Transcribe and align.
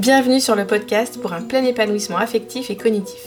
Bienvenue 0.00 0.40
sur 0.40 0.56
le 0.56 0.66
podcast 0.66 1.20
pour 1.20 1.34
un 1.34 1.42
plein 1.42 1.62
épanouissement 1.62 2.16
affectif 2.16 2.70
et 2.70 2.76
cognitif. 2.76 3.20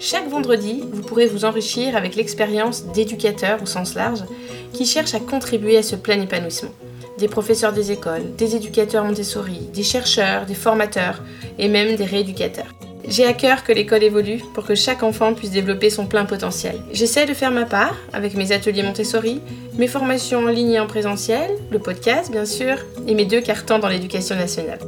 Chaque 0.00 0.28
vendredi, 0.28 0.82
vous 0.92 1.02
pourrez 1.02 1.26
vous 1.26 1.44
enrichir 1.44 1.94
avec 1.94 2.16
l'expérience 2.16 2.86
d'éducateurs 2.86 3.62
au 3.62 3.66
sens 3.66 3.94
large 3.94 4.24
qui 4.72 4.84
cherchent 4.84 5.14
à 5.14 5.20
contribuer 5.20 5.78
à 5.78 5.84
ce 5.84 5.94
plein 5.94 6.20
épanouissement. 6.20 6.72
Des 7.18 7.28
professeurs 7.28 7.72
des 7.72 7.92
écoles, 7.92 8.34
des 8.36 8.56
éducateurs 8.56 9.04
Montessori, 9.04 9.68
des 9.72 9.84
chercheurs, 9.84 10.44
des 10.44 10.56
formateurs 10.56 11.22
et 11.56 11.68
même 11.68 11.94
des 11.94 12.04
rééducateurs. 12.04 12.74
J'ai 13.06 13.24
à 13.24 13.32
cœur 13.32 13.62
que 13.62 13.72
l'école 13.72 14.02
évolue 14.02 14.42
pour 14.54 14.66
que 14.66 14.74
chaque 14.74 15.04
enfant 15.04 15.34
puisse 15.34 15.52
développer 15.52 15.88
son 15.88 16.06
plein 16.06 16.24
potentiel. 16.24 16.82
J'essaie 16.92 17.26
de 17.26 17.32
faire 17.34 17.52
ma 17.52 17.64
part 17.64 17.94
avec 18.12 18.34
mes 18.34 18.50
ateliers 18.50 18.82
Montessori, 18.82 19.40
mes 19.78 19.86
formations 19.86 20.40
en 20.40 20.48
ligne 20.48 20.72
et 20.72 20.80
en 20.80 20.88
présentiel, 20.88 21.48
le 21.70 21.78
podcast 21.78 22.32
bien 22.32 22.44
sûr, 22.44 22.76
et 23.06 23.14
mes 23.14 23.24
deux 23.24 23.40
cartons 23.40 23.78
dans 23.78 23.88
l'éducation 23.88 24.34
nationale. 24.34 24.80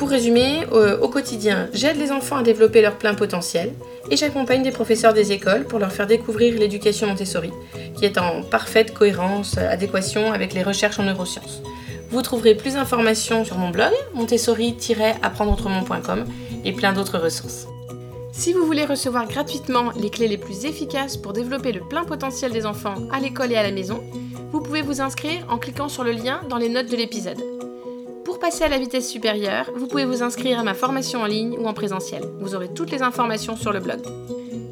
Pour 0.00 0.08
résumer, 0.08 0.64
euh, 0.72 0.98
au 1.00 1.08
quotidien, 1.10 1.68
j'aide 1.74 1.98
les 1.98 2.10
enfants 2.10 2.38
à 2.38 2.42
développer 2.42 2.80
leur 2.80 2.96
plein 2.96 3.12
potentiel 3.12 3.74
et 4.10 4.16
j'accompagne 4.16 4.62
des 4.62 4.70
professeurs 4.70 5.12
des 5.12 5.32
écoles 5.32 5.64
pour 5.64 5.78
leur 5.78 5.92
faire 5.92 6.06
découvrir 6.06 6.58
l'éducation 6.58 7.06
Montessori, 7.06 7.50
qui 7.98 8.06
est 8.06 8.16
en 8.16 8.42
parfaite 8.42 8.94
cohérence, 8.94 9.58
adéquation 9.58 10.32
avec 10.32 10.54
les 10.54 10.62
recherches 10.62 10.98
en 10.98 11.02
neurosciences. 11.02 11.60
Vous 12.08 12.22
trouverez 12.22 12.54
plus 12.54 12.72
d'informations 12.74 13.44
sur 13.44 13.58
mon 13.58 13.68
blog 13.68 13.92
montessori-apprendreautrement.com 14.14 16.24
et 16.64 16.72
plein 16.72 16.94
d'autres 16.94 17.18
ressources. 17.18 17.66
Si 18.32 18.54
vous 18.54 18.64
voulez 18.64 18.86
recevoir 18.86 19.28
gratuitement 19.28 19.92
les 20.00 20.08
clés 20.08 20.28
les 20.28 20.38
plus 20.38 20.64
efficaces 20.64 21.18
pour 21.18 21.34
développer 21.34 21.72
le 21.72 21.86
plein 21.86 22.04
potentiel 22.04 22.52
des 22.52 22.64
enfants 22.64 22.94
à 23.12 23.20
l'école 23.20 23.52
et 23.52 23.56
à 23.56 23.62
la 23.62 23.70
maison, 23.70 24.02
vous 24.50 24.62
pouvez 24.62 24.80
vous 24.80 25.02
inscrire 25.02 25.44
en 25.50 25.58
cliquant 25.58 25.90
sur 25.90 26.04
le 26.04 26.12
lien 26.12 26.40
dans 26.48 26.56
les 26.56 26.70
notes 26.70 26.90
de 26.90 26.96
l'épisode 26.96 27.59
passer 28.40 28.64
à 28.64 28.68
la 28.68 28.78
vitesse 28.78 29.08
supérieure, 29.08 29.70
vous 29.76 29.86
pouvez 29.86 30.06
vous 30.06 30.22
inscrire 30.22 30.58
à 30.58 30.62
ma 30.64 30.72
formation 30.72 31.20
en 31.20 31.26
ligne 31.26 31.56
ou 31.58 31.66
en 31.66 31.74
présentiel. 31.74 32.24
Vous 32.40 32.54
aurez 32.54 32.72
toutes 32.72 32.90
les 32.90 33.02
informations 33.02 33.54
sur 33.54 33.70
le 33.70 33.80
blog. 33.80 34.00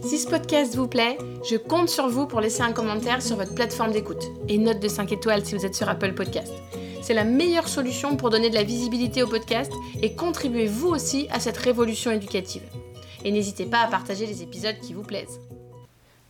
Si 0.03 0.19
ce 0.19 0.27
podcast 0.27 0.75
vous 0.75 0.89
plaît, 0.89 1.19
je 1.48 1.56
compte 1.56 1.91
sur 1.91 2.09
vous 2.09 2.27
pour 2.27 2.41
laisser 2.41 2.62
un 2.62 2.73
commentaire 2.73 3.20
sur 3.20 3.37
votre 3.37 3.55
plateforme 3.55 3.93
d'écoute 3.93 4.25
et 4.48 4.56
note 4.56 4.81
de 4.81 4.89
5 4.89 5.12
étoiles 5.12 5.45
si 5.45 5.55
vous 5.55 5.67
êtes 5.67 5.75
sur 5.75 5.89
Apple 5.89 6.15
Podcast. 6.15 6.53
C'est 7.03 7.12
la 7.12 7.25
meilleure 7.25 7.69
solution 7.69 8.17
pour 8.17 8.31
donner 8.31 8.48
de 8.48 8.55
la 8.55 8.62
visibilité 8.65 9.23
au 9.23 9.27
podcast 9.27 9.71
et 10.00 10.15
contribuer 10.15 10.67
vous 10.67 10.89
aussi 10.89 11.28
à 11.31 11.39
cette 11.39 11.59
révolution 11.59 12.11
éducative. 12.11 12.62
Et 13.23 13.31
n'hésitez 13.31 13.67
pas 13.67 13.81
à 13.81 13.89
partager 13.89 14.25
les 14.25 14.43
épisodes 14.43 14.78
qui 14.81 14.95
vous 14.95 15.03
plaisent. 15.03 15.41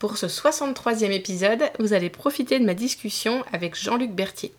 Pour 0.00 0.16
ce 0.16 0.26
63e 0.26 1.12
épisode, 1.12 1.70
vous 1.78 1.92
allez 1.92 2.10
profiter 2.10 2.58
de 2.58 2.64
ma 2.64 2.74
discussion 2.74 3.44
avec 3.52 3.76
Jean-Luc 3.76 4.12
Berthier. 4.12 4.52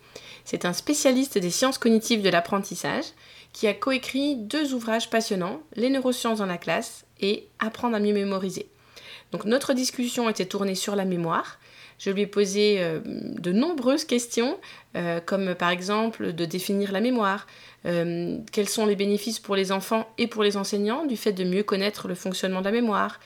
C'est 0.49 0.65
un 0.65 0.73
spécialiste 0.73 1.37
des 1.37 1.51
sciences 1.51 1.77
cognitives 1.77 2.23
de 2.23 2.29
l'apprentissage 2.29 3.05
qui 3.53 3.67
a 3.67 3.73
coécrit 3.75 4.35
deux 4.35 4.73
ouvrages 4.73 5.11
passionnants, 5.11 5.61
Les 5.75 5.91
neurosciences 5.91 6.39
dans 6.39 6.47
la 6.47 6.57
classe 6.57 7.05
et 7.21 7.45
Apprendre 7.59 7.95
à 7.95 7.99
mieux 7.99 8.15
mémoriser. 8.15 8.67
Donc 9.31 9.45
notre 9.45 9.75
discussion 9.75 10.27
était 10.27 10.47
tournée 10.47 10.73
sur 10.73 10.95
la 10.95 11.05
mémoire. 11.05 11.59
Je 11.99 12.09
lui 12.09 12.23
ai 12.23 12.25
posé 12.25 12.77
euh, 12.79 12.99
de 13.05 13.51
nombreuses 13.51 14.05
questions, 14.05 14.57
euh, 14.95 15.19
comme 15.23 15.53
par 15.53 15.69
exemple 15.69 16.33
de 16.33 16.45
définir 16.45 16.91
la 16.93 16.99
mémoire, 16.99 17.45
euh, 17.85 18.39
quels 18.51 18.69
sont 18.69 18.87
les 18.87 18.95
bénéfices 18.95 19.37
pour 19.37 19.55
les 19.55 19.71
enfants 19.71 20.11
et 20.17 20.25
pour 20.25 20.41
les 20.41 20.57
enseignants 20.57 21.05
du 21.05 21.15
fait 21.15 21.33
de 21.33 21.43
mieux 21.43 21.61
connaître 21.61 22.07
le 22.07 22.15
fonctionnement 22.15 22.61
de 22.61 22.65
la 22.65 22.71
mémoire, 22.71 23.19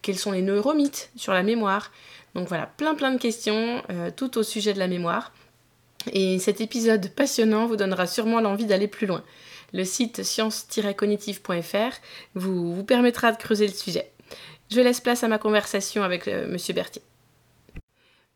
quels 0.00 0.18
sont 0.18 0.32
les 0.32 0.40
neuromythes 0.40 1.10
sur 1.14 1.34
la 1.34 1.42
mémoire? 1.42 1.92
Donc 2.34 2.48
voilà, 2.48 2.64
plein 2.64 2.94
plein 2.94 3.12
de 3.12 3.18
questions, 3.18 3.82
tout 4.16 4.38
au 4.38 4.42
sujet 4.42 4.72
de 4.72 4.78
la 4.78 4.86
mémoire. 4.86 5.30
Et 6.12 6.38
cet 6.38 6.60
épisode 6.60 7.10
passionnant 7.10 7.66
vous 7.66 7.76
donnera 7.76 8.06
sûrement 8.06 8.40
l'envie 8.40 8.66
d'aller 8.66 8.88
plus 8.88 9.06
loin. 9.06 9.22
Le 9.72 9.84
site 9.84 10.22
science-cognitive.fr 10.22 11.96
vous, 12.34 12.74
vous 12.74 12.84
permettra 12.84 13.32
de 13.32 13.36
creuser 13.36 13.66
le 13.66 13.72
sujet. 13.72 14.10
Je 14.70 14.80
laisse 14.80 15.00
place 15.00 15.24
à 15.24 15.28
ma 15.28 15.38
conversation 15.38 16.02
avec 16.02 16.26
M. 16.26 16.34
Euh, 16.34 16.52
Monsieur 16.52 16.74
Berthier. 16.74 17.02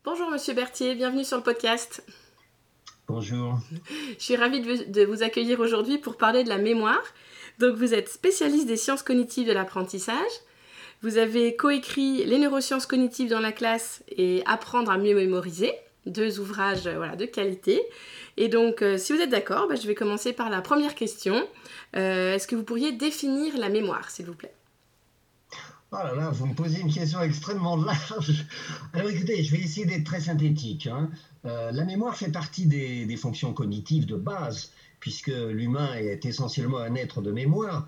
Bonjour 0.03 0.29
Monsieur 0.29 0.53
Berthier, 0.53 0.95
bienvenue 0.95 1.23
sur 1.23 1.37
le 1.37 1.43
podcast. 1.43 2.03
Bonjour. 3.07 3.59
Je 4.17 4.23
suis 4.23 4.35
ravie 4.35 4.61
de 4.61 5.05
vous 5.05 5.23
accueillir 5.23 5.59
aujourd'hui 5.59 5.97
pour 5.97 6.17
parler 6.17 6.43
de 6.43 6.49
la 6.49 6.57
mémoire. 6.57 7.03
Donc 7.59 7.75
vous 7.75 7.93
êtes 7.93 8.09
spécialiste 8.09 8.67
des 8.67 8.77
sciences 8.77 9.03
cognitives 9.03 9.47
de 9.47 9.53
l'apprentissage. 9.53 10.31
Vous 11.01 11.17
avez 11.17 11.55
coécrit 11.55 12.25
les 12.25 12.37
neurosciences 12.37 12.85
cognitives 12.85 13.29
dans 13.29 13.39
la 13.39 13.51
classe 13.51 14.03
et 14.09 14.41
apprendre 14.45 14.91
à 14.91 14.97
mieux 14.97 15.15
mémoriser 15.15 15.73
deux 16.05 16.39
ouvrages 16.39 16.87
euh, 16.87 16.95
voilà, 16.97 17.15
de 17.15 17.25
qualité. 17.25 17.81
Et 18.37 18.47
donc, 18.47 18.81
euh, 18.81 18.97
si 18.97 19.13
vous 19.13 19.19
êtes 19.19 19.29
d'accord, 19.29 19.67
bah, 19.67 19.75
je 19.75 19.87
vais 19.87 19.95
commencer 19.95 20.33
par 20.33 20.49
la 20.49 20.61
première 20.61 20.95
question. 20.95 21.47
Euh, 21.95 22.35
est-ce 22.35 22.47
que 22.47 22.55
vous 22.55 22.63
pourriez 22.63 22.91
définir 22.91 23.57
la 23.57 23.69
mémoire, 23.69 24.09
s'il 24.09 24.25
vous 24.25 24.35
plaît? 24.35 24.53
Oh 25.91 25.97
là 25.97 26.15
là, 26.15 26.29
vous 26.29 26.47
me 26.47 26.53
posez 26.53 26.81
une 26.81 26.91
question 26.91 27.21
extrêmement 27.21 27.77
large. 27.77 28.45
Alors 28.93 29.09
écoutez, 29.09 29.43
je 29.43 29.51
vais 29.51 29.61
essayer 29.61 29.85
d'être 29.85 30.03
très 30.03 30.21
synthétique. 30.21 30.87
Hein. 30.87 31.09
la 31.43 31.85
mémoire 31.85 32.17
fait 32.17 32.31
partie 32.31 32.65
des, 32.65 33.15
fonctions 33.15 33.53
cognitives 33.53 34.05
de 34.05 34.15
base, 34.15 34.71
puisque 34.99 35.27
l'humain 35.27 35.93
est 35.93 36.25
essentiellement 36.25 36.79
un 36.79 36.95
être 36.95 37.21
de 37.21 37.31
mémoire. 37.31 37.87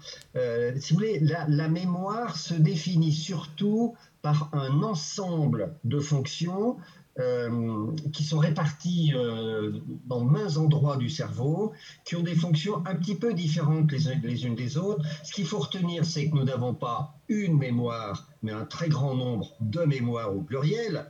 si 0.78 0.94
vous 0.94 1.00
voulez, 1.00 1.20
la, 1.20 1.48
la, 1.50 1.68
mémoire 1.68 2.38
se 2.38 2.54
définit 2.54 3.12
surtout 3.12 3.96
par 4.22 4.50
un 4.54 4.84
ensemble 4.84 5.74
de 5.84 6.00
fonctions 6.00 6.78
euh, 7.20 7.88
qui 8.14 8.24
sont 8.24 8.38
répartis 8.38 9.14
euh, 9.16 9.80
dans 10.06 10.24
mains 10.24 10.58
endroits 10.58 10.98
du 10.98 11.10
cerveau, 11.10 11.74
qui 12.06 12.16
ont 12.16 12.22
des 12.22 12.36
fonctions 12.36 12.84
un 12.86 12.96
petit 12.96 13.16
peu 13.16 13.34
différentes 13.34 13.92
les, 13.92 14.16
les 14.24 14.46
unes 14.46 14.56
des 14.56 14.78
autres. 14.78 15.04
Ce 15.24 15.34
qu'il 15.34 15.46
faut 15.46 15.60
retenir, 15.60 16.06
c'est 16.06 16.30
que 16.30 16.36
nous 16.36 16.44
n'avons 16.44 16.74
pas 16.74 17.16
une 17.30 17.58
mémoire, 17.58 18.28
mais 18.44 18.52
un 18.52 18.66
très 18.66 18.90
grand 18.90 19.16
nombre 19.16 19.52
de 19.60 19.82
mémoires 19.82 20.36
au 20.36 20.42
pluriel. 20.42 21.06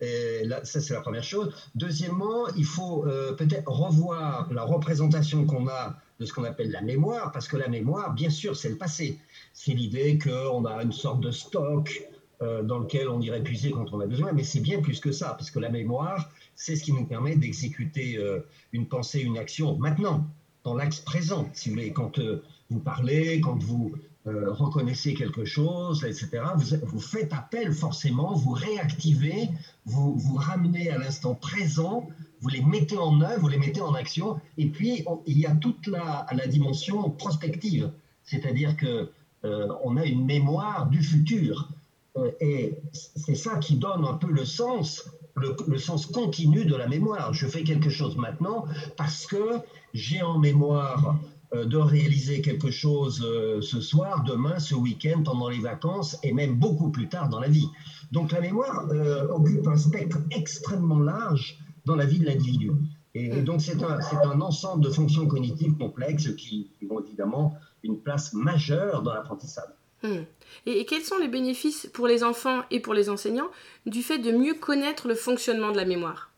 Et 0.00 0.44
là, 0.44 0.64
ça, 0.64 0.80
c'est 0.80 0.94
la 0.94 1.00
première 1.00 1.24
chose. 1.24 1.54
Deuxièmement, 1.74 2.48
il 2.56 2.64
faut 2.64 3.06
euh, 3.06 3.32
peut-être 3.32 3.70
revoir 3.70 4.52
la 4.52 4.64
représentation 4.64 5.46
qu'on 5.46 5.68
a 5.68 5.96
de 6.20 6.26
ce 6.26 6.32
qu'on 6.32 6.44
appelle 6.44 6.70
la 6.70 6.82
mémoire, 6.82 7.32
parce 7.32 7.48
que 7.48 7.56
la 7.56 7.68
mémoire, 7.68 8.14
bien 8.14 8.30
sûr, 8.30 8.56
c'est 8.56 8.68
le 8.68 8.76
passé. 8.76 9.18
C'est 9.54 9.72
l'idée 9.72 10.18
qu'on 10.18 10.64
a 10.64 10.82
une 10.82 10.92
sorte 10.92 11.20
de 11.20 11.30
stock 11.30 12.02
euh, 12.42 12.62
dans 12.62 12.78
lequel 12.78 13.08
on 13.08 13.20
irait 13.20 13.42
puiser 13.42 13.70
quand 13.70 13.92
on 13.92 14.00
a 14.00 14.06
besoin, 14.06 14.32
mais 14.32 14.42
c'est 14.42 14.60
bien 14.60 14.80
plus 14.80 14.98
que 14.98 15.12
ça, 15.12 15.28
parce 15.38 15.50
que 15.52 15.60
la 15.60 15.68
mémoire, 15.68 16.28
c'est 16.56 16.74
ce 16.74 16.82
qui 16.82 16.92
nous 16.92 17.04
permet 17.04 17.36
d'exécuter 17.36 18.16
euh, 18.16 18.40
une 18.72 18.86
pensée, 18.86 19.20
une 19.20 19.38
action 19.38 19.76
maintenant, 19.78 20.26
dans 20.64 20.74
l'axe 20.74 21.00
présent, 21.00 21.48
si 21.52 21.68
vous 21.68 21.76
voulez, 21.76 21.92
quand 21.92 22.18
euh, 22.18 22.42
vous 22.68 22.80
parlez, 22.80 23.40
quand 23.40 23.62
vous 23.62 23.94
reconnaissez 24.24 25.14
quelque 25.14 25.44
chose, 25.44 26.04
etc., 26.04 26.44
vous, 26.84 27.00
faites 27.00 27.32
appel 27.32 27.72
forcément, 27.72 28.34
vous 28.34 28.52
réactivez, 28.52 29.48
vous 29.84 30.14
vous 30.14 30.36
ramenez 30.36 30.90
à 30.90 30.98
l'instant 30.98 31.34
présent, 31.34 32.08
vous 32.40 32.48
les 32.48 32.62
mettez 32.62 32.96
en 32.96 33.20
œuvre, 33.20 33.40
vous 33.40 33.48
les 33.48 33.58
mettez 33.58 33.80
en 33.80 33.94
action, 33.94 34.40
et 34.58 34.66
puis 34.66 35.04
il 35.26 35.38
y 35.38 35.44
a 35.44 35.56
toute 35.56 35.88
la, 35.88 36.26
la 36.32 36.46
dimension 36.46 37.10
prospective, 37.10 37.90
c'est-à-dire 38.22 38.76
que 38.76 39.10
on 39.42 39.96
a 39.96 40.04
une 40.04 40.24
mémoire 40.24 40.88
du 40.88 41.02
futur. 41.02 41.68
Euh, 42.16 42.30
et 42.40 42.78
c'est 42.92 43.34
ça 43.34 43.56
qui 43.56 43.76
donne 43.76 44.04
un 44.04 44.14
peu 44.14 44.30
le 44.30 44.44
sens, 44.44 45.08
le, 45.36 45.78
sens 45.78 46.06
continu 46.06 46.64
de 46.64 46.76
la 46.76 46.86
mémoire. 46.86 47.32
Je 47.32 47.46
fais 47.46 47.62
quelque 47.62 47.90
chose 47.90 48.16
maintenant 48.16 48.66
parce 48.96 49.26
que 49.26 49.58
j'ai 49.94 50.22
en 50.22 50.38
mémoire 50.38 51.18
euh, 51.54 51.64
de 51.64 51.76
réaliser 51.78 52.42
quelque 52.42 52.70
chose 52.70 53.22
euh, 53.24 53.62
ce 53.62 53.80
soir, 53.80 54.24
demain, 54.24 54.58
ce 54.58 54.74
week-end, 54.74 55.22
pendant 55.22 55.48
les 55.48 55.60
vacances 55.60 56.18
et 56.22 56.32
même 56.32 56.56
beaucoup 56.56 56.90
plus 56.90 57.08
tard 57.08 57.28
dans 57.28 57.40
la 57.40 57.48
vie. 57.48 57.68
Donc 58.10 58.32
la 58.32 58.40
mémoire 58.40 58.86
occupe 59.30 59.66
un 59.66 59.78
spectre 59.78 60.18
extrêmement 60.30 60.98
large 60.98 61.58
dans 61.86 61.96
la 61.96 62.04
vie 62.04 62.18
de 62.18 62.26
l'individu. 62.26 62.72
Et, 63.14 63.40
donc 63.40 63.62
c'est 63.62 63.82
un, 63.82 64.40
ensemble 64.40 64.84
de 64.84 64.90
fonctions 64.90 65.26
cognitives 65.26 65.76
complexes 65.76 66.34
qui 66.36 66.70
ont 66.90 67.00
évidemment 67.00 67.54
une 67.82 67.98
place 67.98 68.34
majeure 68.34 69.02
dans 69.02 69.14
l'apprentissage. 69.14 69.72
Hmm. 70.02 70.24
Et, 70.66 70.84
quels 70.84 71.02
sont 71.02 71.18
les 71.18 71.28
bénéfices 71.28 71.88
pour 71.92 72.06
les 72.06 72.24
enfants 72.24 72.62
et 72.70 72.80
pour 72.80 72.94
les 72.94 73.08
enseignants 73.08 73.50
du 73.86 74.02
fait 74.02 74.18
de 74.18 74.32
mieux 74.32 74.54
connaître 74.54 75.08
le 75.08 75.14
fonctionnement 75.14 75.72
de 75.72 75.76
la 75.76 75.84
mémoire? 75.84 76.30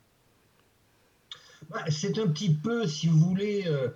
Bah, 1.70 1.84
C'est 1.88 2.18
un 2.18 2.26
petit 2.26 2.52
peu, 2.54 2.86
si 2.86 3.08
vous 3.08 3.18
voulez, 3.18 3.64
euh, 3.66 3.88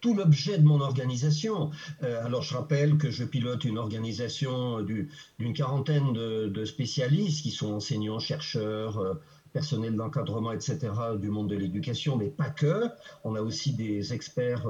tout 0.00 0.14
l'objet 0.14 0.58
de 0.58 0.64
mon 0.64 0.80
organisation. 0.80 1.70
Euh, 2.02 2.24
alors 2.24 2.42
je 2.42 2.54
rappelle 2.54 2.98
que 2.98 3.10
je 3.10 3.24
pilote 3.24 3.64
une 3.64 3.78
organisation 3.78 4.82
d'une 4.82 5.54
quarantaine 5.54 6.12
de, 6.12 6.64
spécialistes 6.64 7.42
qui 7.42 7.50
sont 7.50 7.72
enseignants, 7.72 8.18
chercheurs. 8.18 8.98
Euh, 8.98 9.14
personnel 9.52 9.94
d'encadrement, 9.94 10.50
etc., 10.50 10.90
du 11.16 11.30
monde 11.30 11.48
de 11.48 11.54
l'éducation, 11.54 12.16
mais 12.16 12.26
pas 12.26 12.50
que. 12.50 12.88
On 13.22 13.36
a 13.36 13.40
aussi 13.40 13.72
des 13.72 14.12
experts 14.12 14.66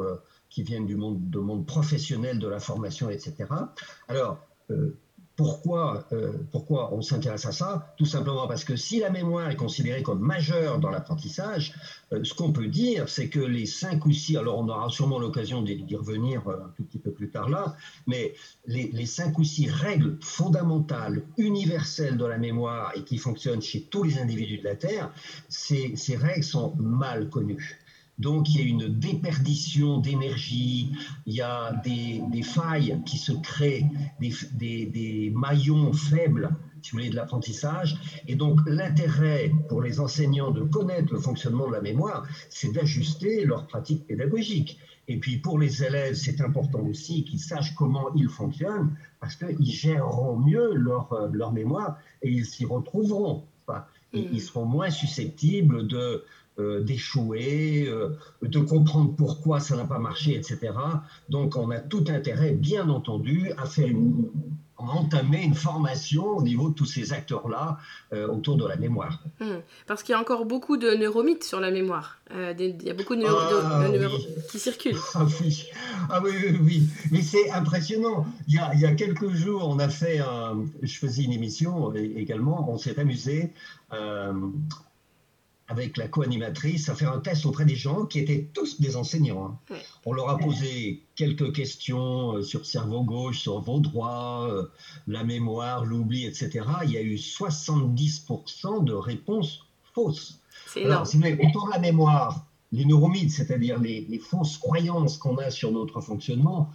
qui 0.55 0.63
viennent 0.63 0.87
du 0.87 0.95
monde, 0.95 1.67
professionnel 1.67 2.39
de 2.39 2.47
la 2.47 2.61
formation, 2.61 3.11
etc. 3.11 3.35
Alors, 4.07 4.39
euh, 4.71 4.97
pourquoi, 5.35 6.07
euh, 6.13 6.35
pourquoi 6.53 6.95
on 6.95 7.03
s'intéresse 7.03 7.45
à 7.45 7.51
ça? 7.51 7.93
Tout 7.99 8.05
simplement 8.05 8.47
parce 8.47 8.63
que 8.63 8.77
si 8.77 9.01
la 9.01 9.11
mémoire 9.11 9.51
est 9.51 9.57
considérée 9.57 10.05
comme 10.05 10.21
majeure 10.21 10.79
dans 10.79 10.91
l'apprentissage, 10.91 11.75
euh, 12.13 12.23
ce 12.23 12.35
qu'on 12.35 12.53
peut 12.53 12.69
dire, 12.69 13.09
c'est 13.09 13.29
que 13.29 13.41
les 13.41 13.67
cinq 13.67 14.07
ou 14.07 14.13
six, 14.13 14.37
alors 14.37 14.59
on 14.59 14.69
aura 14.69 14.89
sûrement 14.91 15.19
l'occasion 15.19 15.61
d'y 15.61 15.97
revenir 15.97 16.47
un 16.49 16.71
tout 16.77 16.85
petit 16.85 17.01
peu 17.01 17.11
plus 17.11 17.31
tard 17.31 17.49
là, 17.49 17.75
mais 18.07 18.35
les, 18.69 19.07
cinq 19.07 19.37
ou 19.41 19.43
six 19.43 19.69
règles 19.69 20.19
fondamentales, 20.21 21.25
universelles 21.37 22.17
de 22.17 22.27
la 22.27 22.39
mémoire 22.39 22.93
et 22.95 23.03
qui 23.03 23.19
fonctionnent 23.19 23.63
chez 23.63 23.83
tous 23.83 24.05
les 24.05 24.19
individus 24.19 24.59
de 24.59 24.65
la 24.65 24.77
Terre, 24.77 25.13
ces 25.49 26.17
règles 26.17 26.45
sont 26.45 26.77
mal 26.77 27.29
connues. 27.29 27.84
Donc 28.19 28.49
il 28.51 28.61
y 28.61 28.63
a 28.63 28.67
une 28.67 28.89
déperdition 28.89 29.99
d'énergie, 29.99 30.93
il 31.27 31.35
y 31.35 31.41
a 31.41 31.73
des, 31.85 32.43
failles 32.43 33.01
qui 33.07 33.19
se 33.19 33.33
créent, 33.33 33.87
des, 34.21 35.33
maillons 35.35 35.93
faibles, 35.93 36.51
si 36.81 36.91
vous 36.91 36.99
voulez, 36.99 37.11
de 37.11 37.17
l'apprentissage. 37.17 37.97
Et 38.29 38.37
donc 38.37 38.61
l'intérêt 38.67 39.51
pour 39.69 39.83
les 39.83 39.99
enseignants 39.99 40.53
de 40.53 40.63
connaître 40.63 41.13
le 41.13 41.19
fonctionnement 41.19 41.67
de 41.67 41.73
la 41.73 41.81
mémoire, 41.81 42.27
c'est 42.51 42.73
d'ajuster 42.73 43.45
leur 43.45 43.67
pratique 43.67 44.07
pédagogique. 44.07 44.79
Et 45.09 45.19
puis 45.19 45.39
pour 45.39 45.59
les 45.59 45.83
élèves, 45.83 46.15
c'est 46.15 46.41
important 46.41 46.81
aussi 46.81 47.25
qu'ils 47.25 47.41
sachent 47.41 47.75
comment 47.75 48.15
ils 48.15 48.29
fonctionnent, 48.29 48.97
parce 49.21 49.35
qu'ils 49.35 49.67
géreront 49.67 50.39
mieux 50.39 50.73
leur, 50.75 51.31
leur 51.33 51.53
mémoire 51.53 51.99
et 52.23 52.31
ils 52.31 52.47
s'y 52.47 52.65
retrouveront. 52.65 53.45
ils 54.13 54.41
seront 54.41 54.67
moins 54.67 54.91
susceptibles 54.91 55.89
de 55.89 56.25
d'échouer, 56.59 57.87
euh, 57.89 58.11
de 58.43 58.61
comprendre 58.61 59.13
pourquoi 59.17 59.59
ça 59.59 59.77
n'a 59.77 59.85
pas 59.85 59.99
marché, 59.99 60.37
etc. 60.37 60.73
Donc 61.29 61.57
on 61.57 61.71
a 61.71 61.81
tout 61.81 62.05
intérêt, 62.09 62.53
bien 62.53 62.89
entendu, 62.89 63.51
à 63.57 63.67
faire 63.67 63.89
une, 63.89 64.31
entamer 64.77 65.43
une 65.43 65.55
formation 65.55 66.25
au 66.25 66.43
niveau 66.43 66.69
de 66.69 66.75
tous 66.75 66.85
ces 66.85 67.13
acteurs-là 67.13 67.79
euh, 68.13 68.29
autour 68.29 68.57
de 68.57 68.69
la 68.69 68.77
mémoire. 68.77 69.21
Hmm. 69.41 69.59
Parce 69.89 70.05
qu'il 70.05 70.13
y 70.13 70.17
a 70.17 70.21
encore 70.21 70.45
beaucoup 70.45 70.77
de 70.77 70.91
neuromythes 70.91 71.43
sur 71.43 71.59
la 71.59 71.73
mémoire. 71.73 72.19
il 72.31 72.83
y 72.85 72.91
a 72.91 72.95
beaucoup 72.95 73.17
de, 73.17 73.23
neurones 73.23 73.65
ah, 73.65 74.49
qui 74.51 74.59
circulent. 74.61 74.97
Ah 75.15 75.27
oui, 75.41 75.65
ah, 76.11 76.21
oui, 76.23 76.31
oui, 76.41 76.59
oui. 76.63 76.83
Mais 77.11 77.23
c'est 77.23 77.51
impressionnant. 77.51 78.27
Il 78.47 78.55
y, 78.55 78.59
a, 78.59 78.73
il 78.75 78.81
y, 78.81 78.87
a, 78.87 78.95
quelques 78.95 79.31
jours, 79.31 79.69
on 79.69 79.79
a 79.81 79.89
fait, 79.89 80.21
je 80.83 80.99
faisais 80.99 81.23
une 81.23 81.33
émission 81.33 81.93
également, 81.95 82.71
on 82.71 82.79
s'est 82.79 82.99
amusé 83.01 83.53
avec 85.69 85.97
la 85.97 86.09
co-animatrice 86.09 86.89
à 86.89 86.95
faire 86.95 87.13
un 87.13 87.21
test 87.21 87.47
auprès 87.47 87.65
des 87.65 87.77
gens 87.77 88.05
qui 88.05 88.19
étaient 88.19 88.49
tous 88.53 88.81
des 88.81 88.97
enseignants. 88.97 89.59
Hein. 89.71 89.77
On 90.05 90.13
leur 90.13 90.29
a 90.29 90.39
posé 90.39 91.03
quelques 91.17 91.55
questions 91.55 92.37
euh, 92.37 92.43
sur 92.43 92.67
cerveau 92.67 93.03
gauche, 93.03 93.41
sur 93.41 93.61
vos 93.61 93.81
droits, 93.81 94.47
euh, 94.51 94.67
la 95.07 95.25
mémoire, 95.25 95.85
l'oubli, 95.85 96.27
etc. 96.27 96.67
Il 96.85 96.91
y 96.91 96.99
a 96.99 97.03
eu 97.03 97.15
70% 97.15 98.85
de 98.85 98.93
réponses 98.93 99.67
fausses. 99.95 100.41
Alors, 100.77 101.07
si 101.07 101.17
vous 101.17 101.23
voulez, 101.23 101.39
autour 101.47 101.67
de 101.67 101.73
la 101.73 101.79
mémoire, 101.79 102.45
les 102.73 102.85
neuromythes, 102.85 103.31
c'est-à-dire 103.31 103.79
les, 103.79 104.19
fausses 104.19 104.59
croyances 104.59 105.17
qu'on 105.17 105.37
a 105.37 105.51
sur 105.51 105.71
notre 105.73 106.01
fonctionnement, 106.01 106.71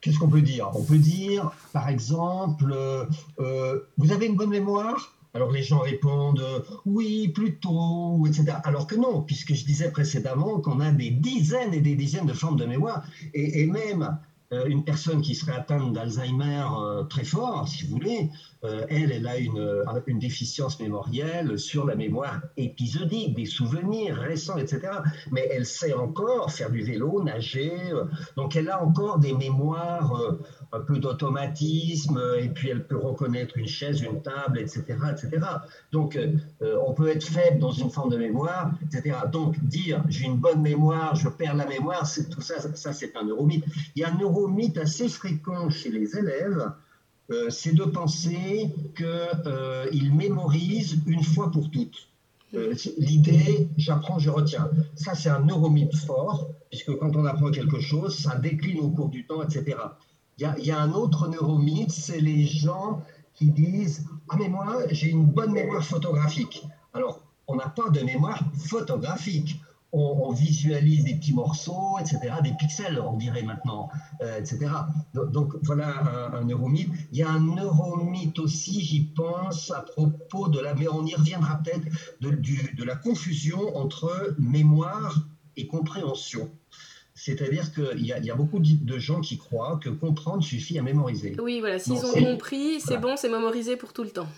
qu'est-ce 0.00 0.18
qu'on 0.18 0.28
peut 0.28 0.42
dire? 0.42 0.70
On 0.74 0.82
peut 0.82 0.98
dire, 0.98 1.52
par 1.72 1.88
exemple, 1.88 2.72
euh, 2.72 3.80
vous 3.98 4.12
avez 4.12 4.26
une 4.26 4.36
bonne 4.36 4.50
mémoire? 4.50 5.15
Alors 5.36 5.52
les 5.52 5.62
gens 5.62 5.80
répondent 5.80 6.64
oui, 6.86 7.28
plutôt, 7.28 8.26
etc. 8.26 8.56
Alors 8.64 8.86
que 8.86 8.96
non, 8.96 9.20
puisque 9.20 9.54
je 9.54 9.64
disais 9.64 9.90
précédemment 9.90 10.60
qu'on 10.60 10.80
a 10.80 10.90
des 10.90 11.10
dizaines 11.10 11.74
et 11.74 11.80
des 11.80 11.94
dizaines 11.94 12.26
de 12.26 12.32
formes 12.32 12.56
de 12.56 12.64
mémoire, 12.64 13.04
et, 13.34 13.66
même 13.66 14.18
euh, 14.52 14.64
une 14.66 14.82
personne 14.82 15.20
qui 15.20 15.34
serait 15.34 15.56
atteinte 15.56 15.92
d'Alzheimer 15.92 16.64
euh, 16.80 17.04
très 17.04 17.24
fort, 17.24 17.68
si 17.68 17.84
vous 17.84 17.92
voulez, 17.92 18.30
euh, 18.66 18.84
elle, 18.88 19.12
elle 19.12 19.26
a 19.26 19.38
une, 19.38 19.84
une, 20.06 20.18
déficience 20.18 20.78
mémorielle 20.80 21.58
sur 21.58 21.86
la 21.86 21.94
mémoire 21.94 22.40
épisodique, 22.56 23.34
des 23.34 23.46
souvenirs 23.46 24.16
récents, 24.16 24.56
etc. 24.56 24.80
Mais 25.30 25.48
elle 25.52 25.66
sait 25.66 25.94
encore 25.94 26.50
faire 26.50 26.70
du 26.70 26.82
vélo, 26.82 27.22
nager, 27.22 27.72
donc 28.36 28.56
elle 28.56 28.68
a 28.68 28.82
encore 28.82 29.18
des 29.18 29.32
mémoires 29.32 30.36
un 30.72 30.80
peu 30.80 30.98
d'automatisme, 30.98 32.20
et 32.38 32.48
puis 32.48 32.70
elle 32.70 32.86
peut 32.86 32.98
reconnaître 32.98 33.56
une 33.56 33.66
chaise, 33.66 34.02
une 34.02 34.22
table, 34.22 34.58
etc. 34.58 34.82
etc. 35.10 35.46
Donc, 35.92 36.16
euh, 36.16 36.32
euh, 36.62 36.78
on 36.86 36.92
peut 36.92 37.08
être 37.08 37.24
faible 37.24 37.58
dans 37.58 37.70
une 37.70 37.90
forme 37.90 38.10
de 38.10 38.16
mémoire, 38.16 38.72
etc. 38.82 39.16
Donc, 39.30 39.58
dire 39.64 40.02
j'ai 40.08 40.26
une 40.26 40.36
bonne 40.36 40.62
mémoire, 40.62 41.14
je 41.14 41.28
perds 41.28 41.54
la 41.54 41.66
mémoire, 41.66 42.08
tout 42.30 42.40
ça, 42.40 42.60
ça 42.74 42.92
c'est 42.92 43.16
un 43.16 43.24
neuromythe. 43.24 43.64
Il 43.94 44.02
y 44.02 44.04
a 44.04 44.12
un 44.12 44.16
neuromythe 44.16 44.78
assez 44.78 45.08
fréquent 45.08 45.70
chez 45.70 45.90
les 45.90 46.16
élèves, 46.16 46.70
euh, 47.30 47.50
c'est 47.50 47.74
de 47.74 47.84
penser 47.84 48.70
qu'ils 48.96 50.14
mémorisent 50.14 50.98
une 51.06 51.22
fois 51.22 51.50
pour 51.50 51.70
toutes. 51.70 52.08
L'idée, 52.98 53.68
j'apprends, 53.76 54.18
je 54.18 54.30
retiens. 54.30 54.70
Ça, 54.94 55.14
c'est 55.14 55.28
un 55.28 55.40
neuromythe 55.40 55.94
fort, 55.94 56.48
puisque 56.70 56.96
quand 56.96 57.14
on 57.16 57.24
apprend 57.26 57.50
quelque 57.50 57.80
chose, 57.80 58.16
ça 58.16 58.36
décline 58.36 58.80
au 58.80 58.88
cours 58.88 59.08
du 59.08 59.26
temps, 59.26 59.42
etc. 59.42 59.76
Il 60.38 60.64
y, 60.64 60.70
a, 60.70 60.80
un 60.80 60.92
autre 60.92 61.28
neuromythe, 61.28 61.90
c'est 61.90 62.20
les 62.20 62.44
gens 62.44 63.02
qui 63.34 63.50
disent 63.50 64.06
Ah, 64.28 64.36
mais 64.38 64.48
moi, 64.48 64.82
j'ai 64.90 65.08
une 65.08 65.26
bonne 65.26 65.52
mémoire 65.52 65.84
photographique. 65.84 66.62
Alors, 66.94 67.20
on 67.48 67.56
n'a 67.56 67.68
pas 67.68 67.90
de 67.90 68.00
mémoire 68.00 68.40
photographique. 68.54 69.60
On, 69.92 70.32
visualise 70.32 71.04
des 71.04 71.14
petits 71.14 71.32
morceaux, 71.32 71.96
etc., 71.98 72.18
des 72.42 72.52
pixels, 72.58 73.00
on 73.00 73.16
dirait 73.16 73.42
maintenant, 73.42 73.88
euh, 74.20 74.38
etc. 74.38 74.66
Donc, 75.14 75.54
voilà 75.62 76.32
un, 76.34 76.44
neuromythe. 76.44 76.90
Il 77.12 77.18
y 77.18 77.22
a 77.22 77.30
un 77.30 77.40
neuromythe 77.40 78.38
aussi, 78.38 78.82
j'y 78.82 79.04
pense, 79.04 79.70
à 79.70 79.80
propos 79.80 80.48
de 80.48 80.60
la, 80.60 80.74
mais 80.74 80.88
on 80.88 81.06
y 81.06 81.14
reviendra 81.14 81.62
peut-être, 81.62 81.86
de, 82.20 82.30
de 82.30 82.84
la 82.84 82.96
confusion 82.96 83.74
entre 83.76 84.34
mémoire 84.38 85.26
et 85.56 85.66
compréhension. 85.66 86.50
C'est-à-dire 87.14 87.72
qu'il 87.72 88.04
y, 88.04 88.08
y, 88.08 88.30
a 88.30 88.34
beaucoup 88.34 88.58
de 88.58 88.98
gens 88.98 89.22
qui 89.22 89.38
croient 89.38 89.80
que 89.82 89.88
comprendre 89.88 90.44
suffit 90.44 90.78
à 90.78 90.82
mémoriser. 90.82 91.34
Oui, 91.40 91.60
voilà, 91.60 91.78
s'ils 91.78 92.04
ont 92.04 92.12
compris, 92.12 92.80
c'est 92.80 92.98
bon, 92.98 93.16
c'est 93.16 93.30
mémorisé 93.30 93.76
pour 93.76 93.94
tout 93.94 94.02
le 94.02 94.10
temps. 94.10 94.28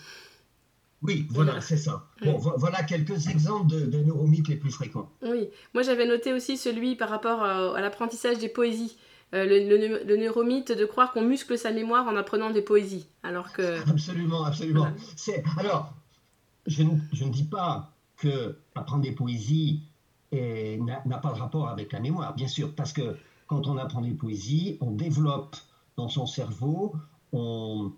Oui, 1.01 1.27
voilà, 1.29 1.61
c'est 1.61 1.77
ça. 1.77 2.05
Bon, 2.21 2.37
voilà 2.37 2.83
quelques 2.83 3.27
exemples 3.27 3.67
de, 3.67 3.85
de, 3.85 3.99
neuromythes 3.99 4.49
les 4.49 4.57
plus 4.57 4.71
fréquents. 4.71 5.09
Oui, 5.21 5.47
moi 5.73 5.81
j'avais 5.81 6.05
noté 6.05 6.33
aussi 6.33 6.57
celui 6.57 6.95
par 6.95 7.09
rapport 7.09 7.41
à, 7.41 7.79
l'apprentissage 7.79 8.37
des 8.39 8.49
poésies. 8.49 8.97
Euh, 9.33 9.45
le, 9.45 10.03
le, 10.05 10.17
neuromythe 10.17 10.71
de 10.71 10.85
croire 10.85 11.13
qu'on 11.13 11.21
muscle 11.21 11.57
sa 11.57 11.71
mémoire 11.71 12.07
en 12.07 12.15
apprenant 12.15 12.49
des 12.49 12.63
poésies. 12.63 13.05
Alors 13.23 13.53
que... 13.53 13.79
Absolument, 13.89 14.43
absolument. 14.43 14.87
Alors, 15.57 15.93
je, 16.65 16.83
je, 17.13 17.23
ne 17.23 17.29
dis 17.29 17.43
pas 17.43 17.91
que 18.17 18.57
apprendre 18.75 19.03
des 19.03 19.11
poésies 19.11 19.83
n'a 20.33 21.17
pas 21.21 21.31
de 21.31 21.39
rapport 21.39 21.69
avec 21.69 21.93
la 21.93 21.99
mémoire, 21.99 22.33
bien 22.33 22.47
sûr, 22.47 22.73
parce 22.73 22.91
que 22.91 23.15
quand 23.47 23.67
on 23.67 23.77
apprend 23.77 24.01
des 24.01 24.13
poésies, 24.13 24.77
on 24.81 24.91
développe 24.91 25.55
dans 25.97 26.07
son 26.07 26.25
cerveau, 26.25 26.95
on, 27.33 27.91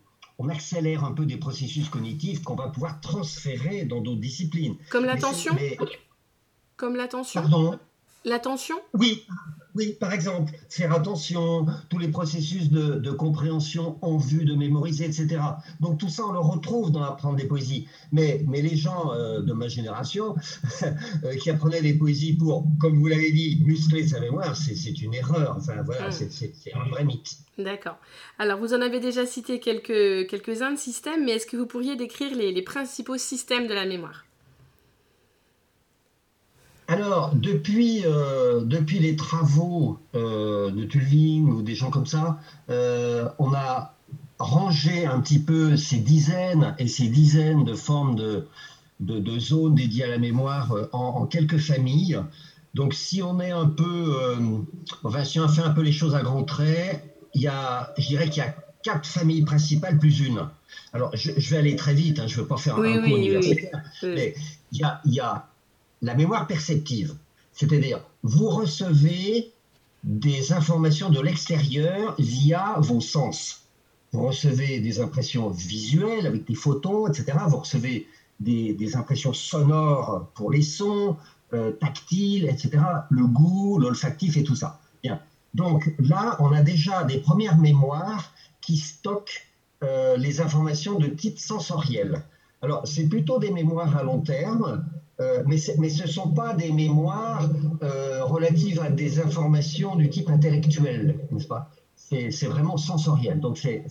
accélère 0.50 1.04
un 1.04 1.12
peu 1.12 1.26
des 1.26 1.38
processus 1.38 1.90
cognitifs 1.90 2.44
qu'on 2.44 2.56
va 2.56 2.70
pouvoir 2.70 3.00
transférer 3.02 3.86
dans 3.86 4.02
d'autres 4.02 4.22
disciplines. 4.22 4.76
Comme 4.90 5.06
l'attention 5.06 5.56
Comme 6.78 6.96
l'attention 6.96 7.42
Pardon 7.42 7.80
L'attention 8.24 8.76
Oui, 8.94 9.26
oui, 9.76 9.96
par 10.00 10.14
exemple, 10.14 10.52
faire 10.70 10.94
attention, 10.94 11.66
tous 11.90 11.98
les 11.98 12.10
processus 12.10 12.70
de, 12.70 13.12
compréhension 13.12 13.98
en 14.02 14.18
vue 14.18 14.46
de 14.46 14.56
mémoriser, 14.56 15.06
etc. 15.06 15.42
Donc 15.80 16.00
tout 16.00 16.10
ça, 16.10 16.26
on 16.26 16.32
le 16.32 16.40
retrouve 16.40 16.92
dans 16.92 17.04
apprendre 17.04 17.36
des 17.36 17.46
poésies. 17.46 17.88
Mais, 18.12 18.44
mais 18.48 18.62
les 18.62 18.76
gens 18.76 19.14
euh, 19.14 19.42
de 19.42 19.54
ma 19.54 19.68
génération 19.68 20.36
euh, 21.24 21.36
qui 21.36 21.50
apprenaient 21.50 21.82
des 21.82 21.94
poésies 21.94 22.34
pour, 22.34 22.66
comme 22.80 23.00
vous 23.00 23.08
l'avez 23.08 23.32
dit, 23.32 23.62
muscler 23.66 24.08
sa 24.08 24.20
mémoire, 24.20 24.56
c'est 24.56 25.02
une 25.02 25.14
erreur. 25.14 25.56
Enfin 25.58 25.82
voilà, 25.84 26.10
hmm. 26.10 26.12
c'est 26.12 26.74
un 26.74 26.90
vrai 26.90 27.04
mythe. 27.04 27.38
D'accord. 27.58 27.98
Alors 28.40 28.60
vous 28.60 28.74
en 28.74 28.82
avez 28.82 29.00
déjà 29.00 29.26
cité 29.26 29.60
quelques, 29.60 30.28
quelques-uns 30.30 30.72
de 30.72 30.80
systèmes, 30.80 31.26
mais 31.26 31.34
est-ce 31.34 31.46
que 31.46 31.58
vous 31.58 31.68
pourriez 31.68 31.96
décrire 31.96 32.36
les 32.36 32.62
principaux 32.62 33.18
systèmes 33.18 33.68
de 33.68 33.74
la 33.74 33.86
mémoire? 33.86 34.26
Alors, 36.92 37.32
depuis, 37.34 38.02
euh, 38.06 38.66
depuis 38.66 39.00
les 39.00 39.16
travaux 39.16 39.98
euh, 40.14 40.72
de 40.72 40.84
Tulving 40.84 41.48
ou 41.48 41.62
des 41.62 41.74
gens 41.74 41.90
comme 41.90 42.06
ça, 42.06 42.38
euh, 42.70 43.30
on 43.40 43.54
a 43.54 43.96
rangé 44.40 45.06
un 45.06 45.22
petit 45.22 45.40
peu 45.40 45.78
ces 45.78 46.00
dizaines 46.00 46.76
et 46.80 46.90
ces 46.90 47.08
dizaines 47.08 47.64
de 47.64 47.76
formes 47.76 48.18
de, 48.18 48.46
de, 49.00 49.40
zones 49.40 49.76
dédiées 49.76 50.04
à 50.04 50.10
la 50.10 50.18
mémoire 50.18 50.76
en, 50.92 51.26
quelques 51.28 51.60
familles. 51.60 52.20
Donc, 52.74 52.94
si 52.94 53.24
on 53.24 53.40
est 53.40 53.52
un 53.52 53.68
peu, 53.68 54.14
enfin, 55.06 55.24
si 55.24 55.40
on 55.40 55.48
fait 55.48 55.62
un 55.62 55.72
peu 55.72 55.84
les 55.84 55.94
choses 55.94 56.14
à 56.14 56.22
grands 56.22 56.44
traits, 56.44 57.02
il 57.34 57.42
y 57.42 57.48
a, 57.48 57.94
je 57.98 58.06
dirais 58.06 58.30
qu'il 58.30 58.44
y 58.44 58.46
a 58.46 58.54
quatre 58.84 59.06
familles 59.06 59.44
principales 59.44 59.98
plus 59.98 60.20
une. 60.20 60.46
Alors, 60.92 61.16
je, 61.16 61.32
vais 61.52 61.58
aller 61.58 61.78
très 61.78 61.94
vite, 61.94 62.20
hein, 62.20 62.28
je 62.28 62.36
ne 62.36 62.42
veux 62.42 62.48
pas 62.48 62.58
faire 62.58 62.78
un, 62.78 62.98
cours 62.98 63.18
universitaire, 63.18 63.82
mais 64.04 64.36
il 64.74 64.80
y 64.80 64.84
a, 64.84 65.00
il 65.06 65.14
y 65.14 65.22
a 65.22 65.48
la 66.02 66.16
mémoire 66.16 66.48
perceptive. 66.48 67.16
C'est-à-dire, 67.54 68.04
vous 68.24 68.50
recevez 68.50 69.52
des 70.04 70.52
informations 70.52 71.10
de 71.10 71.22
l'extérieur 71.22 72.16
via 72.18 72.76
vos 72.80 73.02
sens. 73.02 73.66
vous 74.14 74.28
recevez 74.28 74.80
des 74.80 75.00
impressions 75.00 75.50
visuelles 75.50 76.28
avec 76.28 76.46
des 76.46 76.56
photos, 76.56 77.10
etc. 77.10 77.38
Vous 77.48 77.58
recevez 77.58 78.08
des, 78.42 78.96
impressions 78.96 79.34
sonores 79.34 80.28
pour 80.34 80.52
les 80.52 80.64
sons, 80.64 81.16
euh, 81.54 81.72
tactiles, 81.72 82.46
etc. 82.46 82.84
Le 83.10 83.26
goût, 83.26 83.78
l'olfactif 83.78 84.38
et 84.38 84.44
tout 84.44 84.56
ça. 84.56 84.80
Bien. 85.04 85.22
Donc 85.54 85.94
là, 86.00 86.36
on 86.40 86.52
a 86.52 86.62
déjà 86.62 87.04
des 87.04 87.20
premières 87.20 87.58
mémoires 87.58 88.34
qui 88.62 88.78
stockent 88.78 89.48
euh, 89.84 90.18
les 90.18 90.42
informations 90.42 90.98
de 90.98 91.08
type 91.08 91.40
sensoriel. 91.40 92.24
Alors, 92.62 92.88
c'est 92.88 93.08
plutôt 93.08 93.40
des 93.40 93.52
mémoires 93.52 93.98
à 93.98 94.04
long 94.04 94.20
terme, 94.20 94.86
euh, 95.22 95.44
mais, 95.46 95.58
ce 95.58 96.04
ne 96.04 96.08
sont 96.08 96.32
pas 96.32 96.54
des 96.54 96.72
mémoires 96.72 97.50
relatives 98.22 98.82
à 98.82 98.90
des 98.90 99.20
informations 99.20 99.96
du 99.96 100.10
type 100.10 100.30
intellectuel, 100.30 101.20
n'est-ce 101.32 101.48
pas? 101.48 101.70
C'est 101.96 102.48
vraiment 102.48 102.78
sensoriel. 102.78 103.40
Donc, 103.40 103.58
c'est 103.58 103.86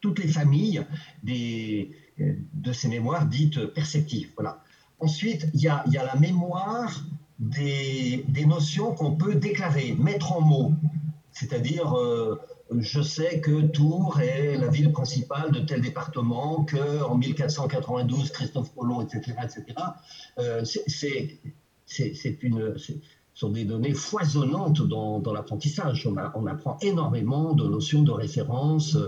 toutes 0.00 0.18
les 0.18 0.28
familles 0.28 0.82
des, 1.22 1.90
de 2.18 2.72
ces 2.72 2.88
mémoires 2.88 3.26
dites 3.26 3.66
perceptives. 3.66 4.30
Voilà. 4.36 4.62
Ensuite, 5.00 5.48
il 5.54 5.60
y 5.60 5.68
a, 5.68 5.82
y 5.88 5.96
a, 5.96 6.04
la 6.04 6.16
mémoire 6.16 7.04
des, 7.38 8.24
des 8.28 8.44
notions 8.44 8.92
qu'on 8.92 9.12
peut 9.12 9.34
déclarer, 9.34 9.96
mettre 9.98 10.32
en 10.32 10.42
mots. 10.42 10.72
C'est-à-dire, 11.32 11.96
euh, 11.96 12.40
je 12.78 13.02
sais 13.02 13.40
que 13.40 13.62
Tours 13.62 14.20
est 14.20 14.56
la 14.56 14.68
ville 14.68 14.92
principale 14.92 15.50
de 15.52 15.60
tel 15.60 15.80
département, 15.80 16.64
que 16.64 17.02
en 17.02 17.16
1492, 17.16 18.30
Christophe 18.30 18.74
Colomb, 18.74 19.00
etc., 19.00 19.36
etc. 19.42 19.64
Euh, 20.38 20.64
c'est 21.86 22.42
une 22.42 22.76
sont 23.40 23.50
des 23.50 23.64
données 23.64 23.94
foisonnantes 23.94 24.82
dans, 24.86 25.22
l'apprentissage. 25.32 26.06
On, 26.06 26.46
apprend 26.46 26.76
énormément 26.82 27.54
de 27.54 27.66
notions 27.66 28.02
de 28.02 28.10
référence, 28.10 28.98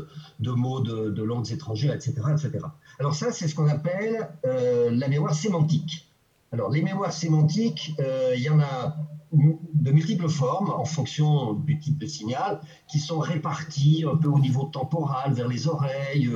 de 0.41 0.51
mots 0.51 0.81
de, 0.81 1.23
langues 1.23 1.53
étrangères, 1.53 1.95
etc., 1.95 2.15
etc. 2.33 2.65
Alors 2.99 3.15
ça, 3.15 3.31
c'est 3.31 3.47
ce 3.47 3.55
qu'on 3.55 3.69
appelle 3.69 4.29
euh, 4.47 4.91
la 4.91 5.09
mémoire 5.09 5.35
sémantique. 5.35 6.09
Alors 6.51 6.71
les 6.71 6.83
mémoires 6.83 7.13
sémantiques, 7.13 7.95
euh, 7.99 8.33
il 8.35 8.43
y 8.43 8.49
en 8.49 8.61
a 8.61 8.97
de 9.33 9.91
multiples 9.91 10.29
formes 10.29 10.71
en 10.71 10.85
fonction 10.85 11.55
du 11.55 11.79
type 11.79 11.99
de 11.99 12.07
signal, 12.07 12.61
qui 12.89 12.99
sont 12.99 13.19
réparties 13.19 14.05
un 14.11 14.17
peu 14.17 14.29
au 14.29 14.39
niveau 14.39 14.65
temporal, 14.65 15.33
vers 15.33 15.49
les 15.49 15.69
oreilles, 15.69 16.31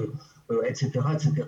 etc., 0.69 0.91
euh, 1.05 1.13
etc. 1.13 1.47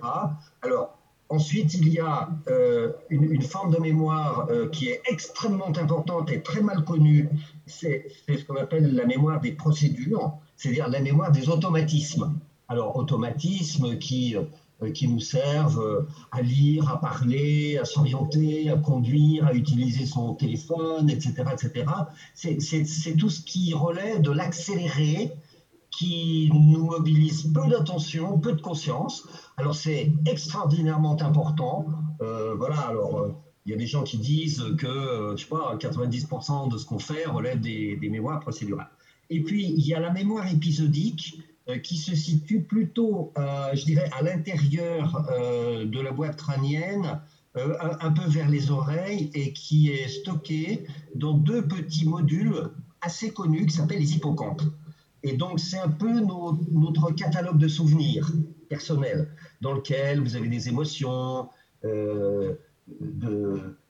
Alors 0.61 0.99
Ensuite, 1.31 1.75
il 1.75 1.89
y 1.89 1.99
a 1.99 2.27
euh, 2.47 2.91
une, 3.11 3.43
forme 3.43 3.71
de 3.71 3.79
mémoire 3.79 4.47
euh, 4.49 4.67
qui 4.67 4.87
est 4.87 4.99
extrêmement 5.05 5.67
importante 5.67 6.31
et 6.31 6.41
très 6.41 6.61
mal 6.61 6.83
connue. 6.83 7.29
C'est 7.67 8.07
ce 8.27 8.43
qu'on 8.45 8.55
appelle 8.55 8.95
la 8.95 9.05
mémoire 9.05 9.39
des 9.39 9.51
procédures, 9.51 10.33
c'est-à-dire 10.57 10.89
la 10.89 11.01
mémoire 11.01 11.31
des 11.31 11.47
automatismes. 11.47 12.33
Alors, 12.67 12.95
automatismes 12.95 13.99
qui, 13.99 14.35
qui 14.93 15.07
nous 15.07 15.19
servent 15.19 16.07
à 16.31 16.41
lire, 16.41 16.89
à 16.89 16.99
parler, 16.99 17.77
à 17.77 17.85
s'orienter, 17.85 18.69
à 18.69 18.77
conduire, 18.77 19.45
à 19.45 19.53
utiliser 19.53 20.05
son 20.05 20.35
téléphone, 20.35 21.09
etc. 21.09 21.33
etc. 21.51 21.85
C'est 22.33 23.15
tout 23.17 23.29
ce 23.29 23.41
qui 23.41 23.73
relève 23.73 24.21
de 24.21 24.31
l'accéléré 24.31 25.33
qui 25.91 26.49
nous 26.53 26.85
mobilise 26.85 27.51
peu 27.53 27.67
d'attention, 27.67 28.39
peu 28.39 28.53
de 28.53 28.61
conscience. 28.61 29.27
Alors 29.57 29.75
c'est 29.75 30.11
extraordinairement 30.25 31.21
important. 31.21 31.87
Euh, 32.21 32.55
voilà, 32.55 32.79
alors 32.79 33.19
euh, 33.19 33.33
il 33.65 33.71
y 33.71 33.75
a 33.75 33.77
des 33.77 33.87
gens 33.87 34.03
qui 34.03 34.17
disent 34.17 34.63
que, 34.77 34.87
euh, 34.87 35.35
je 35.35 35.43
sais 35.43 35.49
pas, 35.49 35.75
90% 35.77 36.71
de 36.71 36.77
ce 36.77 36.85
qu'on 36.85 36.99
fait 36.99 37.25
relève 37.25 37.59
des, 37.59 37.97
mémoires 38.01 38.39
procédurales. 38.39 38.89
Et 39.29 39.43
puis 39.43 39.65
il 39.65 39.85
y 39.85 39.93
a 39.93 39.99
la 39.99 40.11
mémoire 40.11 40.47
épisodique 40.51 41.41
qui 41.83 41.97
se 41.97 42.15
situe 42.15 42.61
plutôt, 42.61 43.33
je 43.73 43.85
dirais, 43.85 44.09
à 44.17 44.21
l'intérieur 44.21 45.27
de 45.85 45.99
la 45.99 46.11
boîte 46.11 46.37
crânienne, 46.37 47.19
un, 47.55 48.11
peu 48.11 48.23
vers 48.27 48.49
les 48.49 48.71
oreilles, 48.71 49.29
et 49.33 49.53
qui 49.53 49.91
est 49.91 50.07
stockée 50.07 50.85
dans 51.15 51.33
deux 51.33 51.67
petits 51.67 52.07
modules 52.07 52.69
assez 53.01 53.31
connus 53.31 53.65
qui 53.65 53.75
s'appellent 53.75 53.99
les 53.99 54.15
hippocampes. 54.15 54.63
Et 55.23 55.33
donc, 55.33 55.59
c'est 55.59 55.79
un 55.79 55.89
peu 55.89 56.19
notre 56.19 57.11
catalogue 57.11 57.57
de 57.57 57.67
souvenirs 57.67 58.31
personnels, 58.69 59.29
dans 59.61 59.73
lequel 59.73 60.21
vous 60.21 60.35
avez 60.35 60.47
des 60.47 60.69
émotions, 60.69 61.49
euh, 61.83 62.55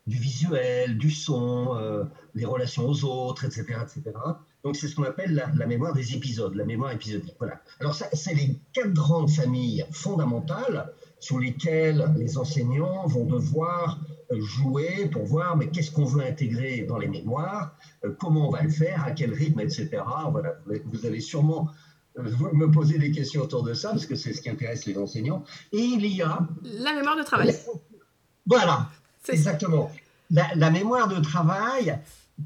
du 0.08 0.18
visuel, 0.18 0.98
du 0.98 1.12
son, 1.12 1.76
euh, 1.76 2.04
les 2.34 2.46
relations 2.46 2.88
aux 2.88 3.04
autres, 3.04 3.46
etc. 3.46 3.80
etc. 3.84 4.18
Donc, 4.64 4.76
c'est 4.76 4.88
ce 4.88 4.96
qu'on 4.96 5.04
appelle 5.04 5.34
la, 5.34 5.66
mémoire 5.68 5.94
des 5.94 6.16
épisodes, 6.16 6.54
la 6.56 6.66
mémoire 6.66 6.92
épisodique. 6.92 7.36
Voilà. 7.40 7.62
Alors, 7.80 7.96
c'est 7.96 8.34
les 8.34 8.60
quatre 8.74 8.94
grandes 8.94 9.30
familles 9.30 9.86
fondamentales 9.92 10.92
sur 11.20 11.40
lesquelles 11.40 12.14
les 12.18 12.38
enseignants 12.38 13.06
vont 13.08 13.26
devoir 13.26 14.00
euh, 14.32 14.42
jouer 14.42 15.10
pour 15.12 15.26
voir 15.26 15.58
mais 15.58 15.68
qu'est-ce 15.68 15.92
qu'on 15.92 16.06
veut 16.06 16.24
intégrer 16.24 16.82
dans 16.82 16.98
les 16.98 17.08
mémoires, 17.08 17.76
euh, 18.06 18.12
comment 18.18 18.48
on 18.48 18.52
va 18.52 18.62
le 18.62 18.70
faire, 18.70 19.04
à 19.04 19.12
quel 19.12 19.34
rythme, 19.34 19.60
etc. 19.60 19.90
Voilà, 20.32 20.56
vous 20.86 21.06
allez 21.06 21.20
sûrement 21.20 21.70
euh, 22.18 22.24
me 22.54 22.72
poser 22.72 22.98
des 22.98 23.12
questions 23.12 23.42
autour 23.42 23.64
de 23.64 23.74
ça 23.74 23.90
parce 23.90 24.06
que 24.06 24.16
c'est 24.16 24.34
ce 24.34 24.42
qui 24.42 24.50
intéresse 24.50 24.86
les 24.86 24.98
enseignants. 24.98 25.44
Et 25.72 25.80
il 25.80 26.06
y 26.06 26.22
a 26.22 26.48
la 26.64 26.94
mémoire 26.94 27.18
de 27.18 27.24
travail. 27.24 27.56
Voilà, 28.46 28.90
exactement. 29.28 29.92
La, 30.32 30.70
mémoire 30.70 31.08
de 31.08 31.20
travail 31.20 31.98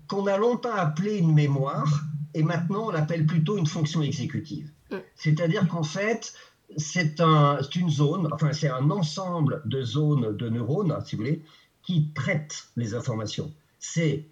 qu'on 0.08 0.28
a 0.28 0.38
longtemps 0.38 0.76
appelée 0.76 1.18
une 1.18 1.34
mémoire 1.34 2.04
et 2.34 2.44
maintenant 2.44 2.88
on 2.88 2.92
l'appelle 2.92 3.26
plutôt 3.26 3.58
une 3.58 3.68
fonction 3.68 4.02
exécutive. 4.02 4.70
Mm. 4.92 4.98
C'est-à-dire 5.16 5.68
qu'en 5.68 5.84
fait, 5.84 6.34
c'est 6.78 7.22
un, 7.22 7.60
une 7.76 7.90
zone, 7.90 8.30
enfin 8.32 8.54
c'est 8.54 8.70
un 8.70 8.90
ensemble 8.90 9.62
de 9.66 9.84
zones 9.84 10.36
de 10.36 10.50
neurones, 10.50 10.96
si 11.06 11.16
vous 11.16 11.24
voulez, 11.24 11.44
qui 11.84 12.10
traitent 12.14 12.68
les 12.76 12.96
informations. 12.96 13.52
C'est 13.80 14.26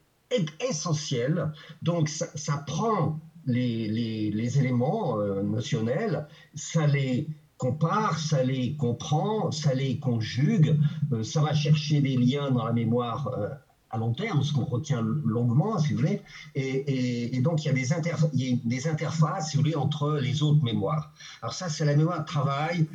essentiel, 0.61 1.51
donc 1.81 2.07
ça, 2.07 2.57
prend 2.65 3.19
les, 3.45 3.87
les, 4.31 4.59
éléments 4.59 5.19
euh, 5.19 5.41
notionnels, 5.43 6.25
ça 6.55 6.87
les 6.87 7.27
compare, 7.57 8.17
ça 8.17 8.43
les 8.43 8.75
comprend, 8.75 9.51
ça 9.51 9.73
les 9.73 9.99
conjugue, 9.99 10.79
euh, 11.11 11.23
ça 11.23 11.41
va 11.41 11.53
chercher 11.53 12.01
des 12.01 12.15
liens 12.15 12.49
dans 12.51 12.65
la 12.65 12.73
mémoire 12.73 13.27
euh, 13.27 13.49
à 13.91 13.97
long 13.97 14.13
terme, 14.13 14.43
ce 14.43 14.53
qu'on 14.53 14.65
retient 14.65 15.01
longuement, 15.01 15.77
si 15.77 15.93
vous 15.93 15.99
voulez. 15.99 16.21
Et, 16.55 17.39
donc, 17.41 17.63
il 17.63 17.67
y, 17.67 17.69
a 17.69 17.73
des 17.73 17.89
il 18.33 18.47
y 18.47 18.53
a 18.53 18.57
des 18.63 18.87
interfaces, 18.87 19.51
si 19.51 19.57
vous 19.57 19.63
voulez, 19.63 19.75
entre 19.75 20.13
les 20.13 20.43
autres 20.43 20.63
mémoires. 20.63 21.13
Alors 21.41 21.53
ça, 21.53 21.69
c'est 21.69 21.85
la 21.85 21.95
mémoire 21.95 22.21
de 22.21 22.25
travail 22.25 22.87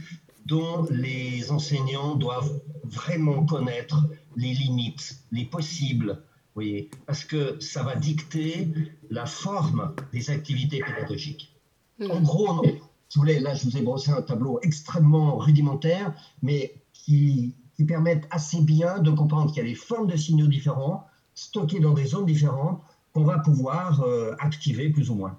dont 0.46 0.86
les 0.90 1.50
enseignants 1.50 2.14
doivent 2.14 2.60
vraiment 2.84 3.44
connaître 3.44 4.06
les 4.36 4.54
limites, 4.54 5.18
les 5.32 5.44
possibles, 5.44 6.22
voyez, 6.56 6.90
parce 7.06 7.24
que 7.24 7.60
ça 7.60 7.82
va 7.82 7.94
dicter 7.94 8.68
la 9.10 9.26
forme 9.26 9.94
des 10.12 10.30
activités 10.30 10.80
pédagogiques. 10.80 11.54
Hmm. 11.98 12.10
En 12.10 12.20
gros, 12.20 12.64
si 12.64 13.18
vous 13.18 13.20
voulez, 13.20 13.38
là, 13.38 13.54
je 13.54 13.64
vous 13.64 13.76
ai 13.76 13.82
brossé 13.82 14.10
un 14.10 14.22
tableau 14.22 14.58
extrêmement 14.62 15.36
rudimentaire, 15.36 16.12
mais 16.42 16.74
qui, 16.92 17.54
qui 17.76 17.84
permettent 17.84 18.26
assez 18.30 18.60
bien 18.60 18.98
de 18.98 19.10
comprendre 19.10 19.52
qu'il 19.52 19.62
y 19.62 19.66
a 19.66 19.68
des 19.68 19.74
formes 19.74 20.06
de 20.06 20.16
signaux 20.16 20.46
différents, 20.46 21.06
stockés 21.34 21.80
dans 21.80 21.92
des 21.92 22.06
zones 22.06 22.26
différentes, 22.26 22.80
qu'on 23.12 23.24
va 23.24 23.38
pouvoir 23.38 24.02
euh, 24.02 24.34
activer 24.38 24.90
plus 24.90 25.10
ou 25.10 25.14
moins. 25.14 25.38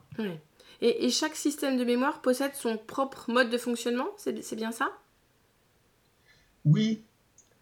Et, 0.81 1.09
chaque 1.09 1.35
système 1.35 1.77
de 1.77 1.83
mémoire 1.83 2.21
possède 2.21 2.53
son 2.53 2.77
propre 2.77 3.31
mode 3.31 3.49
de 3.49 3.57
fonctionnement 3.57 4.07
C'est 4.17 4.55
bien 4.55 4.71
ça? 4.71 4.89
Oui, 6.65 7.01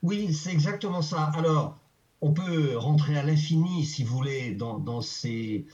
oui, 0.03 0.34
c'est 0.34 0.51
exactement 0.51 1.01
ça. 1.01 1.32
Alors, 1.36 1.77
on 2.22 2.34
peut 2.34 2.77
rentrer 2.77 3.17
à 3.17 3.24
l'infini, 3.24 3.86
si 3.86 4.03
vous 4.03 4.15
voulez, 4.17 4.51
dans, 4.51 5.01
ces, 5.01 5.65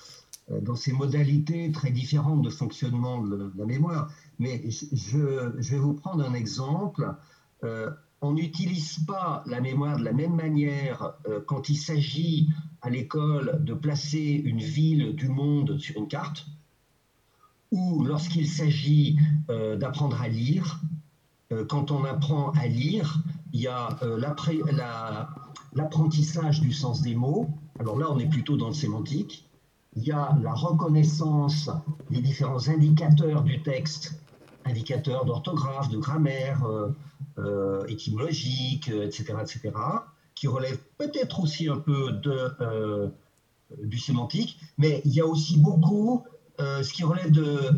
euh, 0.52 0.60
dans 0.60 0.76
ces 0.76 0.92
modalités 0.92 1.72
très 1.72 1.92
différentes 1.92 2.42
de 2.42 2.50
fonctionnement 2.50 3.22
de, 3.22 3.52
la 3.56 3.66
mémoire, 3.66 4.12
mais 4.38 4.64
je, 4.70 5.18
vais 5.18 5.78
vous 5.78 5.94
prendre 5.94 6.24
un 6.24 6.34
exemple. 6.34 7.16
Euh, 7.64 7.90
on 8.22 8.34
n'utilise 8.34 9.00
pas 9.06 9.44
la 9.48 9.60
mémoire 9.62 9.98
de 9.98 10.04
la 10.04 10.14
même 10.14 10.36
manière 10.36 11.14
euh, 11.28 11.42
quand 11.46 11.70
il 11.70 11.78
s'agit 11.78 12.50
à 12.82 12.90
l'école 12.90 13.64
de 13.64 13.74
placer 13.74 14.42
une 14.46 14.60
ville 14.60 15.16
du 15.16 15.28
monde 15.28 15.80
sur 15.80 15.98
une 15.98 16.08
carte, 16.08 16.46
ou 17.72 18.04
lorsqu'il 18.04 18.48
s'agit 18.48 19.18
euh, 19.50 19.76
d'apprendre 19.76 20.22
à 20.22 20.28
lire. 20.28 20.82
Euh, 21.52 21.66
quand 21.66 21.90
on 21.90 22.06
apprend 22.06 22.52
à 22.52 22.68
lire, 22.68 23.24
il 23.54 23.62
y 23.62 23.68
a 23.68 23.90
l'apprentissage 25.74 26.62
du 26.62 26.72
sens 26.72 27.02
des 27.02 27.16
mots. 27.16 27.50
Alors 27.80 27.98
là, 27.98 28.08
on 28.10 28.20
est 28.20 28.30
plutôt 28.30 28.56
dans 28.56 28.68
le 28.68 28.74
sémantique. 28.74 29.48
Il 29.96 30.04
y 30.04 30.12
a 30.12 30.38
la 30.42 30.54
reconnaissance 30.54 31.70
des 32.10 32.22
différents 32.22 32.70
indicateurs 32.70 33.44
du 33.44 33.62
texte, 33.62 34.22
indicateurs 34.64 35.26
d'orthographe, 35.26 35.90
de 35.90 35.98
grammaire, 35.98 36.64
étymologiques, 37.88 38.90
etc., 38.90 39.26
euh, 39.32 39.42
etc., 39.42 39.72
qui 40.36 40.48
relèvent 40.48 40.82
peut-être 40.98 41.40
aussi 41.40 41.68
un 41.68 41.78
peu 41.78 42.14
de, 42.14 42.50
euh, 42.62 43.10
du 43.84 43.98
sémantique, 43.98 44.58
mais 44.78 45.02
il 45.06 45.14
y 45.14 45.22
a 45.22 45.26
aussi 45.26 45.58
beaucoup 45.58 46.24
ce 46.60 46.94
qui 46.94 47.04
relève 47.04 47.32
de, 47.32 47.72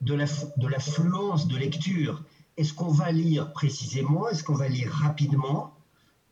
de 0.00 0.66
l'affluence 0.66 1.46
de 1.46 1.56
lecture. 1.56 2.24
Est-ce 2.56 2.72
qu'on 2.74 2.88
va 2.88 3.12
lire 3.12 3.52
précisément? 3.52 4.28
Est-ce 4.28 4.42
qu'on 4.42 4.54
va 4.54 4.68
lire 4.68 4.90
rapidement? 4.90 5.76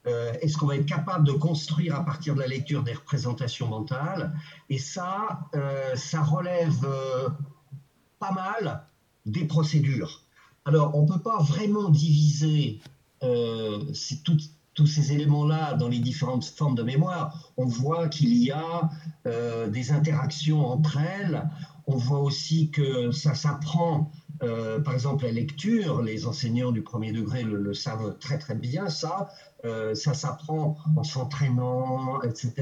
Euh, 0.06 0.32
Est-ce 0.42 0.56
qu'on 0.56 0.66
va 0.66 0.76
être 0.76 0.86
capable 0.86 1.26
de 1.26 1.32
construire 1.32 1.94
à 1.94 2.04
partir 2.04 2.34
de 2.34 2.40
la 2.40 2.46
lecture 2.46 2.82
des 2.82 2.92
représentations 2.92 3.68
mentales? 3.68 4.34
Et 4.68 4.78
ça, 4.78 5.48
euh, 5.54 5.94
ça 5.96 6.22
relève 6.22 6.84
euh, 6.84 7.28
pas 8.18 8.32
mal 8.32 8.86
des 9.26 9.44
procédures. 9.46 10.23
Alors, 10.64 10.94
on 10.94 11.02
ne 11.02 11.08
peut 11.08 11.20
pas 11.20 11.38
vraiment 11.42 11.90
diviser 11.90 12.80
tous 13.20 14.86
ces 14.86 15.12
éléments-là 15.12 15.74
dans 15.74 15.88
les 15.88 15.98
différentes 15.98 16.44
formes 16.44 16.74
de 16.74 16.82
mémoire. 16.82 17.52
On 17.56 17.66
voit 17.66 18.08
qu'il 18.08 18.34
y 18.34 18.50
a 18.50 18.90
des 19.68 19.92
interactions 19.92 20.66
entre 20.66 20.98
elles. 20.98 21.48
On 21.86 21.96
voit 21.96 22.20
aussi 22.20 22.70
que 22.70 23.10
ça 23.12 23.34
s'apprend 23.34 24.10
euh, 24.42 24.80
par 24.80 24.94
exemple, 24.94 25.24
la 25.24 25.32
lecture, 25.32 26.02
les 26.02 26.26
enseignants 26.26 26.72
du 26.72 26.82
premier 26.82 27.12
degré 27.12 27.42
le, 27.42 27.72
savent 27.72 28.16
très 28.18 28.38
très 28.38 28.54
bien, 28.54 28.88
ça, 28.88 29.28
euh, 29.64 29.94
ça 29.94 30.14
s'apprend 30.14 30.76
en 30.96 31.04
s'entraînant, 31.04 32.20
etc. 32.22 32.52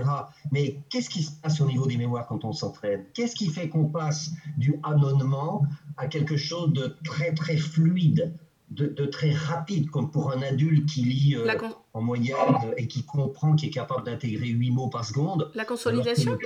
Mais 0.50 0.78
qu'est-ce 0.90 1.08
qui 1.08 1.22
se 1.22 1.32
passe 1.32 1.60
au 1.60 1.66
niveau 1.66 1.86
des 1.86 1.96
mémoires 1.96 2.26
quand 2.26 2.44
on 2.44 2.52
s'entraîne? 2.52 3.04
Qu'est-ce 3.14 3.34
qui 3.34 3.48
fait 3.48 3.68
qu'on 3.68 3.86
passe 3.86 4.32
du 4.58 4.78
anonnement 4.82 5.64
à 5.96 6.06
quelque 6.06 6.36
chose 6.36 6.72
de 6.72 6.96
très 7.04 7.32
très 7.32 7.56
fluide 7.56 8.34
de, 8.70 9.04
très 9.04 9.32
rapide, 9.32 9.90
comme 9.90 10.10
pour 10.10 10.32
un 10.32 10.40
adulte 10.40 10.88
qui 10.88 11.02
lit 11.02 11.36
euh, 11.36 11.46
en 11.92 12.00
moyenne 12.00 12.36
et 12.78 12.86
qui 12.86 13.04
comprend, 13.04 13.54
qui 13.54 13.66
est 13.66 13.70
capable 13.70 14.04
d'intégrer 14.04 14.46
huit 14.46 14.70
mots 14.70 14.88
par 14.88 15.04
seconde. 15.04 15.50
La 15.54 15.66
consolidation? 15.66 16.38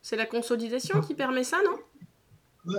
C'est 0.00 0.16
la 0.16 0.24
consolidation 0.24 1.02
qui 1.02 1.14
permet 1.14 1.44
ça, 1.44 1.58
non? 1.62 1.76
Euh, 2.68 2.72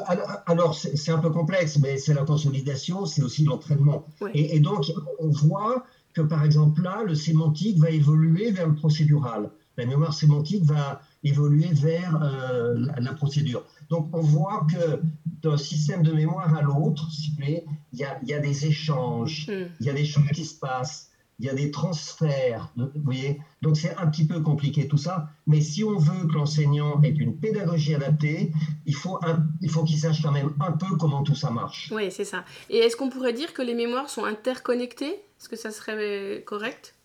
alors, 0.45 0.75
c'est 0.75 1.11
un 1.11 1.19
peu 1.19 1.29
complexe, 1.29 1.77
mais 1.79 1.97
c'est 1.97 2.13
la 2.13 2.23
consolidation, 2.23 3.05
c'est 3.05 3.21
aussi 3.21 3.43
l'entraînement. 3.43 4.05
Et, 4.33 4.59
donc, 4.59 4.91
on 5.19 5.29
voit 5.29 5.85
que, 6.13 6.21
par 6.21 6.43
exemple, 6.43 6.81
là, 6.81 7.03
le 7.03 7.15
sémantique 7.15 7.77
va 7.77 7.89
évoluer 7.89 8.51
vers 8.51 8.67
le 8.67 8.75
procédural. 8.75 9.51
La 9.77 9.85
mémoire 9.85 10.13
sémantique 10.13 10.63
va 10.63 11.01
évoluer 11.23 11.67
vers 11.73 12.17
euh, 12.23 12.87
la, 12.97 13.13
procédure. 13.13 13.63
Donc, 13.89 14.07
on 14.13 14.21
voit 14.21 14.65
que 14.71 15.01
d'un 15.41 15.57
système 15.57 16.01
de 16.01 16.13
mémoire 16.13 16.55
à 16.55 16.61
l'autre, 16.61 17.07
il 17.39 17.63
y 17.93 18.03
a, 18.03 18.19
y 18.23 18.33
a, 18.33 18.39
des 18.39 18.65
échanges, 18.65 19.47
hmm. 19.49 19.67
il 19.79 19.85
y 19.85 19.89
a 19.89 19.93
des 19.93 20.05
choses 20.05 20.29
qui 20.33 20.45
se 20.45 20.57
passent 20.57 21.09
il 21.39 21.45
y 21.45 21.49
a 21.49 21.53
des 21.53 21.71
transferts, 21.71 22.71
vous 22.75 22.89
voyez 23.03 23.41
Donc 23.61 23.77
c'est 23.77 23.95
un 23.95 24.07
petit 24.07 24.25
peu 24.25 24.41
compliqué 24.41 24.87
tout 24.87 24.97
ça, 24.97 25.29
mais 25.47 25.61
si 25.61 25.83
on 25.83 25.97
veut 25.97 26.27
que 26.27 26.33
l'enseignant 26.33 27.01
ait 27.03 27.09
une 27.09 27.35
pédagogie 27.37 27.93
adaptée, 27.93 28.51
il 28.85 28.95
faut, 28.95 29.19
il 29.61 29.69
faut 29.69 29.83
qu'il 29.83 29.97
sache 29.97 30.21
quand 30.21 30.31
même 30.31 30.53
un 30.59 30.71
peu 30.71 30.95
comment 30.97 31.23
tout 31.23 31.35
ça 31.35 31.51
marche. 31.51 31.91
Oui, 31.93 32.11
c'est 32.11 32.25
ça. 32.25 32.45
Et 32.69 32.77
est-ce 32.77 32.95
qu'on 32.95 33.09
pourrait 33.09 33.33
dire 33.33 33.53
que 33.53 33.61
les 33.61 33.75
mémoires 33.75 34.09
sont 34.09 34.23
interconnectées? 34.23 35.13
Est-ce 35.39 35.49
que 35.49 35.55
ça 35.57 35.71
serait 35.71 36.43
correct? 36.45 36.95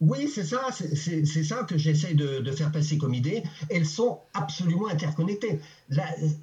Oui, 0.00 0.28
c'est 0.28 0.44
ça, 0.44 0.68
c'est 0.72 1.24
ça 1.24 1.64
que 1.64 1.78
j'essaie 1.78 2.12
de, 2.12 2.50
faire 2.50 2.70
passer 2.70 2.98
comme 2.98 3.14
idée. 3.14 3.42
Elles 3.70 3.86
sont 3.86 4.20
absolument 4.34 4.88
interconnectées. 4.88 5.58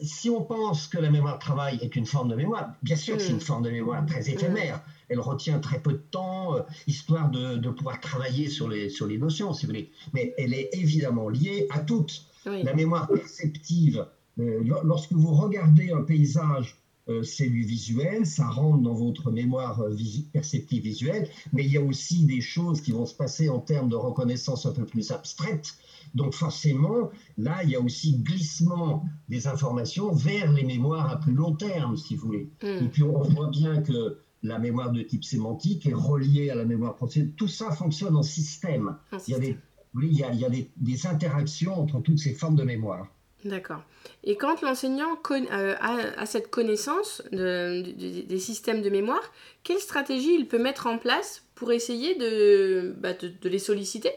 si 0.01 0.29
on 0.31 0.41
pense 0.41 0.87
que 0.87 0.97
la 0.97 1.11
mémoire 1.11 1.35
de 1.35 1.39
travail 1.39 1.77
est 1.81 1.95
une 1.95 2.07
forme 2.07 2.29
de 2.29 2.35
mémoire, 2.35 2.73
bien 2.81 2.95
sûr 2.95 3.21
c'est 3.21 3.29
une 3.29 3.37
mm. 3.37 3.41
forme 3.41 3.63
de 3.63 3.69
mémoire 3.69 4.03
très 4.07 4.27
éphémère. 4.31 4.81
Elle 5.07 5.19
retient 5.19 5.59
très 5.59 5.79
peu 5.79 5.91
de 5.91 6.03
temps, 6.09 6.55
euh, 6.55 6.61
histoire 6.87 7.29
de, 7.29 7.69
pouvoir 7.69 7.99
travailler 7.99 8.49
sur 8.49 8.67
les, 8.67 8.89
sur 8.89 9.05
les 9.05 9.19
notions, 9.19 9.53
si 9.53 9.65
vous 9.65 9.71
voulez. 9.71 9.91
Mais 10.13 10.33
elle 10.39 10.53
est 10.55 10.69
évidemment 10.73 11.29
liée 11.29 11.67
à 11.69 11.79
toutes. 11.79 12.25
La 12.45 12.73
mémoire 12.73 13.07
perceptive, 13.07 14.07
euh, 14.39 14.63
lorsque 14.83 15.13
vous 15.13 15.33
regardez 15.33 15.91
un 15.91 16.01
paysage 16.01 16.82
euh, 17.09 17.21
c'est 17.21 17.49
du 17.49 17.63
visuel, 17.63 18.25
ça 18.25 18.47
rentre 18.47 18.81
dans 18.81 18.93
votre 18.93 19.29
mémoire 19.29 19.81
euh, 19.81 19.93
perceptive 20.31 20.83
visuelle, 20.83 21.27
mais 21.51 21.65
il 21.65 21.71
y 21.71 21.77
a 21.77 21.81
aussi 21.81 22.25
des 22.25 22.39
choses 22.39 22.79
qui 22.81 22.93
vont 22.93 23.05
se 23.05 23.13
passer 23.13 23.49
en 23.49 23.59
termes 23.59 23.89
de 23.89 23.97
reconnaissance 23.97 24.65
un 24.65 24.71
peu 24.71 24.85
plus 24.85 25.11
abstraite. 25.11 25.75
Donc 26.15 26.33
forcément, 26.33 27.09
là, 27.37 27.61
il 27.63 27.71
y 27.71 27.75
a 27.75 27.81
aussi 27.81 28.19
glissement 28.19 29.03
des 29.27 29.47
informations 29.47 30.13
vers 30.13 30.53
les 30.53 30.63
mémoires 30.63 31.09
à 31.09 31.19
plus 31.19 31.33
long 31.33 31.53
terme, 31.53 31.97
si 31.97 32.15
vous 32.15 32.27
voulez. 32.27 32.49
Hmm. 32.61 32.85
Et 32.85 32.87
puis 32.87 33.03
on 33.03 33.21
voit 33.21 33.49
bien 33.49 33.81
que 33.81 34.19
la 34.41 34.57
mémoire 34.59 34.91
de 34.91 35.01
type 35.01 35.25
sémantique 35.25 35.85
est 35.85 35.93
reliée 35.93 36.49
à 36.51 36.55
la 36.55 36.65
mémoire 36.65 36.95
procédure. 36.95 37.33
Tout 37.35 37.47
ça 37.49 37.71
fonctionne 37.71 38.15
en 38.15 38.23
système. 38.23 38.95
il 39.27 39.31
y 39.31 39.35
a, 39.35 39.39
des, 39.39 39.57
il 40.01 40.13
y 40.13 40.23
a, 40.23 40.49
des 40.77 41.07
interactions 41.07 41.77
entre 41.79 41.99
toutes 42.01 42.19
ces 42.19 42.33
formes 42.33 42.55
de 42.55 42.63
mémoire. 42.63 43.07
D'accord. 43.45 43.81
Et 44.23 44.37
quand 44.37 44.61
l'enseignant 44.61 45.17
euh, 45.31 45.75
a, 45.79 46.25
cette 46.25 46.49
connaissance 46.49 47.21
des 47.31 48.39
systèmes 48.39 48.81
de 48.81 48.89
mémoire, 48.89 49.21
quelle 49.63 49.79
stratégie 49.79 50.35
il 50.35 50.47
peut 50.47 50.61
mettre 50.61 50.87
en 50.87 50.97
place 50.97 51.43
pour 51.55 51.71
essayer 51.71 52.15
de, 52.15 52.95
bah, 52.99 53.09
les 53.43 53.59
solliciter? 53.59 54.11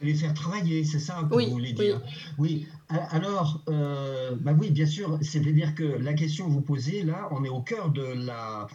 Les 0.00 0.14
faire 0.14 0.34
travailler, 0.34 0.84
c'est 0.84 0.98
ça 0.98 1.26
que 1.28 1.34
vous 1.34 1.50
voulez 1.50 1.72
dire? 1.72 2.00
Oui. 2.38 2.66
Alors, 2.88 3.62
euh, 3.68 4.32
bah 4.36 4.52
oui, 4.58 4.70
bien 4.70 4.86
sûr, 4.86 5.18
c'est-à-dire 5.22 5.74
que 5.74 5.84
la 5.84 6.12
question 6.12 6.46
que 6.46 6.52
vous 6.52 6.60
posez 6.60 7.02
là, 7.02 7.28
on 7.32 7.42
est 7.44 7.48
au 7.48 7.60
cœur 7.60 7.90
de 7.90 8.02
la 8.02 8.68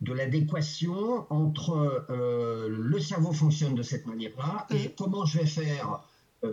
de 0.00 0.14
l'adéquation 0.14 1.26
entre 1.28 2.06
euh, 2.08 2.68
le 2.70 2.98
cerveau 2.98 3.34
fonctionne 3.34 3.74
de 3.74 3.82
cette 3.82 4.06
manière-là 4.06 4.66
et 4.70 4.88
mm. 4.88 4.92
comment 4.96 5.26
je 5.26 5.40
vais 5.40 5.46
faire 5.46 6.00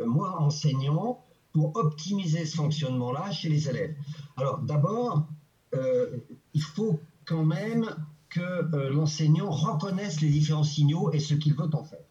moi 0.05 0.41
enseignant 0.41 1.23
pour 1.57 1.75
optimiser 1.75 2.45
ce 2.45 2.55
fonctionnement-là 2.57 3.31
chez 3.31 3.49
les 3.49 3.67
élèves 3.67 3.95
Alors 4.35 4.59
d'abord, 4.59 5.25
euh, 5.73 6.17
il 6.53 6.61
faut 6.61 6.99
quand 7.25 7.43
même 7.43 7.95
que 8.29 8.39
euh, 8.39 8.91
l'enseignant 8.91 9.49
reconnaisse 9.49 10.21
les 10.21 10.29
différents 10.29 10.63
signaux 10.63 11.11
et 11.13 11.19
ce 11.19 11.33
qu'il 11.33 11.55
veut 11.55 11.73
en 11.73 11.83
faire. 11.83 12.05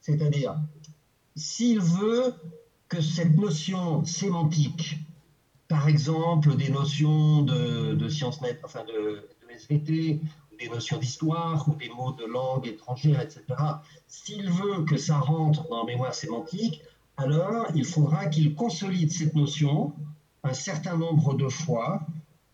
C'est-à-dire, 0.00 0.56
s'il 1.36 1.80
veut 1.80 2.32
que 2.88 3.02
cette 3.02 3.36
notion 3.36 4.06
sémantique, 4.06 4.96
par 5.68 5.86
exemple 5.86 6.56
des 6.56 6.70
notions 6.70 7.42
de, 7.42 8.08
sciences 8.08 8.40
net, 8.40 8.58
enfin 8.64 8.84
de, 8.84 9.28
de 9.42 9.52
SVT, 9.54 10.22
des 10.58 10.68
notions 10.70 10.96
d'histoire 10.96 11.68
ou 11.68 11.74
des 11.74 11.90
mots 11.90 12.12
de 12.12 12.24
langue 12.24 12.66
étrangère, 12.66 13.20
etc., 13.20 13.44
s'il 14.08 14.50
veut 14.50 14.84
que 14.84 14.96
ça 14.96 15.18
rentre 15.18 15.68
dans 15.68 15.80
la 15.80 15.84
mémoire 15.84 16.14
sémantique, 16.14 16.80
alors 17.16 17.66
il 17.74 17.84
faudra 17.84 18.26
qu'il 18.26 18.54
consolide 18.54 19.10
cette 19.10 19.34
notion 19.34 19.92
un 20.44 20.54
certain 20.54 20.96
nombre 20.96 21.34
de 21.34 21.48
fois, 21.48 22.06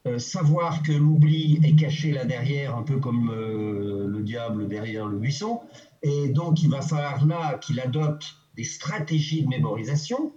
euh, 0.06 0.18
savoir 0.18 0.82
que 0.82 0.92
l'oubli 0.92 1.58
est 1.64 1.74
caché 1.74 2.12
là 2.12 2.24
derrière, 2.24 2.76
un 2.76 2.82
peu 2.82 2.98
comme 2.98 3.30
euh, 3.30 4.06
le 4.06 4.22
diable 4.22 4.68
derrière 4.68 5.06
le 5.06 5.18
buisson, 5.18 5.60
et 6.02 6.28
donc 6.28 6.62
il 6.62 6.70
va 6.70 6.82
falloir 6.82 7.24
là 7.26 7.58
qu'il 7.58 7.80
adopte 7.80 8.36
des 8.56 8.64
stratégies 8.64 9.42
de 9.42 9.48
mémorisation, 9.48 10.32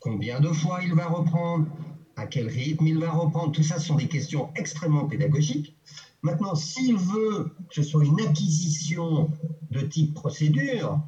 combien 0.00 0.40
de 0.40 0.48
fois 0.48 0.80
il 0.82 0.94
va 0.94 1.06
reprendre, 1.06 1.66
à 2.16 2.26
quel 2.26 2.48
rythme 2.48 2.86
il 2.86 2.98
va 2.98 3.10
reprendre, 3.10 3.52
tout 3.52 3.62
ça 3.62 3.78
sont 3.78 3.96
des 3.96 4.08
questions 4.08 4.50
extrêmement 4.56 5.04
pédagogiques. 5.04 5.76
Maintenant, 6.22 6.54
s'il 6.54 6.96
veut 6.96 7.54
que 7.68 7.74
ce 7.74 7.82
soit 7.82 8.04
une 8.04 8.20
acquisition 8.20 9.30
de 9.70 9.80
type 9.80 10.14
procédure, 10.14 10.98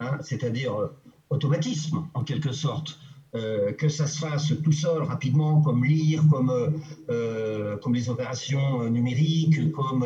hein, 0.00 0.18
c'est-à-dire 0.20 0.90
automatisme, 1.30 2.06
en 2.14 2.24
quelque 2.24 2.52
sorte. 2.52 2.98
Euh, 3.36 3.72
que 3.72 3.88
ça 3.88 4.08
se 4.08 4.18
fasse 4.18 4.52
tout 4.64 4.72
seul 4.72 5.02
rapidement, 5.02 5.62
comme 5.62 5.84
lire, 5.84 6.24
comme, 6.28 6.50
euh, 6.50 6.70
euh, 7.10 7.76
comme 7.76 7.94
les 7.94 8.08
opérations 8.08 8.90
numériques, 8.90 9.70
comme 9.70 10.04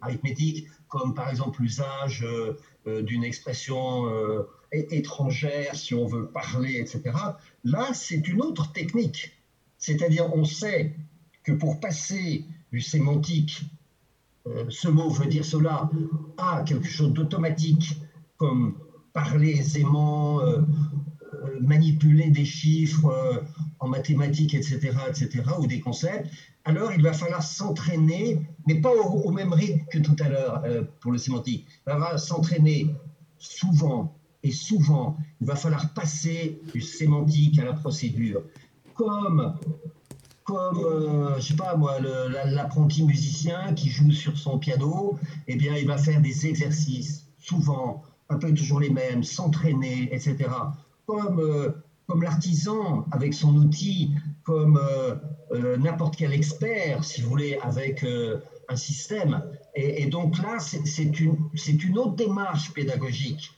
arithmétique, 0.00 0.66
comme 0.88 1.14
par 1.14 1.30
exemple 1.30 1.62
l'usage 1.62 2.26
d'une 2.86 3.24
expression 3.24 4.06
étrangère 4.72 5.74
si 5.74 5.94
on 5.94 6.06
veut 6.06 6.26
parler, 6.26 6.74
etc. 6.80 7.02
Là, 7.64 7.94
c'est 7.94 8.26
une 8.28 8.42
autre 8.42 8.72
technique. 8.72 9.32
C'est-à-dire, 9.78 10.34
on 10.34 10.44
sait 10.44 10.94
que 11.42 11.52
pour 11.52 11.80
passer 11.80 12.44
du 12.72 12.80
sémantique, 12.80 13.62
ce 14.68 14.88
mot 14.88 15.08
veut 15.08 15.26
dire 15.26 15.44
cela, 15.44 15.90
à 16.36 16.62
quelque 16.66 16.88
chose 16.88 17.12
d'automatique, 17.12 17.96
comme 18.36 18.74
parler 19.14 19.52
aisément, 19.52 20.40
euh, 20.40 20.58
euh, 21.32 21.60
manipuler 21.60 22.30
des 22.30 22.44
chiffres 22.44 23.06
euh, 23.06 23.40
en 23.78 23.88
mathématiques, 23.88 24.54
etc., 24.54 24.92
etc., 25.08 25.44
ou 25.58 25.66
des 25.66 25.80
concepts, 25.80 26.28
alors 26.64 26.92
il 26.92 27.02
va 27.02 27.12
falloir 27.12 27.42
s'entraîner, 27.42 28.40
mais 28.66 28.80
pas 28.80 28.90
au, 28.90 29.30
même 29.30 29.52
rythme 29.52 29.84
que 29.90 29.98
tout 29.98 30.16
à 30.18 30.28
l'heure 30.28 30.64
pour 31.00 31.12
le 31.12 31.18
sémantique. 31.18 31.66
Il 31.68 31.90
va 31.90 31.92
falloir 31.92 32.18
s'entraîner 32.18 32.94
souvent 33.38 34.16
et 34.42 34.50
souvent. 34.50 35.16
Il 35.42 35.46
va 35.46 35.56
falloir 35.56 35.92
passer 35.92 36.58
du 36.72 36.80
sémantique 36.80 37.58
à 37.58 37.66
la 37.66 37.74
procédure. 37.74 38.42
Comme 38.94 39.54
comme, 40.44 41.34
je 41.38 41.42
sais 41.42 41.56
pas 41.56 41.76
moi, 41.76 41.98
l'apprenti 42.00 43.02
musicien 43.02 43.74
qui 43.74 43.88
joue 43.88 44.10
sur 44.10 44.36
son 44.38 44.58
piano, 44.58 45.18
eh 45.46 45.56
bien, 45.56 45.74
il 45.76 45.86
va 45.86 45.96
faire 45.96 46.20
des 46.20 46.46
exercices, 46.46 47.26
souvent, 47.38 48.02
un 48.28 48.38
peu 48.38 48.52
toujours 48.54 48.80
les 48.80 48.90
mêmes, 48.90 49.22
s'entraîner, 49.22 50.08
etc. 50.12 50.50
Comme, 51.06 51.40
euh, 51.40 51.70
comme 52.06 52.22
l'artisan 52.22 53.06
avec 53.12 53.34
son 53.34 53.54
outil, 53.56 54.12
comme 54.42 54.78
euh, 54.78 55.14
euh, 55.52 55.76
n'importe 55.76 56.16
quel 56.16 56.32
expert, 56.32 57.04
si 57.04 57.22
vous 57.22 57.28
voulez, 57.28 57.58
avec 57.62 58.04
un 58.68 58.76
système. 58.76 59.42
Et, 59.74 60.06
donc 60.06 60.38
là, 60.38 60.58
c'est 60.58 61.20
une, 61.20 61.36
une 61.66 61.98
autre 61.98 62.14
démarche 62.14 62.72
pédagogique. 62.72 63.52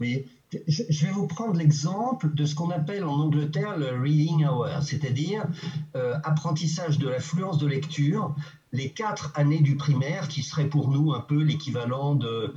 Oui. 0.00 0.26
Je 0.66 1.06
vais 1.06 1.12
vous 1.12 1.28
prendre 1.28 1.54
l'exemple 1.54 2.34
de 2.34 2.44
ce 2.44 2.56
qu'on 2.56 2.70
appelle 2.70 3.04
en 3.04 3.20
Angleterre 3.20 3.78
le 3.78 4.00
reading 4.00 4.44
hour, 4.44 4.68
c'est-à-dire 4.82 5.46
euh, 5.94 6.18
apprentissage 6.24 6.98
de 6.98 7.08
l'affluence 7.08 7.58
de 7.58 7.68
lecture, 7.68 8.34
les 8.72 8.90
quatre 8.90 9.32
années 9.36 9.60
du 9.60 9.76
primaire 9.76 10.26
qui 10.26 10.42
seraient 10.42 10.68
pour 10.68 10.90
nous 10.90 11.12
un 11.12 11.20
peu 11.20 11.40
l'équivalent 11.40 12.16
de, 12.16 12.52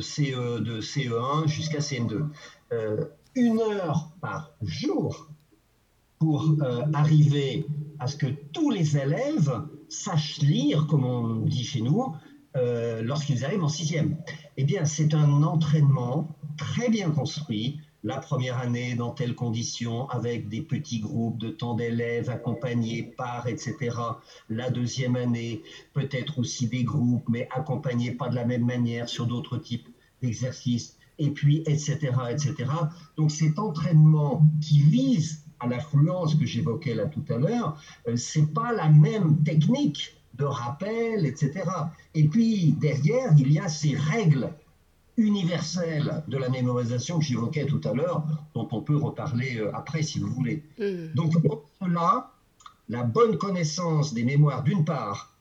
CE, 0.00 0.60
de 0.60 0.80
CE1 0.80 1.46
jusqu'à 1.46 1.80
CM2. 1.80 2.28
Euh, 2.72 3.04
une 3.34 3.60
heure 3.60 4.10
par 4.22 4.52
jour 4.62 5.28
pour 6.18 6.54
euh, 6.62 6.82
arriver 6.94 7.66
à 7.98 8.06
ce 8.06 8.16
que 8.16 8.26
tous 8.54 8.70
les 8.70 8.96
élèves 8.96 9.62
sachent 9.90 10.38
lire, 10.38 10.86
comme 10.86 11.04
on 11.04 11.36
dit 11.36 11.64
chez 11.64 11.82
nous, 11.82 12.14
lorsqu'ils 13.02 13.44
arrivent 13.44 13.64
en 13.64 13.68
sixième. 13.68 14.16
Eh 14.56 14.62
bien, 14.62 14.84
c'est 14.84 15.12
un 15.12 15.42
entraînement 15.42 16.28
très 16.56 16.88
bien 16.88 17.10
construit. 17.10 17.80
La 18.02 18.18
première 18.18 18.58
année 18.58 18.94
dans 18.94 19.10
telles 19.10 19.34
conditions, 19.34 20.08
avec 20.10 20.48
des 20.50 20.60
petits 20.60 21.00
groupes 21.00 21.38
de 21.38 21.48
temps 21.48 21.74
d'élèves 21.74 22.28
accompagnés 22.28 23.02
par, 23.02 23.46
etc. 23.46 23.96
La 24.50 24.70
deuxième 24.70 25.16
année, 25.16 25.62
peut-être 25.94 26.38
aussi 26.38 26.66
des 26.68 26.84
groupes, 26.84 27.26
mais 27.30 27.48
accompagnés 27.50 28.12
pas 28.12 28.28
de 28.28 28.34
la 28.34 28.44
même 28.44 28.66
manière 28.66 29.08
sur 29.08 29.26
d'autres 29.26 29.56
types 29.56 29.88
d'exercices. 30.20 30.98
Et 31.18 31.30
puis, 31.30 31.62
etc., 31.66 32.10
etc. 32.30 32.54
Donc, 33.16 33.30
cet 33.30 33.58
entraînement 33.58 34.42
qui 34.60 34.80
vise 34.80 35.44
à 35.60 35.66
l'affluence 35.66 36.34
que 36.34 36.44
j'évoquais 36.44 36.94
là 36.94 37.06
tout 37.06 37.24
à 37.30 37.38
l'heure, 37.38 37.80
euh, 38.08 38.16
c'est 38.16 38.52
pas 38.52 38.72
la 38.72 38.90
même 38.90 39.42
technique 39.44 40.14
de 40.34 40.44
rappel, 40.44 41.26
etc. 41.26 41.62
Et 42.14 42.28
puis 42.28 42.72
derrière, 42.72 43.32
il 43.38 43.52
y 43.52 43.58
a 43.58 43.68
ces 43.68 43.94
règles 43.94 44.50
universelles 45.16 46.22
de 46.26 46.36
la 46.36 46.48
mémorisation 46.48 47.18
que 47.18 47.24
j'évoquais 47.24 47.66
tout 47.66 47.80
à 47.84 47.92
l'heure, 47.92 48.24
dont 48.54 48.68
on 48.72 48.80
peut 48.80 48.96
reparler 48.96 49.58
euh, 49.58 49.74
après 49.74 50.02
si 50.02 50.18
vous 50.18 50.28
voulez. 50.28 50.62
Mm. 50.78 51.14
Donc 51.14 51.34
là, 51.80 52.32
la 52.88 53.02
bonne 53.02 53.38
connaissance 53.38 54.12
des 54.12 54.24
mémoires 54.24 54.62
d'une 54.62 54.84
part, 54.84 55.32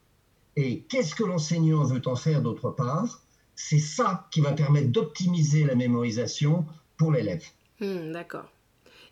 et 0.55 0.81
qu'est-ce 0.81 1.15
que 1.15 1.23
l'enseignant 1.23 1.83
veut 1.83 2.01
en 2.05 2.15
faire 2.15 2.41
d'autre 2.41 2.69
part, 2.69 3.21
c'est 3.55 3.79
ça 3.79 4.27
qui 4.31 4.41
va 4.41 4.53
permettre 4.53 4.89
d'optimiser 4.89 5.63
la 5.65 5.75
mémorisation 5.75 6.65
pour 6.97 7.11
l'élève. 7.11 7.43
Mm, 7.79 8.11
d'accord. 8.11 8.45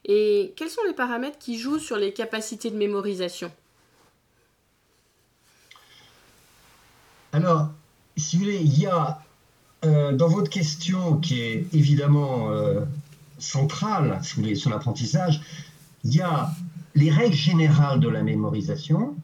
Et 0.06 0.54
quels 0.56 0.69
sont 0.69 0.84
les 0.88 0.93
paramètres 0.93 1.38
qui 1.38 1.60
jouent 1.60 1.80
sur 1.80 1.97
les 1.97 2.13
capacités 2.13 2.71
de 2.71 2.78
mémorisation? 2.78 3.52
Alors, 7.34 7.69
si 8.17 8.38
vous 8.38 8.43
voulez, 8.43 8.58
il 8.58 8.80
y 8.80 8.88
a 8.88 9.24
euh, 9.84 10.12
dans 10.12 10.28
votre 10.28 10.50
question 10.50 11.17
qui 11.17 11.41
est 11.41 11.74
évidemment 11.74 12.52
euh, 12.52 12.82
centrale, 13.39 14.20
vous 14.22 14.41
voulez, 14.41 14.56
sur 14.56 14.70
l'apprentissage, 14.70 15.41
il 16.04 16.15
y 16.15 16.22
a 16.22 16.52
les 16.96 17.10
règles 17.10 17.36
générales 17.36 18.00
de 18.00 18.08
la 18.08 18.22
mémorisation. 18.22 19.15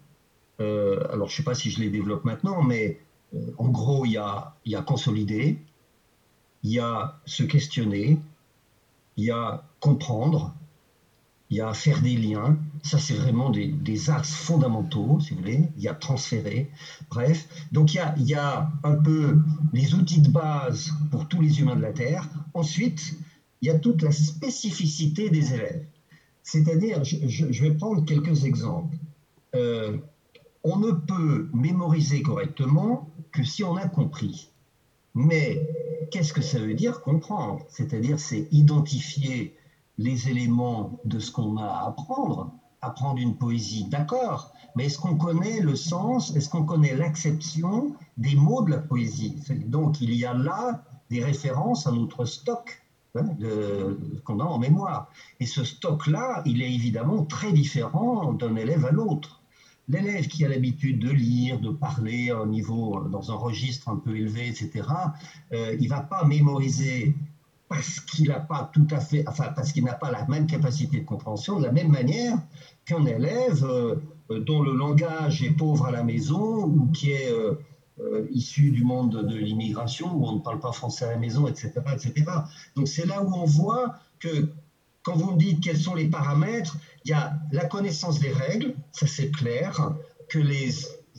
Euh, 0.60 1.00
alors, 1.12 1.28
je 1.28 1.34
ne 1.34 1.38
sais 1.38 1.43
pas 1.43 1.54
si 1.54 1.70
je 1.70 1.80
les 1.80 1.89
développe 1.89 2.26
maintenant, 2.26 2.63
mais 2.63 3.00
en 3.58 3.67
gros, 3.67 4.06
il 4.06 4.13
y 4.13 4.17
a 4.76 4.82
consolider, 4.82 5.60
il 6.63 6.72
y 6.72 6.80
a 6.80 7.20
se 7.26 7.43
questionner, 7.43 8.17
il 9.17 9.26
y 9.26 9.32
a 9.32 9.63
comprendre, 9.80 10.54
il 11.50 11.58
y 11.58 11.62
a 11.62 11.74
faire 11.74 12.02
des 12.02 12.15
liens, 12.15 12.58
ça 12.84 12.98
c'est 12.98 13.13
vraiment 13.13 13.50
des, 13.50 14.10
axes 14.10 14.34
fondamentaux, 14.34 15.20
si 15.20 15.34
vous 15.34 15.40
voulez, 15.40 15.70
il 15.78 15.84
y 15.84 15.88
a 15.88 15.94
transférer, 15.94 16.70
bref. 17.10 17.48
Donc 17.72 17.94
il 17.94 17.98
y, 17.98 18.00
a, 18.00 18.16
il 18.18 18.26
y 18.26 18.36
a 18.36 18.72
un 18.84 18.96
peu 18.96 19.40
les 19.74 19.94
outils 19.94 20.22
de 20.22 20.30
base 20.30 20.92
pour 21.12 21.28
tous 21.28 21.42
les 21.42 21.60
humains 21.60 21.76
de 21.76 21.82
la 21.82 21.94
Terre. 21.94 22.30
Ensuite, 22.54 23.18
il 23.62 23.68
y 23.68 23.72
a 23.72 23.80
toute 23.80 24.02
la 24.02 24.12
spécificité 24.12 25.30
des 25.30 25.54
élèves. 25.54 25.86
C'est-à-dire, 26.44 27.04
je, 27.04 27.62
vais 27.62 27.72
prendre 27.72 28.06
quelques 28.06 28.46
exemples. 28.46 28.96
Euh, 29.56 29.98
on 30.63 30.78
ne 30.78 30.92
peut 30.92 31.50
mémoriser 31.54 32.22
correctement 32.22 33.10
que 33.32 33.44
si 33.44 33.63
on 33.63 33.76
a 33.76 33.88
compris. 33.88 34.50
Mais 35.13 35.62
qu'est-ce 36.12 36.32
que 36.32 36.42
ça 36.42 36.60
veut 36.60 36.74
dire 36.74 37.02
comprendre? 37.02 37.66
C'est-à-dire, 37.70 38.20
c'est 38.20 38.48
identifier 38.52 39.56
les 39.98 40.30
éléments 40.30 41.00
de 41.06 41.20
ce 41.20 41.32
qu'on 41.32 41.58
a 41.58 41.66
à 41.66 41.88
apprendre, 41.88 42.52
apprendre 42.82 43.20
une 43.20 43.36
poésie, 43.36 43.86
d'accord, 43.86 44.54
mais 44.76 44.86
est-ce 44.86 45.00
qu'on 45.00 45.16
connaît 45.16 45.60
le 45.60 45.76
sens, 45.76 46.36
est-ce 46.36 46.50
qu'on 46.50 46.63
connaît 46.63 46.96
l'acception 46.96 47.96
des 48.18 48.36
mots 48.36 48.63
de 48.63 48.72
la 48.72 48.78
poésie? 48.78 49.36
Donc 49.66 50.02
il 50.02 50.13
y 50.13 50.26
a 50.26 50.34
là 50.34 50.84
des 51.10 51.24
références 51.24 51.88
à 51.88 51.92
notre 51.92 52.26
stock 52.26 52.82
hein, 53.16 53.26
qu'on 54.24 54.40
a 54.40 54.44
en 54.44 54.60
mémoire. 54.60 55.10
Et 55.40 55.46
ce 55.46 55.63
stock-là, 55.63 56.44
il 56.46 56.62
est 56.62 56.72
évidemment 56.72 57.24
très 57.24 57.52
différent 57.52 58.34
d'un 58.34 58.56
élève 58.56 58.86
à 58.86 58.92
l'autre. 58.92 59.42
L'élève 59.90 60.28
qui 60.28 60.44
a 60.44 60.50
l'habitude 60.50 61.00
de 61.00 61.10
lire, 61.10 61.60
de 61.60 61.70
parler 61.70 62.30
un 62.30 62.46
niveau, 62.46 63.08
dans 63.10 63.32
un 63.32 63.36
registre 63.36 63.88
un 63.88 63.96
peu 63.96 64.18
élevé, 64.18 64.50
etc., 64.50 64.86
euh, 65.54 65.78
il 65.80 65.88
va 65.88 66.02
pas 66.02 66.26
mémoriser 66.26 67.16
parce 67.69 67.99
qu'il 67.99 68.30
n'a 68.30 68.39
pas 68.39 68.69
tout 68.73 68.88
à 68.91 68.99
fait, 68.99 69.27
enfin 69.27 69.51
parce 69.56 69.71
qu'il 69.71 69.84
n'a 69.84 69.93
pas 69.93 70.12
la 70.12 70.25
même 70.27 70.47
capacité 70.47 70.99
de 70.99 71.06
compréhension, 71.06 71.60
de 71.60 71.65
la 71.65 71.71
même 71.71 71.89
manière 71.89 72.38
qu'un 72.86 73.06
élève 73.06 73.63
euh, 73.65 73.95
euh, 74.32 74.39
dont 74.39 74.62
le 74.62 74.73
langage 74.73 75.43
est 75.43 75.51
pauvre 75.51 75.86
à 75.86 75.91
la 75.91 76.03
maison 76.03 76.65
ou 76.65 76.88
qui 76.91 77.12
est 77.12 77.30
euh, 77.30 78.27
issu 78.32 78.71
du 78.71 78.84
monde 78.84 79.25
de 79.27 79.36
l'immigration 79.36 80.13
où 80.15 80.25
on 80.25 80.34
ne 80.34 80.39
parle 80.39 80.60
pas 80.60 80.71
français 80.71 81.06
à 81.06 81.12
la 81.12 81.17
maison, 81.17 81.47
etc., 81.47 81.71
etc. 81.93 82.13
Donc 82.75 82.88
c'est 82.88 83.06
là 83.06 83.21
où 83.23 83.34
on 83.34 83.45
voit 83.45 83.95
que 84.19 84.49
quand 85.03 85.15
vous 85.15 85.32
me 85.32 85.38
dites 85.38 85.62
quels 85.62 85.77
sont 85.77 85.95
les 85.95 86.08
paramètres, 86.08 86.77
il 87.06 87.12
y 87.12 87.13
a 87.13 87.34
la 87.51 87.65
connaissance 87.65 88.19
des 88.19 88.32
règles, 88.32 88.75
ça 88.91 89.08
c'est 89.08 89.32
clair, 89.32 89.93
que 90.30 90.39
les 90.39 90.69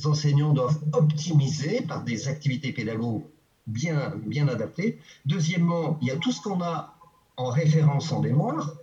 enseignants 0.05 0.53
doivent 0.53 0.79
optimiser 0.93 1.81
par 1.83 2.05
des 2.05 2.29
activités 2.29 2.73
pédagogiques 2.73 3.25
bien, 3.69 4.15
bien 4.27 4.49
adapté. 4.49 4.99
Deuxièmement, 5.27 5.99
il 6.01 6.09
y 6.09 6.11
a 6.11 6.17
tout 6.17 6.33
ce 6.33 6.41
qu'on 6.41 6.61
a 6.63 6.97
en 7.37 7.51
référence 7.51 8.11
en 8.11 8.21
mémoire, 8.21 8.75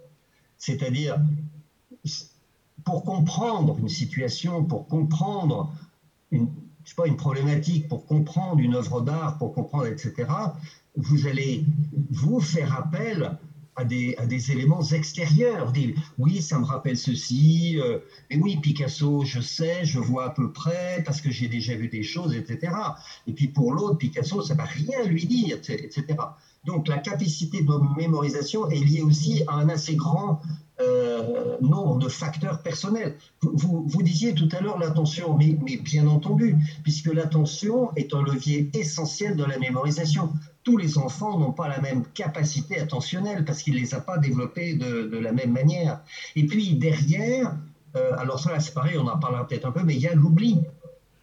c'est-à-dire 0.58 1.18
pour 2.86 3.04
comprendre 3.04 3.78
une 3.80 3.90
situation, 3.90 4.64
pour 4.64 4.88
comprendre 4.88 5.74
une, 6.32 6.48
je 6.84 6.90
sais 6.90 6.96
pas, 6.96 7.08
une 7.08 7.18
problématique, 7.18 7.88
pour 7.88 8.06
comprendre 8.06 8.60
une 8.60 8.76
œuvre 8.76 9.02
d'art, 9.02 9.38
pour 9.38 9.54
comprendre, 9.54 9.88
etc., 9.88 10.30
vous 10.96 11.28
allez 11.28 11.66
vous 12.12 12.40
faire 12.40 12.74
appel 12.78 13.38
à 13.76 13.84
des, 13.84 14.52
éléments 14.52 14.84
extérieurs. 14.84 15.74
oui, 16.18 16.42
ça 16.42 16.58
me 16.60 16.66
rappelle 16.66 16.98
ceci, 16.98 17.78
euh, 17.80 18.00
oui, 18.40 18.58
Picasso, 18.58 19.24
je 19.26 19.42
sais, 19.42 19.84
je 19.84 20.00
vois 20.00 20.26
à 20.26 20.30
peu 20.30 20.52
près, 20.52 21.04
parce 21.06 21.20
que 21.22 21.30
j'ai 21.30 21.48
déjà 21.48 21.76
vu 21.76 21.90
des 21.90 22.04
choses, 22.04 22.34
etc. 22.36 22.74
Et 23.28 23.34
puis 23.34 23.48
pour 23.48 23.74
l'autre, 23.74 23.98
Picasso, 23.98 24.42
ça 24.42 24.54
ne 24.54 24.60
va 24.60 24.66
rien 24.66 25.04
lui 25.04 25.26
dire, 25.26 25.58
etc. 25.68 26.06
Donc 26.66 26.88
la 26.88 26.98
capacité 26.98 27.62
de 27.62 27.98
mémorisation 27.98 28.70
est 28.70 28.80
liée 28.80 29.02
aussi 29.02 29.44
à 29.48 29.56
un 29.56 29.70
assez 29.70 29.96
grand 29.96 30.42
euh, 30.82 31.56
nombre 31.62 32.00
de 32.00 32.10
facteurs 32.10 32.62
personnels. 32.62 33.16
Vous, 33.42 33.86
vous 33.88 34.04
disiez 34.04 34.34
tout 34.34 34.50
à 34.52 34.60
l'heure 34.60 34.78
l'attention, 34.78 35.38
mais, 35.38 35.56
bien 35.78 36.06
entendu, 36.08 36.56
puisque 36.84 37.08
l'attention 37.08 37.96
est 37.96 38.14
un 38.14 38.22
levier 38.22 38.70
essentiel 38.74 39.36
de 39.36 39.44
la 39.44 39.58
mémorisation 39.58 40.34
tous 40.66 40.78
les 40.78 40.98
enfants 40.98 41.38
n'ont 41.38 41.52
pas 41.52 41.70
la 41.70 41.80
même 41.80 42.04
capacité 42.16 42.80
attentionnelle 42.80 43.46
parce 43.46 43.62
qu'ils 43.62 43.76
ne 43.76 43.80
les 43.80 43.94
a 43.94 44.02
pas 44.02 44.18
développés 44.18 44.74
de, 44.74 45.18
la 45.18 45.32
même 45.32 45.52
manière. 45.52 46.02
Et 46.36 46.48
puis 46.48 46.74
derrière, 46.74 47.56
euh, 47.96 48.12
alors 48.18 48.40
ça 48.40 48.60
c'est 48.60 48.74
pareil, 48.74 48.98
on 48.98 49.08
en 49.08 49.18
parlera 49.20 49.48
peut-être 49.48 49.66
un 49.66 49.72
peu, 49.72 49.84
mais 49.84 49.94
il 49.94 50.02
y 50.02 50.08
a 50.08 50.16
l'oubli. 50.16 50.60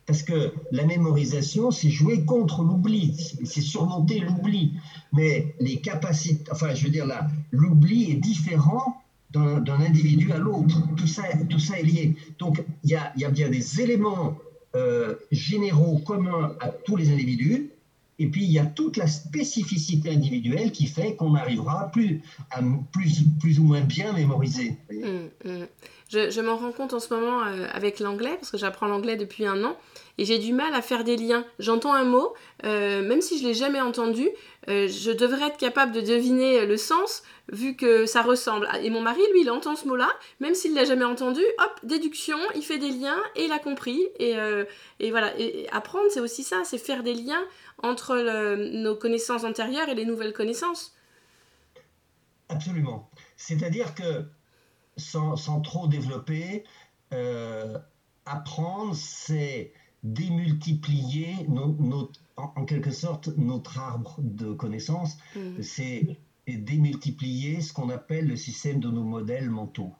Parce 0.06 0.22
que 0.22 0.52
la 0.70 0.84
mémorisation, 0.84 1.70
c'est 1.70 1.90
jouer 1.90 2.24
contre 2.24 2.62
l'oubli, 2.62 3.14
c'est 3.44 3.60
surmonter 3.60 4.20
l'oubli. 4.20 4.74
Mais 5.12 5.54
les 5.58 5.80
capacités, 5.80 6.50
enfin 6.50 6.74
je 6.74 6.84
veux 6.84 6.90
dire 6.90 7.06
là, 7.06 7.26
l'oubli 7.50 8.12
est 8.12 8.16
différent 8.16 9.01
d'un 9.32 9.80
individu 9.80 10.32
à 10.32 10.38
l'autre. 10.38 10.82
Tout 10.96 11.06
ça, 11.06 11.22
tout 11.48 11.58
ça 11.58 11.78
est 11.78 11.82
lié. 11.82 12.16
Donc 12.38 12.62
il 12.84 12.90
y 12.90 12.96
a, 12.96 13.30
bien 13.30 13.48
des 13.48 13.80
éléments 13.80 14.36
euh, 14.74 15.14
généraux 15.30 15.98
communs 15.98 16.56
à 16.60 16.68
tous 16.68 16.96
les 16.96 17.10
individus, 17.10 17.70
et 18.22 18.28
puis, 18.28 18.44
il 18.44 18.52
y 18.52 18.60
a 18.60 18.66
toute 18.66 18.98
la 18.98 19.08
spécificité 19.08 20.10
individuelle 20.10 20.70
qui 20.70 20.86
fait 20.86 21.16
qu'on 21.16 21.34
arrivera 21.34 21.90
plus, 21.90 22.22
plus, 22.92 23.24
plus 23.40 23.58
ou 23.58 23.64
moins 23.64 23.80
bien 23.80 24.12
mémoriser. 24.12 24.76
Hum, 24.92 25.28
hum. 25.44 25.66
Je, 26.08 26.40
m'en 26.42 26.56
rends 26.56 26.72
compte 26.72 26.92
en 26.92 27.00
ce 27.00 27.12
moment 27.12 27.42
euh, 27.42 27.66
avec 27.72 27.98
l'anglais, 27.98 28.36
parce 28.38 28.50
que 28.50 28.58
j'apprends 28.58 28.86
l'anglais 28.86 29.16
depuis 29.16 29.46
un 29.46 29.64
an, 29.64 29.78
et 30.18 30.26
j'ai 30.26 30.38
du 30.38 30.52
mal 30.52 30.74
à 30.74 30.82
faire 30.82 31.04
des 31.04 31.16
liens. 31.16 31.44
J'entends 31.58 31.94
un 31.94 32.04
mot, 32.04 32.34
euh, 32.64 33.02
même 33.02 33.22
si 33.22 33.38
je 33.38 33.44
l'ai 33.44 33.54
jamais 33.54 33.80
entendu, 33.80 34.28
euh, 34.68 34.88
je 34.88 35.10
devrais 35.10 35.46
être 35.46 35.56
capable 35.56 35.90
de 35.90 36.02
deviner 36.02 36.66
le 36.66 36.76
sens, 36.76 37.22
vu 37.50 37.76
que 37.76 38.04
ça 38.04 38.20
ressemble. 38.20 38.68
Et 38.82 38.90
mon 38.90 39.00
mari, 39.00 39.22
lui, 39.32 39.40
il 39.40 39.50
entend 39.50 39.74
ce 39.74 39.88
mot-là, 39.88 40.10
même 40.38 40.54
s'il 40.54 40.74
l'a 40.74 40.84
jamais 40.84 41.06
entendu, 41.06 41.40
hop, 41.58 41.80
déduction, 41.82 42.36
il 42.54 42.62
fait 42.62 42.78
des 42.78 42.90
liens, 42.90 43.18
et 43.34 43.46
il 43.46 43.52
a 43.52 43.58
compris. 43.58 44.06
Et, 44.18 44.36
voilà, 45.10 45.32
apprendre, 45.72 46.04
c'est 46.10 46.20
aussi 46.20 46.42
ça, 46.42 46.60
c'est 46.62 46.78
faire 46.78 47.02
des 47.02 47.14
liens 47.14 47.42
entre 47.82 48.16
nos 48.72 48.96
connaissances 48.96 49.44
antérieures 49.44 49.88
et 49.88 49.94
les 49.94 50.04
nouvelles 50.04 50.32
connaissances. 50.32 50.94
Absolument. 52.48 53.10
C'est-à-dire 53.36 53.94
que 53.94 54.24
sans, 54.96 55.60
trop 55.62 55.88
développer, 55.88 56.64
euh, 57.12 57.78
apprendre, 58.26 58.94
c'est 58.94 59.72
démultiplier 60.02 61.34
en, 62.36 62.64
quelque 62.64 62.90
sorte 62.90 63.28
notre 63.36 63.78
arbre 63.78 64.16
de 64.18 64.52
connaissances. 64.52 65.16
Mm. 65.36 65.62
C'est 65.62 66.18
démultiplier 66.46 67.60
ce 67.60 67.72
qu'on 67.72 67.88
appelle 67.88 68.26
le 68.26 68.36
système 68.36 68.80
de 68.80 68.88
nos 68.88 69.04
modèles 69.04 69.48
mentaux. 69.48 69.94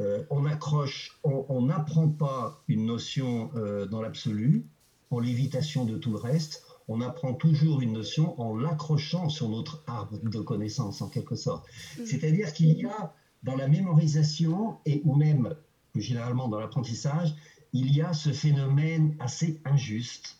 Euh, 0.00 0.24
on 0.30 0.44
accroche, 0.46 1.18
on 1.22 1.62
n'apprend 1.62 2.08
pas 2.08 2.62
une 2.68 2.86
notion 2.86 3.50
euh, 3.54 3.86
dans 3.86 4.00
l'absolu, 4.00 4.66
en 5.10 5.20
l'évitation 5.20 5.84
de 5.84 5.96
tout 5.96 6.10
le 6.10 6.18
reste. 6.18 6.64
On 6.88 7.00
apprend 7.00 7.34
toujours 7.34 7.80
une 7.80 7.92
notion 7.92 8.38
en 8.40 8.54
l'accrochant 8.54 9.28
sur 9.28 9.48
notre 9.48 9.82
arbre 9.86 10.18
de 10.22 10.40
connaissances, 10.40 11.00
en 11.00 11.08
quelque 11.08 11.36
sorte. 11.36 11.66
Mm. 11.98 12.04
C'est-à-dire 12.04 12.52
qu'il 12.52 12.72
y 12.72 12.84
a 12.84 13.12
dans 13.42 13.56
la 13.56 13.68
mémorisation 13.68 14.78
et 14.86 15.00
ou 15.04 15.14
même 15.14 15.54
plus 15.92 16.02
généralement 16.02 16.48
dans 16.48 16.58
l'apprentissage, 16.58 17.34
il 17.72 17.94
y 17.94 18.00
a 18.00 18.12
ce 18.12 18.32
phénomène 18.32 19.14
assez 19.18 19.60
injuste 19.64 20.38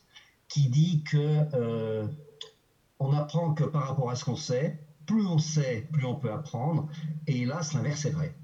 qui 0.49 0.69
dit 0.69 1.03
que 1.03 1.47
euh, 1.55 2.07
on 2.99 3.13
apprend 3.13 3.53
que 3.55 3.65
par 3.65 3.89
rapport 3.89 4.11
à 4.11 4.15
ce 4.15 4.25
qu'on 4.25 4.37
sait, 4.37 4.79
plus 5.07 5.27
on 5.27 5.39
sait, 5.39 5.87
plus 5.93 6.05
on 6.05 6.15
peut 6.15 6.31
apprendre, 6.31 6.89
et 7.27 7.41
hélas, 7.41 7.73
l'inverse 7.75 8.05
est 8.05 8.11
vrai. 8.11 8.35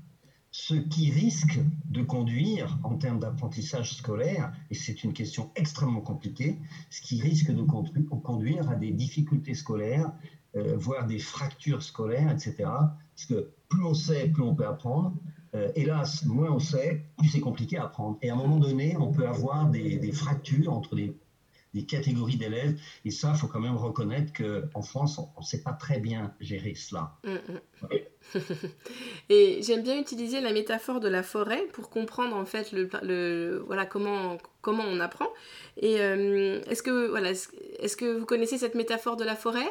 Ce 0.52 0.74
qui 0.74 1.12
risque 1.12 1.60
de 1.88 2.02
conduire, 2.02 2.78
en 2.82 2.96
termes 2.96 3.20
d'apprentissage 3.20 3.94
scolaire, 3.94 4.52
et 4.70 4.74
c'est 4.74 5.04
une 5.04 5.12
question 5.12 5.50
extrêmement 5.54 6.00
compliquée, 6.00 6.58
ce 6.90 7.00
qui 7.00 7.20
risque 7.20 7.52
de 7.52 7.62
conduire 7.62 8.68
à 8.68 8.74
des 8.74 8.90
difficultés 8.90 9.54
scolaires, 9.54 10.12
euh, 10.56 10.76
voire 10.76 11.06
des 11.06 11.20
fractures 11.20 11.82
scolaires, 11.82 12.32
etc. 12.32 12.54
Parce 12.58 13.26
que 13.28 13.50
plus 13.68 13.84
on 13.84 13.94
sait, 13.94 14.28
plus 14.28 14.42
on 14.42 14.54
peut 14.54 14.66
apprendre. 14.66 15.14
Euh, 15.54 15.70
hélas, 15.76 16.24
moins 16.26 16.50
on 16.50 16.58
sait, 16.58 17.04
plus 17.16 17.28
c'est 17.28 17.40
compliqué 17.40 17.76
à 17.76 17.84
apprendre. 17.84 18.18
Et 18.22 18.30
à 18.30 18.34
un 18.34 18.36
moment 18.36 18.58
donné, 18.58 18.96
on 18.96 19.12
peut 19.12 19.28
avoir 19.28 19.68
des, 19.68 20.12
fractures 20.12 20.72
entre 20.72 20.96
des, 20.96 21.16
catégories 21.86 22.36
d'élèves. 22.36 22.78
Et 23.04 23.10
ça, 23.10 23.32
il 23.34 23.38
faut 23.38 23.46
quand 23.46 23.60
même 23.60 23.76
reconnaître 23.76 24.32
qu'en 24.32 24.82
France, 24.82 25.18
on 25.18 25.40
ne 25.40 25.44
sait 25.44 25.62
pas 25.62 25.72
très 25.72 26.00
bien 26.00 26.34
gérer 26.40 26.74
cela. 26.74 27.16
Mm, 27.24 27.32
mm. 27.32 28.38
et 29.30 29.60
j'aime 29.62 29.82
bien 29.82 29.98
utiliser 29.98 30.40
la 30.40 30.52
métaphore 30.52 31.00
de 31.00 31.08
la 31.08 31.22
forêt 31.22 31.62
pour 31.72 31.90
comprendre 31.90 32.36
en 32.36 32.44
fait 32.44 32.72
le, 32.72 33.62
voilà 33.66 33.86
comment 33.86 34.36
comment 34.60 34.84
on 34.86 35.00
apprend. 35.00 35.28
Et 35.78 36.00
euh, 36.00 36.60
est-ce 36.68 36.82
que 36.82 37.08
voilà 37.08 37.30
est-ce 37.30 37.96
que 37.96 38.18
vous 38.18 38.26
connaissez 38.26 38.58
cette 38.58 38.74
métaphore 38.74 39.16
de 39.16 39.24
la 39.24 39.36
forêt? 39.36 39.70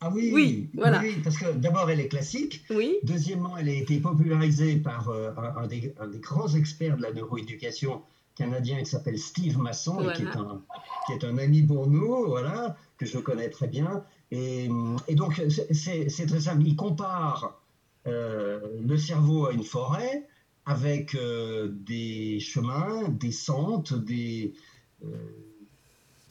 Ah 0.00 0.10
oui, 0.14 0.30
oui, 0.32 0.68
voilà. 0.74 1.00
oui, 1.00 1.16
parce 1.24 1.38
que 1.38 1.52
d'abord 1.52 1.90
elle 1.90 2.00
est 2.00 2.08
classique. 2.08 2.62
Oui. 2.68 2.96
Deuxièmement, 3.02 3.56
elle 3.56 3.70
a 3.70 3.72
été 3.72 3.98
popularisée 3.98 4.76
par 4.76 5.08
euh, 5.08 5.30
un, 5.56 5.66
des, 5.66 5.94
grands 6.20 6.54
experts 6.54 6.98
de 6.98 7.02
la 7.02 7.12
neuroéducation 7.12 8.02
canadien 8.36 8.78
qui 8.78 8.86
s'appelle 8.86 9.18
Steve 9.18 9.58
Masson, 9.58 9.96
qui, 10.14 10.22
est 10.22 10.36
un, 10.36 10.62
qui 11.06 11.12
est 11.12 11.24
un 11.24 11.38
ami 11.38 11.62
pour 11.62 11.88
nous, 11.88 12.26
voilà, 12.26 12.76
que 12.98 13.06
je 13.06 13.18
connais 13.18 13.50
très 13.50 13.66
bien. 13.66 14.04
Et, 14.30 14.68
et 15.08 15.14
donc 15.14 15.42
c'est 15.72 16.26
très 16.26 16.40
simple. 16.40 16.62
Il 16.64 16.76
compare 16.76 17.60
euh, 18.06 18.60
le 18.86 18.96
cerveau 18.96 19.46
à 19.46 19.52
une 19.52 19.64
forêt 19.64 20.26
avec 20.64 21.14
euh, 21.14 21.68
des 21.86 22.38
chemins, 22.40 23.08
des 23.08 23.32
sentes, 23.32 23.94
des 23.94 24.52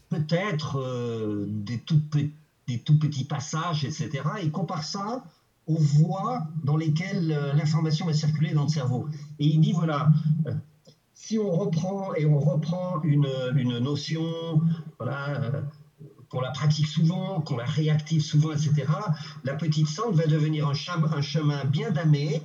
peut-être 0.09 1.45
des 1.47 1.77
des 2.67 2.79
tout 2.79 2.97
petits 2.97 3.25
passages, 3.25 3.85
etc. 3.85 4.23
Il 4.43 4.51
compare 4.51 4.83
ça 4.83 5.23
aux 5.67 5.77
voies 5.77 6.47
dans 6.63 6.77
lesquelles 6.77 7.31
euh, 7.31 7.53
l'information 7.53 8.05
va 8.05 8.13
circuler 8.13 8.53
dans 8.53 8.63
le 8.63 8.69
cerveau. 8.69 9.07
Et 9.39 9.45
il 9.47 9.61
dit, 9.61 9.71
voilà, 9.71 10.09
euh, 10.47 10.53
si 11.15 11.39
on 11.39 11.49
reprend 11.51 12.13
et 12.13 12.25
on 12.25 12.39
reprend 12.39 13.01
une, 13.03 13.27
une 13.55 13.79
notion, 13.79 14.61
voilà, 14.99 15.41
euh, 15.41 15.61
qu'on 16.29 16.41
la 16.41 16.51
pratique 16.51 16.87
souvent, 16.87 17.41
qu'on 17.41 17.57
la 17.57 17.65
réactive 17.65 18.21
souvent, 18.21 18.51
etc., 18.51 18.85
la 19.43 19.55
petite 19.55 19.87
sente 19.87 20.13
va 20.13 20.27
devenir 20.27 20.67
un, 20.67 20.73
chemin, 20.73 21.11
un 21.11 21.21
chemin 21.21 21.63
bien 21.65 21.91
damé 21.91 22.41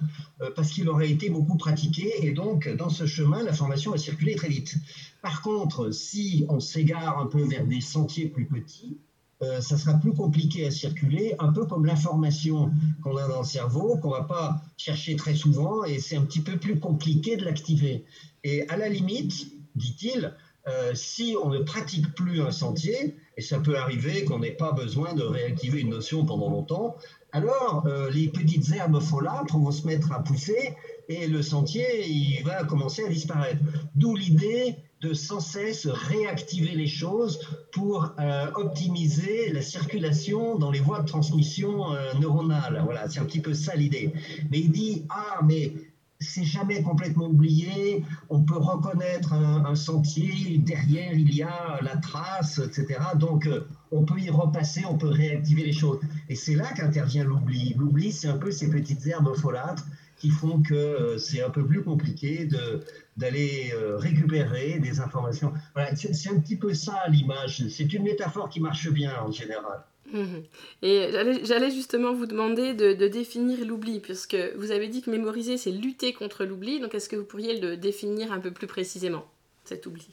parce 0.54 0.70
qu'il 0.70 0.88
aurait 0.88 1.10
été 1.10 1.28
beaucoup 1.28 1.56
pratiqué 1.56 2.12
et 2.26 2.32
donc 2.32 2.68
dans 2.68 2.88
ce 2.88 3.06
chemin, 3.06 3.42
l'information 3.42 3.90
va 3.90 3.98
circuler 3.98 4.36
très 4.36 4.48
vite. 4.48 4.76
Par 5.22 5.42
contre, 5.42 5.90
si 5.90 6.46
on 6.48 6.60
s'égare 6.60 7.18
un 7.18 7.26
peu 7.26 7.42
vers 7.42 7.66
des 7.66 7.80
sentiers 7.80 8.26
plus 8.26 8.46
petits, 8.46 8.98
euh, 9.42 9.60
ça 9.60 9.78
sera 9.78 9.94
plus 9.94 10.12
compliqué 10.12 10.66
à 10.66 10.70
circuler, 10.70 11.34
un 11.38 11.52
peu 11.52 11.64
comme 11.64 11.86
l'information 11.86 12.70
qu'on 13.02 13.16
a 13.16 13.26
dans 13.26 13.40
le 13.40 13.46
cerveau, 13.46 13.96
qu'on 13.96 14.10
va 14.10 14.24
pas 14.24 14.62
chercher 14.76 15.16
très 15.16 15.34
souvent, 15.34 15.84
et 15.84 15.98
c'est 15.98 16.16
un 16.16 16.22
petit 16.22 16.40
peu 16.40 16.58
plus 16.58 16.78
compliqué 16.78 17.36
de 17.36 17.44
l'activer. 17.44 18.04
Et 18.44 18.68
à 18.68 18.76
la 18.76 18.88
limite, 18.88 19.46
dit-il, 19.76 20.34
euh, 20.68 20.92
si 20.94 21.36
on 21.42 21.48
ne 21.48 21.58
pratique 21.60 22.14
plus 22.14 22.42
un 22.42 22.50
sentier, 22.50 23.16
et 23.36 23.40
ça 23.40 23.58
peut 23.58 23.78
arriver 23.78 24.24
qu'on 24.24 24.40
n'ait 24.40 24.50
pas 24.50 24.72
besoin 24.72 25.14
de 25.14 25.22
réactiver 25.22 25.80
une 25.80 25.88
notion 25.88 26.26
pendant 26.26 26.50
longtemps, 26.50 26.96
alors 27.32 27.84
euh, 27.86 28.10
les 28.10 28.28
petites 28.28 28.70
herbes 28.72 29.00
folâtres 29.00 29.56
vont 29.56 29.70
se 29.70 29.86
mettre 29.86 30.12
à 30.12 30.22
pousser 30.22 30.74
et 31.08 31.26
le 31.26 31.42
sentier 31.42 32.06
il 32.08 32.42
va 32.44 32.64
commencer 32.64 33.04
à 33.04 33.08
disparaître. 33.08 33.58
D'où 33.94 34.16
l'idée 34.16 34.76
de 35.00 35.14
sans 35.14 35.40
cesse 35.40 35.86
réactiver 35.86 36.74
les 36.74 36.86
choses 36.86 37.40
pour 37.72 38.12
euh, 38.18 38.50
optimiser 38.54 39.50
la 39.50 39.62
circulation 39.62 40.58
dans 40.58 40.70
les 40.70 40.80
voies 40.80 41.00
de 41.00 41.06
transmission 41.06 41.94
euh, 41.94 42.12
neuronale. 42.20 42.82
Voilà, 42.84 43.08
c'est 43.08 43.20
un 43.20 43.24
petit 43.24 43.40
peu 43.40 43.54
ça 43.54 43.74
l'idée. 43.74 44.12
Mais 44.50 44.60
il 44.60 44.70
dit 44.70 45.06
ah 45.08 45.40
mais 45.42 45.72
c'est 46.20 46.44
jamais 46.44 46.82
complètement 46.82 47.28
oublié. 47.28 48.04
On 48.28 48.42
peut 48.42 48.58
reconnaître 48.58 49.32
un, 49.32 49.74
sentier 49.74 50.58
derrière 50.58 51.14
il 51.14 51.34
y 51.34 51.42
a 51.42 51.78
la 51.80 51.96
trace, 51.96 52.58
etc. 52.58 53.00
Donc 53.16 53.46
euh, 53.46 53.66
on 53.90 54.04
peut 54.04 54.20
y 54.20 54.28
repasser, 54.28 54.84
on 54.84 54.98
peut 54.98 55.08
réactiver 55.08 55.64
les 55.64 55.72
choses. 55.72 55.98
Et 56.28 56.34
c'est 56.34 56.56
là 56.56 56.70
qu'intervient 56.74 57.24
l'oubli. 57.24 57.74
L'oubli, 57.78 58.12
c'est 58.12 58.28
un 58.28 58.36
peu 58.36 58.50
ces 58.50 58.68
petites 58.68 59.06
herbes 59.06 59.34
folâtres 59.34 59.86
qui 60.20 60.30
font 60.30 60.62
que 60.62 61.16
c'est 61.18 61.42
un 61.42 61.50
peu 61.50 61.66
plus 61.66 61.82
compliqué 61.82 62.44
de 62.44 62.80
d'aller 63.16 63.72
euh, 63.74 63.96
récupérer 63.96 64.78
des 64.78 65.00
informations. 65.00 65.52
c'est 65.94 66.30
un 66.30 66.38
petit 66.38 66.56
peu 66.56 66.72
ça 66.72 67.02
l'image. 67.08 67.66
C'est 67.68 67.92
une 67.92 68.04
métaphore 68.04 68.48
qui 68.48 68.60
marche 68.60 68.88
bien 68.90 69.20
en 69.20 69.30
général. 69.30 69.84
Mhm. 70.12 70.42
Et 70.82 71.10
j'allais 71.44 71.70
justement 71.70 72.14
vous 72.14 72.26
demander 72.26 72.74
de, 72.74 73.08
définir 73.08 73.64
l'oubli, 73.64 74.00
puisque 74.00 74.36
vous 74.56 74.70
avez 74.70 74.88
dit 74.88 75.02
que 75.02 75.10
mémoriser, 75.10 75.56
c'est 75.56 75.70
lutter 75.70 76.12
contre 76.12 76.44
l'oubli. 76.44 76.80
Donc, 76.80 76.94
est-ce 76.94 77.08
que 77.08 77.16
vous 77.16 77.24
pourriez 77.24 77.60
le 77.60 77.76
définir 77.76 78.32
un 78.32 78.40
peu 78.40 78.50
plus 78.50 78.66
précisément, 78.66 79.26
cet 79.64 79.86
oubli? 79.86 80.08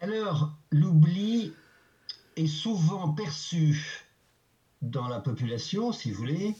Alors, 0.00 0.52
l'oubli 0.70 1.52
est 2.36 2.46
souvent 2.46 3.08
perçu 3.10 4.04
dans 4.82 5.08
la 5.08 5.20
population, 5.20 5.92
si 5.92 6.10
vous 6.10 6.18
voulez, 6.18 6.54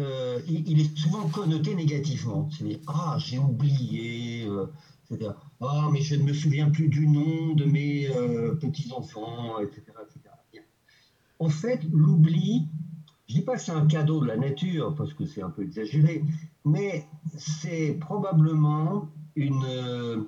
euh, 0.00 0.40
il, 0.48 0.80
est 0.80 0.96
souvent 0.96 1.28
connoté 1.28 1.74
négativement. 1.74 2.48
C'est 2.50 2.80
ah 2.86 3.16
j'ai 3.18 3.38
oublié, 3.38 4.46
euh, 4.46 4.66
etc. 5.10 5.32
Ah 5.60 5.88
mais 5.92 6.00
je 6.00 6.14
ne 6.16 6.22
me 6.22 6.32
souviens 6.32 6.70
plus 6.70 6.88
du 6.88 7.06
nom 7.06 7.54
de 7.54 7.64
mes 7.64 8.08
euh, 8.08 8.54
petits 8.54 8.92
enfants, 8.92 9.60
etc., 9.60 9.82
En 11.38 11.48
fait, 11.48 11.80
l'oubli, 11.92 12.66
je 13.28 13.34
dis 13.34 13.42
pas 13.42 13.54
que 13.54 13.62
c'est 13.62 13.72
un 13.72 13.86
cadeau 13.86 14.20
de 14.20 14.26
la 14.26 14.36
nature 14.36 14.94
parce 14.94 15.14
que 15.14 15.24
c'est 15.24 15.42
un 15.42 15.50
peu 15.50 15.62
exagéré, 15.62 16.22
mais 16.64 17.06
c'est 17.36 17.96
probablement 18.00 19.08
une 19.36 20.26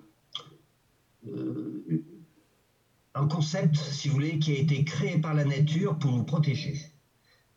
un 3.14 3.26
concept, 3.26 3.76
si 3.76 4.08
vous 4.08 4.14
voulez, 4.14 4.38
qui 4.38 4.52
a 4.52 4.54
été 4.54 4.84
créé 4.84 5.18
par 5.18 5.34
la 5.34 5.44
nature 5.44 5.98
pour 5.98 6.12
nous 6.12 6.24
protéger 6.24 6.91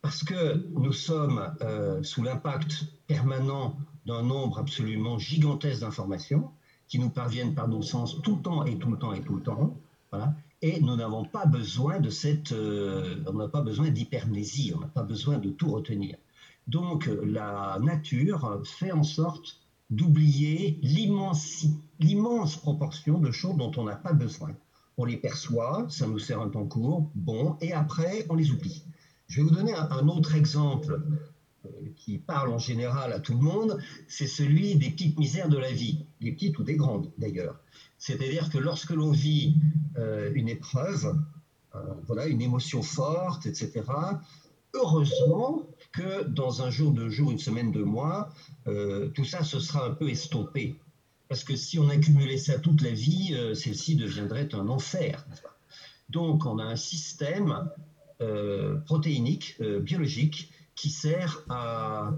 parce 0.05 0.23
que 0.23 0.63
nous 0.69 0.93
sommes 0.93 1.51
euh, 1.61 2.03
sous 2.03 2.21
l'impact 2.21 2.85
permanent 3.07 3.75
d'un 4.05 4.21
nombre 4.21 4.59
absolument 4.59 5.17
gigantesque 5.17 5.81
d'informations 5.81 6.51
qui 6.87 6.99
nous 6.99 7.09
parviennent 7.09 7.55
par 7.55 7.67
nos 7.67 7.81
sens 7.81 8.21
tout 8.21 8.35
le 8.35 8.41
temps 8.43 8.63
et 8.65 8.77
tout 8.77 8.91
le 8.91 8.99
temps 8.99 9.13
et 9.13 9.21
tout 9.21 9.33
le 9.33 9.41
temps. 9.41 9.75
Voilà. 10.11 10.35
Et 10.61 10.79
nous 10.79 10.95
n'avons 10.95 11.25
pas 11.25 11.47
besoin 11.47 11.99
de 11.99 12.11
cette, 12.11 12.51
euh, 12.51 13.15
on 13.25 13.33
n'a 13.33 13.47
pas 13.47 13.61
besoin 13.61 13.89
d'hypermnésie, 13.89 14.73
on 14.75 14.81
n'a 14.81 14.89
pas 14.89 15.01
besoin 15.01 15.39
de 15.39 15.49
tout 15.49 15.71
retenir. 15.71 16.17
Donc 16.67 17.09
la 17.23 17.79
nature 17.81 18.61
fait 18.63 18.91
en 18.91 19.01
sorte 19.01 19.59
d'oublier 19.89 20.79
l'immense 20.83 22.57
proportion 22.57 23.17
de 23.17 23.31
choses 23.31 23.57
dont 23.57 23.71
on 23.75 23.85
n'a 23.85 23.95
pas 23.95 24.13
besoin. 24.13 24.51
On 24.97 25.05
les 25.05 25.17
perçoit, 25.17 25.87
ça 25.89 26.05
nous 26.05 26.19
sert 26.19 26.39
un 26.41 26.49
temps 26.49 26.67
court, 26.67 27.09
bon, 27.15 27.57
et 27.59 27.73
après, 27.73 28.27
on 28.29 28.35
les 28.35 28.51
oublie. 28.51 28.83
Je 29.27 29.41
vais 29.41 29.47
vous 29.47 29.55
donner 29.55 29.73
un, 29.73 30.07
autre 30.07 30.35
exemple 30.35 31.01
euh, 31.65 31.69
qui 31.95 32.17
parle 32.19 32.51
en 32.51 32.59
général 32.59 33.11
à 33.11 33.19
tout 33.19 33.33
le 33.33 33.39
monde, 33.39 33.79
c'est 34.07 34.27
celui 34.27 34.75
des 34.75 34.91
petites 34.91 35.17
misères 35.17 35.49
de 35.49 35.57
la 35.57 35.71
vie, 35.71 36.05
des 36.21 36.31
petites 36.31 36.59
ou 36.59 36.63
des 36.63 36.75
grandes 36.75 37.11
d'ailleurs. 37.17 37.59
C'est-à-dire 37.97 38.49
que 38.49 38.57
lorsque 38.57 38.91
l'on 38.91 39.11
vit 39.11 39.55
euh, 39.97 40.31
une 40.35 40.47
épreuve, 40.47 41.17
euh, 41.73 41.79
voilà, 42.05 42.27
une 42.27 42.41
émotion 42.41 42.83
forte, 42.83 43.47
etc., 43.47 43.83
heureusement 44.73 45.63
que 45.91 46.23
dans 46.25 46.61
un 46.61 46.69
jour, 46.69 46.91
deux 46.91 47.09
jours, 47.09 47.31
une 47.31 47.39
semaine, 47.39 47.71
deux 47.71 47.85
mois, 47.85 48.29
tout 49.13 49.23
ça 49.23 49.41
se 49.41 49.57
sera 49.61 49.85
un 49.85 49.91
peu 49.91 50.09
estompé. 50.09 50.75
Parce 51.29 51.45
que 51.45 51.55
si 51.55 51.79
on 51.79 51.87
accumulait 51.87 52.37
ça 52.37 52.59
toute 52.59 52.81
la 52.81 52.91
vie, 52.91 53.33
celle-ci 53.55 53.95
deviendrait 53.95 54.53
un 54.53 54.67
enfer. 54.67 55.25
Donc 56.09 56.45
on 56.45 56.59
a 56.59 56.65
un 56.65 56.75
système 56.75 57.69
protéinique, 58.85 59.57
euh, 59.61 59.79
biologique, 59.79 60.51
qui 60.75 60.89
sert 60.89 61.43
à 61.49 62.11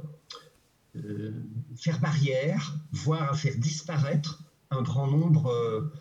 euh, 0.95 1.31
faire 1.75 1.99
barrière, 1.99 2.75
voire 2.91 3.31
à 3.31 3.33
faire 3.33 3.57
disparaître 3.57 4.43
un 4.71 4.81
grand 4.81 5.07
nombre 5.07 5.91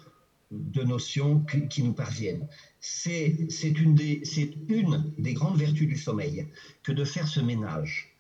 de 0.50 0.82
notions 0.82 1.44
qui, 1.70 1.82
nous 1.82 1.92
parviennent. 1.92 2.46
C'est 2.80 3.48
une 3.62 3.94
des 3.94 5.32
grandes 5.35 5.59
vertus 5.59 5.88
du 5.88 5.96
sommeil 5.96 6.46
que 6.82 6.92
de 6.92 7.04
faire 7.04 7.28
ce 7.28 7.40
ménage. 7.40 8.16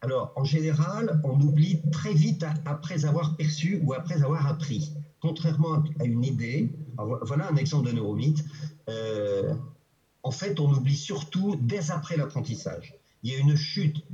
alors, 0.00 0.32
en 0.36 0.44
général, 0.44 1.20
on 1.24 1.40
oublie 1.40 1.80
très 1.90 2.12
vite 2.12 2.44
après 2.64 3.04
avoir 3.04 3.36
perçu 3.36 3.80
ou 3.82 3.92
après 3.94 4.22
avoir 4.22 4.46
appris. 4.46 4.92
Contrairement 5.20 5.82
à 6.00 6.04
une 6.04 6.24
idée, 6.24 6.70
voilà 6.96 7.50
un 7.50 7.56
exemple 7.56 7.88
de 7.88 7.92
neuromythe 7.92 8.44
en 10.28 10.30
fait, 10.30 10.60
on 10.60 10.70
oublie 10.70 10.94
surtout 10.94 11.56
dès 11.58 11.90
après 11.90 12.18
l'apprentissage. 12.18 12.94
Il 13.22 13.32
y 13.32 13.34
a 13.34 13.38
une 13.38 13.56
chute 13.56 14.04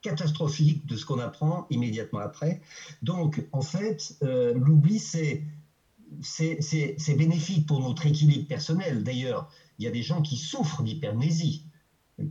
catastrophique 0.00 0.86
de 0.86 0.96
ce 0.96 1.04
qu'on 1.04 1.18
apprend 1.18 1.66
immédiatement 1.68 2.20
après. 2.20 2.62
Donc, 3.02 3.44
en 3.52 3.60
fait, 3.60 4.16
euh, 4.22 4.54
l'oubli, 4.54 4.98
c'est 4.98 5.44
c'est 6.22 7.14
bénéfique 7.14 7.66
pour 7.66 7.80
notre 7.80 8.06
équilibre 8.06 8.48
personnel. 8.48 9.04
D'ailleurs, 9.04 9.50
il 9.78 9.84
y 9.84 9.86
a 9.86 9.90
des 9.90 10.02
gens 10.02 10.22
qui 10.22 10.38
souffrent 10.38 10.82
d'hypermnésie, 10.82 11.66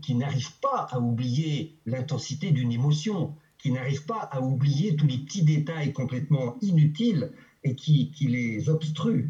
qui 0.02 0.16
n'arrivent 0.16 0.60
pas 0.60 0.88
à 0.90 1.00
oublier 1.00 1.78
l'intensité 1.86 2.50
d'une 2.50 2.72
émotion, 2.72 3.36
qui 3.60 3.72
n'arrivent 3.72 4.08
pas 4.08 4.22
à 4.22 4.42
oublier 4.42 4.96
tous 4.96 5.06
les 5.06 5.20
petits 5.20 5.44
détails 5.44 5.94
complètement 5.94 6.58
inutiles 6.62 7.32
et 7.64 7.76
qui, 7.76 8.10
qui 8.10 8.28
les 8.28 8.70
obstruent, 8.70 9.30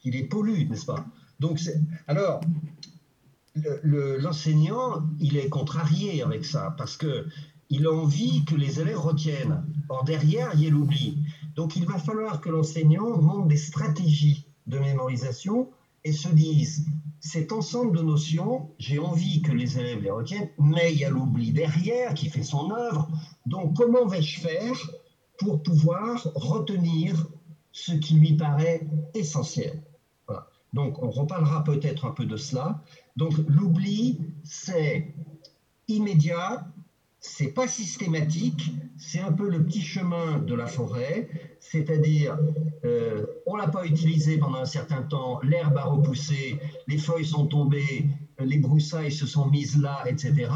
qui 0.00 0.10
les 0.10 0.24
polluent, 0.24 0.68
n'est-ce 0.68 0.86
pas? 0.86 1.06
Donc, 1.38 1.60
alors, 2.08 2.40
l'enseignant, 3.82 5.02
il 5.18 5.36
est 5.36 5.48
contrarié 5.48 6.22
avec 6.22 6.44
ça 6.44 6.74
parce 6.76 6.96
que 6.96 7.26
il 7.68 7.86
a 7.86 7.90
envie 7.90 8.44
que 8.44 8.54
les 8.54 8.80
élèves 8.80 9.00
retiennent. 9.00 9.64
Or, 9.88 10.04
derrière, 10.04 10.52
il 10.54 10.62
y 10.62 10.66
a 10.66 10.70
l'oubli. 10.70 11.18
Donc, 11.56 11.74
il 11.74 11.84
va 11.84 11.98
falloir 11.98 12.40
que 12.40 12.48
l'enseignant 12.48 13.20
monte 13.20 13.48
des 13.48 13.56
stratégies 13.56 14.46
de 14.66 14.78
mémorisation 14.78 15.68
et 16.04 16.12
se 16.12 16.28
dise 16.28 16.86
cet 17.20 17.50
ensemble 17.50 17.96
de 17.96 18.02
notions, 18.02 18.70
j'ai 18.78 19.00
envie 19.00 19.42
que 19.42 19.50
les 19.50 19.78
élèves 19.78 20.00
les 20.00 20.10
retiennent, 20.10 20.50
mais 20.58 20.92
il 20.92 21.00
y 21.00 21.04
a 21.04 21.10
l'oubli 21.10 21.52
derrière 21.52 22.14
qui 22.14 22.28
fait 22.28 22.44
son 22.44 22.70
œuvre. 22.70 23.08
Donc, 23.46 23.74
comment 23.76 24.06
vais-je 24.06 24.40
faire 24.40 24.90
pour 25.38 25.62
pouvoir 25.62 26.22
retenir 26.34 27.26
ce 27.72 27.92
qui 27.92 28.14
lui 28.14 28.36
paraît 28.36 28.86
essentiel? 29.14 29.82
Donc, 30.76 31.02
on 31.02 31.08
reparlera 31.08 31.64
peut-être 31.64 32.04
un 32.04 32.10
peu 32.10 32.26
de 32.26 32.36
cela. 32.36 32.82
Donc 33.16 33.32
l'oubli, 33.48 34.20
c'est 34.44 35.14
immédiat, 35.88 36.66
c'est 37.18 37.48
pas 37.48 37.66
systématique, 37.66 38.72
c'est 38.98 39.20
un 39.20 39.32
peu 39.32 39.48
le 39.48 39.64
petit 39.64 39.80
chemin 39.80 40.38
de 40.38 40.54
la 40.54 40.66
forêt, 40.66 41.30
c'est-à-dire 41.60 42.38
euh, 42.84 43.24
on 43.46 43.56
l'a 43.56 43.68
pas 43.68 43.86
utilisé 43.86 44.36
pendant 44.36 44.58
un 44.58 44.66
certain 44.66 45.02
temps, 45.02 45.40
l'herbe 45.42 45.78
a 45.78 45.84
repoussé, 45.84 46.60
les 46.88 46.98
feuilles 46.98 47.24
sont 47.24 47.46
tombées, 47.46 48.04
les 48.38 48.58
broussailles 48.58 49.12
se 49.12 49.26
sont 49.26 49.46
mises 49.48 49.80
là, 49.80 50.04
etc. 50.06 50.50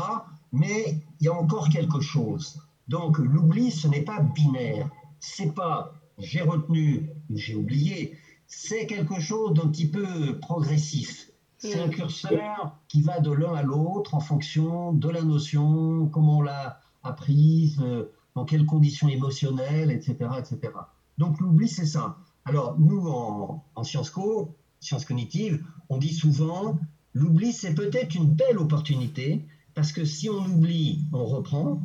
Mais 0.52 1.00
il 1.20 1.24
y 1.24 1.28
a 1.28 1.34
encore 1.34 1.70
quelque 1.70 2.00
chose. 2.00 2.60
Donc 2.88 3.16
l'oubli, 3.16 3.70
ce 3.70 3.88
n'est 3.88 4.02
pas 4.02 4.20
binaire. 4.20 4.90
C'est 5.18 5.54
pas 5.54 5.94
j'ai 6.20 6.42
retenu 6.42 7.08
ou 7.30 7.36
j'ai 7.36 7.54
oublié. 7.54 8.18
C'est 8.52 8.86
quelque 8.86 9.20
chose 9.20 9.54
d'un 9.54 9.68
petit 9.68 9.86
peu 9.86 10.40
progressif. 10.40 11.30
C'est 11.56 11.80
un 11.80 11.88
curseur 11.88 12.76
qui 12.88 13.00
va 13.00 13.20
de 13.20 13.30
l'un 13.30 13.54
à 13.54 13.62
l'autre 13.62 14.16
en 14.16 14.20
fonction 14.20 14.92
de 14.92 15.08
la 15.08 15.22
notion, 15.22 16.08
comment 16.08 16.38
on 16.38 16.42
l'a 16.42 16.80
apprise, 17.04 17.78
euh, 17.80 18.10
dans 18.34 18.44
quelles 18.44 18.66
conditions 18.66 19.08
émotionnelles, 19.08 19.92
etc. 19.92 20.30
etc. 20.36 20.72
Donc 21.16 21.38
l'oubli, 21.38 21.68
c'est 21.68 21.86
ça. 21.86 22.18
Alors 22.44 22.76
nous, 22.80 23.06
en, 23.08 23.84
sciences 23.84 24.10
co, 24.10 24.56
sciences 24.80 25.04
cognitives, 25.04 25.64
on 25.88 25.98
dit 25.98 26.12
souvent, 26.12 26.76
l'oubli, 27.14 27.52
c'est 27.52 27.74
peut-être 27.74 28.16
une 28.16 28.26
belle 28.26 28.58
opportunité, 28.58 29.46
parce 29.74 29.92
que 29.92 30.04
si 30.04 30.28
on 30.28 30.44
oublie, 30.44 31.04
on 31.12 31.24
reprend. 31.24 31.80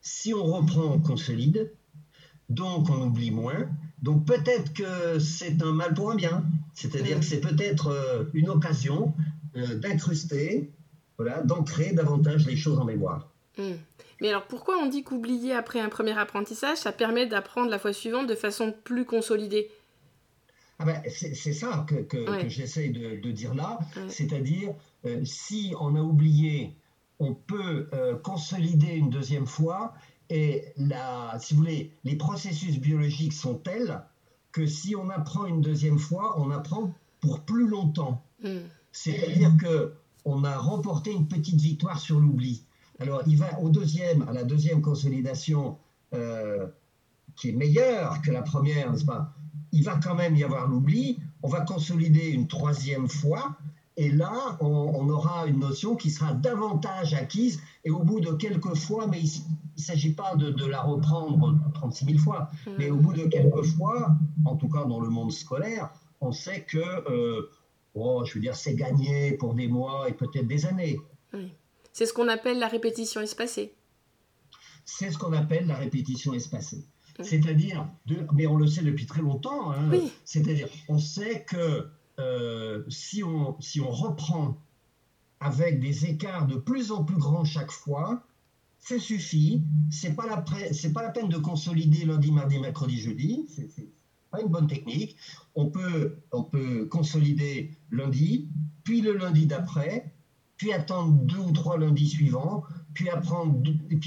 Si 0.00 0.32
on 0.32 0.44
reprend, 0.44 0.94
on 0.94 0.98
consolide. 0.98 1.70
Donc 2.48 2.88
on 2.88 3.02
oublie 3.02 3.32
moins. 3.32 3.68
Donc 4.02 4.26
peut-être 4.26 4.72
que 4.74 5.18
c'est 5.18 5.62
un 5.62 5.72
mal 5.72 5.94
pour 5.94 6.10
un 6.10 6.16
bien. 6.16 6.44
C'est-à-dire 6.74 7.18
que 7.18 7.24
c'est 7.24 7.40
peut-être 7.40 7.88
euh, 7.88 8.24
une 8.34 8.50
occasion 8.50 9.14
euh, 9.56 9.74
d'incruster, 9.76 10.70
voilà, 11.16 11.42
d'ancrer 11.42 11.92
davantage 11.92 12.46
les 12.46 12.56
choses 12.56 12.78
en 12.78 12.84
mémoire. 12.84 13.28
Hmm. 13.56 13.76
Mais 14.20 14.28
alors 14.28 14.46
pourquoi 14.46 14.76
on 14.78 14.86
dit 14.86 15.02
qu'oublier 15.02 15.52
après 15.52 15.80
un 15.80 15.88
premier 15.88 16.16
apprentissage, 16.16 16.78
ça 16.78 16.92
permet 16.92 17.26
d'apprendre 17.26 17.70
la 17.70 17.78
fois 17.78 17.92
suivante 17.92 18.26
de 18.26 18.34
façon 18.34 18.74
plus 18.84 19.04
consolidée? 19.04 19.70
Ah 20.78 20.84
ben, 20.84 21.02
c'est 21.08 21.54
ça 21.54 21.86
que, 21.88 21.94
que, 21.94 22.48
j'essaie 22.48 22.90
de, 22.90 23.30
dire 23.30 23.54
là, 23.54 23.78
c'est-à-dire 24.08 24.74
euh, 25.06 25.24
si 25.24 25.72
on 25.80 25.96
a 25.96 26.00
oublié, 26.00 26.74
on 27.18 27.32
peut 27.32 27.88
consolider 28.22 28.92
une 28.92 29.08
deuxième 29.08 29.46
fois 29.46 29.94
et 30.30 30.64
la, 30.76 31.36
si 31.38 31.54
vous 31.54 31.60
voulez, 31.60 31.92
les 32.04 32.16
processus 32.16 32.78
biologiques 32.78 33.32
sont 33.32 33.54
tels 33.54 34.02
que 34.52 34.66
si 34.66 34.96
on 34.96 35.10
apprend 35.10 35.46
une 35.46 35.60
deuxième 35.60 35.98
fois, 35.98 36.40
on 36.40 36.50
apprend 36.50 36.94
pour 37.20 37.40
plus 37.40 37.68
longtemps. 37.68 38.24
Hmm. 38.42 38.60
C'est-à-dire 38.92 39.56
que 39.60 39.94
on 40.24 40.42
a 40.44 40.56
remporté 40.56 41.12
une 41.12 41.28
petite 41.28 41.60
victoire 41.60 42.00
sur 42.00 42.18
l'oubli. 42.18 42.64
Alors, 42.98 43.22
il 43.26 43.36
va 43.36 43.60
au 43.60 43.68
deuxième, 43.68 44.26
à 44.28 44.32
la 44.32 44.42
deuxième 44.42 44.82
consolidation, 44.82 45.78
euh, 46.14 46.66
qui 47.36 47.50
est 47.50 47.52
meilleure 47.52 48.22
que 48.22 48.30
la 48.30 48.42
première, 48.42 48.90
n'est-ce 48.90 49.04
pas? 49.04 49.34
Il 49.72 49.84
va 49.84 49.96
quand 50.02 50.14
même 50.14 50.34
y 50.34 50.42
avoir 50.42 50.66
l'oubli. 50.66 51.18
On 51.42 51.48
va 51.48 51.60
consolider 51.60 52.30
une 52.30 52.48
troisième 52.48 53.08
fois, 53.08 53.56
et 53.96 54.10
là, 54.10 54.58
on, 54.60 55.08
aura 55.08 55.46
une 55.46 55.60
notion 55.60 55.96
qui 55.96 56.10
sera 56.10 56.34
davantage 56.34 57.14
acquise, 57.14 57.60
et 57.84 57.90
au 57.90 58.00
bout 58.00 58.20
de 58.20 58.32
quelques 58.32 58.74
fois, 58.74 59.06
mais 59.06 59.20
il 59.20 59.42
ne 59.76 59.82
s'agit 59.82 60.12
pas 60.12 60.36
de, 60.36 60.66
la 60.66 60.82
reprendre 60.82 61.58
36 61.74 62.04
000 62.04 62.18
fois, 62.18 62.50
hmm. 62.66 62.70
mais 62.78 62.90
au 62.90 62.96
bout 62.96 63.14
de 63.14 63.24
quelques 63.24 63.62
fois, 63.62 64.14
en 64.44 64.56
tout 64.56 64.68
cas 64.68 64.84
dans 64.84 65.00
le 65.00 65.08
monde 65.08 65.32
scolaire, 65.32 65.90
on 66.20 66.30
sait 66.30 66.64
que, 66.64 66.78
euh, 66.78 67.50
oh, 67.94 68.22
je 68.26 68.34
veux 68.34 68.40
dire, 68.40 68.54
c'est 68.54 68.74
gagné 68.74 69.32
pour 69.32 69.54
des 69.54 69.68
mois 69.68 70.08
et 70.08 70.12
peut-être 70.12 70.46
des 70.46 70.66
années. 70.66 70.98
C'est 71.92 72.04
ce 72.04 72.12
qu'on 72.12 72.28
appelle 72.28 72.58
la 72.58 72.68
répétition 72.68 73.22
espacée. 73.22 73.74
C'est 74.84 75.10
ce 75.10 75.16
qu'on 75.16 75.32
appelle 75.32 75.66
la 75.66 75.76
répétition 75.76 76.34
espacée. 76.34 76.84
C'est-à-dire, 77.22 77.88
mais 78.34 78.46
on 78.46 78.56
le 78.56 78.66
sait 78.66 78.82
depuis 78.82 79.06
très 79.06 79.22
longtemps, 79.22 79.72
hein, 79.72 79.90
c'est-à-dire, 80.24 80.68
on 80.88 80.98
sait 80.98 81.44
que 81.48 81.88
euh, 82.18 82.82
si, 82.88 83.22
on, 83.22 83.60
si 83.60 83.80
on 83.80 83.90
reprend 83.90 84.58
avec 85.40 85.80
des 85.80 86.06
écarts 86.06 86.46
de 86.46 86.56
plus 86.56 86.90
en 86.90 87.04
plus 87.04 87.16
grands 87.16 87.44
chaque 87.44 87.70
fois, 87.70 88.22
ça 88.78 88.98
suffit. 88.98 89.62
C'est 89.90 90.14
pas 90.14 90.26
la 90.26 90.44
c'est 90.72 90.92
pas 90.92 91.02
la 91.02 91.10
peine 91.10 91.28
de 91.28 91.36
consolider 91.36 92.04
lundi, 92.04 92.30
mardi, 92.30 92.58
mercredi, 92.58 92.98
jeudi. 92.98 93.46
C'est 93.48 93.88
pas 94.30 94.40
une 94.40 94.48
bonne 94.48 94.66
technique. 94.66 95.16
On 95.54 95.66
peut, 95.66 96.16
on 96.32 96.42
peut 96.42 96.86
consolider 96.86 97.70
lundi, 97.90 98.48
puis 98.84 99.00
le 99.00 99.16
lundi 99.16 99.46
d'après, 99.46 100.12
puis 100.56 100.72
attendre 100.72 101.12
deux 101.12 101.38
ou 101.38 101.52
trois 101.52 101.78
lundis 101.78 102.08
suivants, 102.08 102.62
puis 102.94 103.10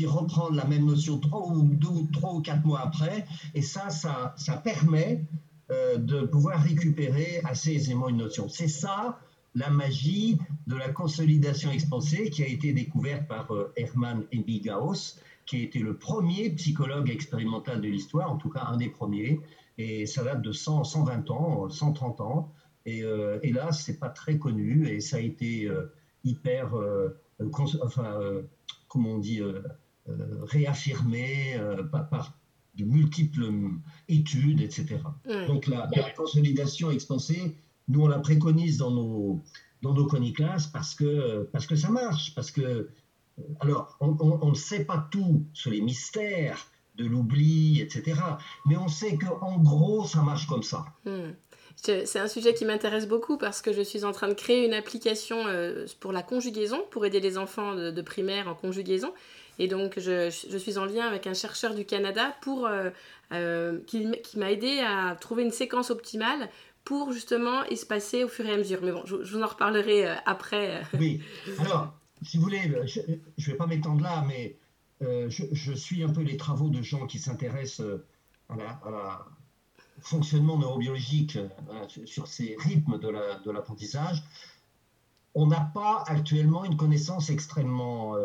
reprendre 0.06 0.56
la 0.56 0.66
même 0.66 0.86
notion 0.86 1.20
trois 1.20 1.48
ou 1.48 1.64
deux, 1.64 2.08
trois 2.12 2.34
ou 2.34 2.42
quatre 2.42 2.66
mois 2.66 2.82
après. 2.82 3.26
Et 3.54 3.62
ça, 3.62 3.90
ça, 3.90 4.34
ça 4.38 4.58
permet 4.58 5.26
euh, 5.72 5.98
de 5.98 6.22
pouvoir 6.22 6.62
récupérer 6.62 7.42
assez 7.44 7.72
aisément 7.74 8.10
une 8.10 8.18
notion. 8.18 8.50
C'est 8.50 8.68
ça 8.68 9.20
la 9.56 9.70
magie 9.70 10.38
de 10.68 10.76
la 10.76 10.90
consolidation 10.90 11.72
expansée 11.72 12.30
qui 12.30 12.44
a 12.44 12.48
été 12.48 12.74
découverte 12.74 13.28
par 13.28 13.52
euh, 13.54 13.74
Hermann 13.76 14.26
Ebbinghaus, 14.32 15.20
qui 15.46 15.58
a 15.58 15.60
été 15.60 15.80
le 15.80 15.98
premier 15.98 16.52
psychologue 16.52 17.10
expérimental 17.10 17.82
de 17.82 17.88
l'histoire, 17.88 18.32
en 18.32 18.38
tout 18.38 18.50
cas 18.50 18.66
un 18.68 18.78
des 18.78 18.90
premiers, 18.90 19.40
et 19.78 20.06
ça 20.06 20.24
date 20.24 20.42
de 20.42 20.52
100, 20.52 20.84
120 20.84 21.32
ans, 21.32 21.70
130 21.70 22.22
ans, 22.22 22.54
et 22.86 23.04
euh, 23.04 23.40
hélas, 23.44 23.84
c'est 23.84 24.00
pas 24.00 24.10
très 24.10 24.38
connu, 24.38 24.88
et 24.88 25.00
ça 25.00 25.18
a 25.18 25.20
été 25.20 25.66
euh, 25.66 25.92
hyper, 26.24 26.74
enfin, 27.82 28.20
comment 28.88 29.12
on 29.12 29.18
dit, 29.20 29.42
réaffirmé 30.44 31.58
par, 31.92 32.34
de 32.80 32.86
multiples 32.86 33.46
études, 34.08 34.62
etc. 34.62 34.98
Donc 35.48 35.68
la, 35.68 35.88
consolidation 36.16 36.92
expansée, 36.92 37.56
nous 37.88 38.02
on 38.02 38.08
la 38.08 38.20
préconise 38.20 38.78
dans 38.78 38.92
nos, 38.92 39.42
dans 39.82 39.94
nos 39.94 40.06
coniclasses 40.06 40.68
parce 40.68 40.96
que, 40.96 41.50
parce 41.52 41.68
que 41.68 41.76
ça 41.76 41.90
marche, 41.90 42.34
parce 42.36 42.52
que 42.52 42.90
alors, 43.62 43.98
on 44.02 44.50
ne 44.50 44.56
sait 44.56 44.84
pas 44.84 45.08
tout 45.12 45.46
sur 45.54 45.72
les 45.72 45.82
mystères 45.82 46.70
de 47.00 47.06
l'oubli, 47.06 47.82
etc. 47.82 48.20
Mais 48.66 48.78
on 48.78 48.88
sait 48.88 49.18
qu'en 49.18 49.58
gros, 49.58 50.06
ça 50.06 50.22
marche 50.22 50.48
comme 50.48 50.64
ça. 50.64 50.86
Hmm. 51.06 51.32
C'est 51.76 52.20
un 52.20 52.28
sujet 52.28 52.54
qui 52.54 52.66
m'intéresse 52.66 53.08
beaucoup 53.08 53.38
parce 53.38 53.62
que 53.62 53.72
je 53.72 53.82
suis 53.82 54.04
en 54.04 54.12
train 54.12 54.28
de 54.28 54.34
créer 54.34 54.66
une 54.66 54.74
application 54.74 55.48
euh, 55.48 55.86
pour 56.02 56.12
la 56.12 56.22
conjugaison, 56.22 56.84
pour 56.92 57.06
aider 57.06 57.22
les 57.22 57.38
enfants 57.38 57.74
de, 57.74 58.02
primaire 58.02 58.50
en 58.50 58.56
conjugaison. 58.56 59.14
Et 59.60 59.68
donc, 59.68 60.00
je, 60.00 60.30
suis 60.30 60.78
en 60.78 60.86
lien 60.86 61.06
avec 61.06 61.28
un 61.28 61.34
chercheur 61.34 61.76
du 61.76 61.86
Canada 61.86 62.36
pour, 62.42 62.66
euh, 62.66 62.90
euh, 63.34 63.80
qui, 63.86 64.08
m'a 64.36 64.52
aidé 64.52 64.80
à 64.80 65.16
trouver 65.16 65.44
une 65.44 65.52
séquence 65.52 65.92
optimale 65.92 66.50
pour 66.84 67.12
justement 67.12 67.64
espacer 67.66 68.24
au 68.24 68.28
fur 68.28 68.46
et 68.46 68.54
à 68.54 68.58
mesure. 68.58 68.80
Mais 68.82 68.92
bon, 68.92 69.04
je, 69.06 69.16
vous 69.16 69.44
en 69.44 69.48
reparlerai 69.48 70.08
après. 70.26 70.82
Oui, 70.98 71.22
alors, 71.60 71.94
si 72.22 72.38
vous 72.38 72.44
voulez, 72.44 72.70
euh, 72.70 72.86
je 72.86 73.02
ne 73.02 73.52
vais 73.52 73.58
pas 73.58 73.68
m'étendre 73.68 74.04
là, 74.04 74.24
mais 74.28 74.58
euh, 75.02 75.30
je, 75.30 75.74
suis 75.74 76.04
un 76.04 76.10
peu 76.10 76.22
les 76.22 76.38
travaux 76.38 76.70
de 76.70 76.82
gens 76.82 77.06
qui 77.08 77.20
s'intéressent 77.20 77.86
euh, 77.86 78.06
à 78.50 79.26
fonctionnement 80.02 80.58
neurobiologique 80.58 81.38
sur 82.06 82.28
ces 82.28 82.56
rythmes 82.60 83.00
de 83.00 83.52
l'apprentissage. 83.52 84.24
On 85.36 85.48
n'a 85.48 85.60
pas 85.74 86.04
actuellement 86.08 86.64
une 86.64 86.78
connaissance 86.78 87.30
extrêmement 87.30 88.16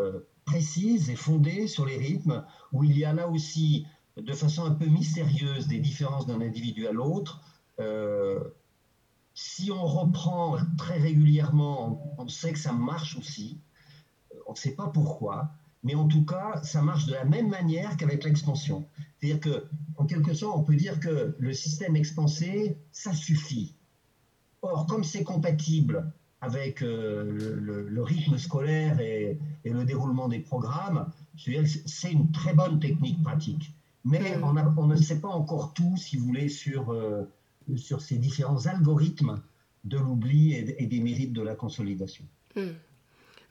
précise 0.45 1.11
et 1.11 1.17
fondée 1.17 1.67
sur 1.67 1.87
les 1.87 1.97
rythmes, 1.97 2.45
où 2.73 2.85
il 2.85 2.97
y 2.97 3.05
a 3.05 3.13
là 3.13 3.29
aussi, 3.29 3.87
de 4.17 4.33
façon 4.33 4.65
un 4.65 4.75
peu 4.75 4.87
mystérieuse, 4.87 5.67
des 5.67 5.79
différences 5.79 6.27
d'un 6.27 6.41
individu 6.41 6.87
à 6.87 6.93
l'autre. 6.93 7.41
si 9.35 9.71
on 9.73 9.85
reprend 9.85 10.57
très 10.79 10.99
régulièrement, 10.99 12.15
on 12.19 12.29
sait 12.29 12.53
que 12.53 12.59
ça 12.59 12.73
marche 12.73 13.17
aussi 13.17 13.59
on 14.47 14.53
ne 14.53 14.57
sait 14.57 14.75
pas 14.75 14.89
pourquoi, 14.89 15.51
mais 15.83 15.95
en 15.95 16.07
tout 16.07 16.25
cas, 16.25 16.63
ça 16.63 16.83
marche 16.83 17.07
de 17.07 17.13
la 17.13 17.25
même 17.25 17.49
manière 17.49 17.97
qu'avec 17.97 18.25
l'expansion. 18.25 18.89
C'est-à-dire 19.19 19.41
que, 19.41 19.65
en 19.97 20.07
quelque 20.07 20.35
sorte, 20.35 20.57
on 20.59 20.63
peut 20.63 20.77
dire 20.77 21.01
que 21.01 21.37
le 21.39 21.53
système 21.53 21.97
expansé, 21.97 22.79
ça 22.93 23.13
suffit. 23.13 23.75
Or, 24.63 24.87
comme 24.87 25.05
c'est 25.05 25.25
compatible 25.25 26.13
avec 26.45 26.83
euh, 26.83 27.25
le, 27.89 28.03
rythme 28.03 28.39
scolaire 28.39 29.01
et, 29.01 29.39
le 29.65 29.85
déroulement 29.85 30.29
des 30.29 30.41
programmes, 30.41 31.07
c'est 31.37 32.13
une 32.13 32.31
très 32.33 32.55
bonne 32.55 32.79
technique 32.79 33.23
pratique. 33.23 33.73
Mais 34.05 34.37
mm. 34.37 34.75
on, 34.77 34.87
ne 34.87 34.97
sait 34.97 35.21
pas 35.21 35.29
encore 35.29 35.73
tout, 35.75 35.97
si 35.97 36.17
vous 36.17 36.27
voulez, 36.27 36.49
sur, 36.49 36.93
euh, 36.93 37.23
sur 37.77 38.01
ces 38.03 38.17
différents 38.17 38.67
algorithmes 38.67 39.41
de 39.85 39.99
l'oubli 39.99 40.55
et, 40.55 40.87
des 40.87 41.01
mérites 41.01 41.33
de 41.33 41.43
la 41.43 41.55
consolidation. 41.55 42.25
Mm. 42.57 42.69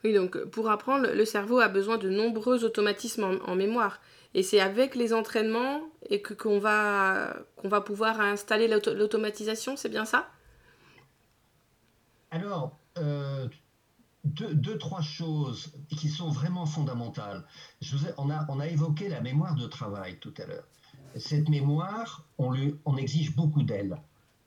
Oui, 0.04 0.12
donc 0.12 0.38
pour 0.44 0.70
apprendre, 0.70 1.08
le 1.12 1.24
cerveau 1.24 1.58
a 1.60 1.68
besoin 1.68 1.98
de 1.98 2.10
nombreux 2.10 2.64
automatismes 2.64 3.40
en, 3.46 3.56
mémoire. 3.56 4.00
Et 4.34 4.42
c'est 4.42 4.60
avec 4.60 4.94
les 4.96 5.12
entraînements 5.14 5.80
et 6.10 6.20
que 6.20 6.34
qu'on 6.34 6.58
va, 6.58 7.36
qu'on 7.56 7.68
va 7.68 7.80
pouvoir 7.80 8.20
installer 8.20 8.68
l'automatisation, 8.68 9.76
c'est 9.76 9.88
bien 9.88 10.04
ça? 10.04 10.28
Alors, 12.30 12.76
euh, 12.98 13.48
deux, 14.24 14.78
trois 14.78 15.02
choses 15.02 15.72
qui 15.90 16.08
sont 16.08 16.30
vraiment 16.30 16.66
fondamentales. 16.66 17.44
On, 18.16 18.30
a, 18.30 18.66
évoqué 18.68 19.08
la 19.08 19.20
mémoire 19.20 19.54
de 19.54 19.66
travail 19.66 20.18
tout 20.18 20.32
à 20.38 20.46
l'heure. 20.46 20.66
Cette 21.16 21.48
mémoire, 21.48 22.24
on, 22.38 22.50
lui, 22.50 22.74
exige 22.98 23.36
beaucoup 23.36 23.62
d'elle. 23.62 23.98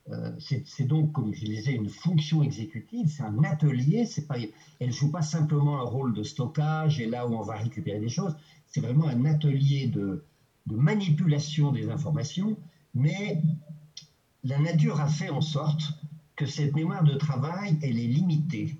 Euh, 0.09 0.31
c'est 0.39 0.85
donc, 0.85 1.11
comme 1.11 1.33
je 1.33 1.45
disais, 1.45 1.73
une 1.73 1.89
fonction 1.89 2.41
exécutive, 2.41 3.07
c'est 3.09 3.23
un 3.23 3.43
atelier, 3.43 4.07
pas, 4.27 4.37
elle 4.79 4.87
ne 4.87 4.91
joue 4.91 5.11
pas 5.11 5.21
simplement 5.21 5.79
un 5.79 5.83
rôle 5.83 6.13
de 6.13 6.23
stockage 6.23 6.99
et 6.99 7.05
là 7.05 7.27
où 7.27 7.35
on 7.35 7.43
va 7.43 7.57
récupérer 7.57 7.99
des 7.99 8.09
choses, 8.09 8.35
c'est 8.67 8.79
vraiment 8.79 9.07
un 9.07 9.25
atelier 9.25 9.87
de, 9.87 10.23
manipulation 10.69 11.71
des 11.71 11.89
informations, 11.89 12.57
mais 12.93 13.41
la 14.43 14.59
nature 14.59 14.99
a 14.99 15.07
fait 15.07 15.29
en 15.29 15.41
sorte 15.41 15.93
que 16.37 16.45
cette 16.45 16.73
mémoire 16.75 17.03
de 17.03 17.15
travail, 17.15 17.77
elle 17.81 17.99
est 17.99 18.07
limitée. 18.07 18.77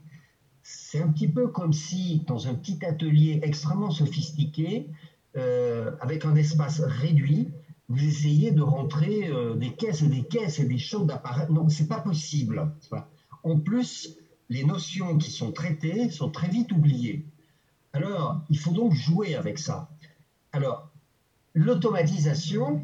C'est 0.64 1.02
un 1.02 1.10
petit 1.10 1.28
peu 1.28 1.50
comme 1.50 1.74
si, 1.74 2.24
dans 2.28 2.48
un 2.48 2.54
petit 2.54 2.86
atelier 2.86 3.42
extrêmement 3.44 3.92
sophistiqué, 3.92 4.88
euh, 5.36 5.92
avec 6.00 6.24
un 6.24 6.36
espace 6.36 6.80
réduit, 6.80 7.50
vous 7.90 8.04
essayez 8.04 8.52
de 8.52 8.62
rentrer 8.62 9.28
euh, 9.28 9.56
des 9.56 9.74
caisses 9.74 10.02
et 10.02 10.08
des 10.08 10.24
caisses 10.24 10.60
et 10.60 10.66
des 10.66 10.78
choses 10.78 11.08
d'appareils. 11.08 11.48
Non, 11.50 11.68
c'est 11.68 11.88
pas 11.88 12.00
possible. 12.00 12.72
En 13.44 13.60
plus, 13.60 14.18
les 14.50 14.64
notions 14.64 15.18
qui 15.18 15.32
sont 15.32 15.52
traitées 15.52 16.10
sont 16.10 16.30
très 16.30 16.50
vite 16.50 16.72
oubliées. 16.72 17.26
Alors, 17.94 18.42
il 18.50 18.60
faut 18.60 18.72
donc 18.72 18.94
jouer 18.94 19.36
avec 19.36 19.58
ça. 19.58 19.90
Alors, 20.52 20.90
l'automatisation, 21.56 22.82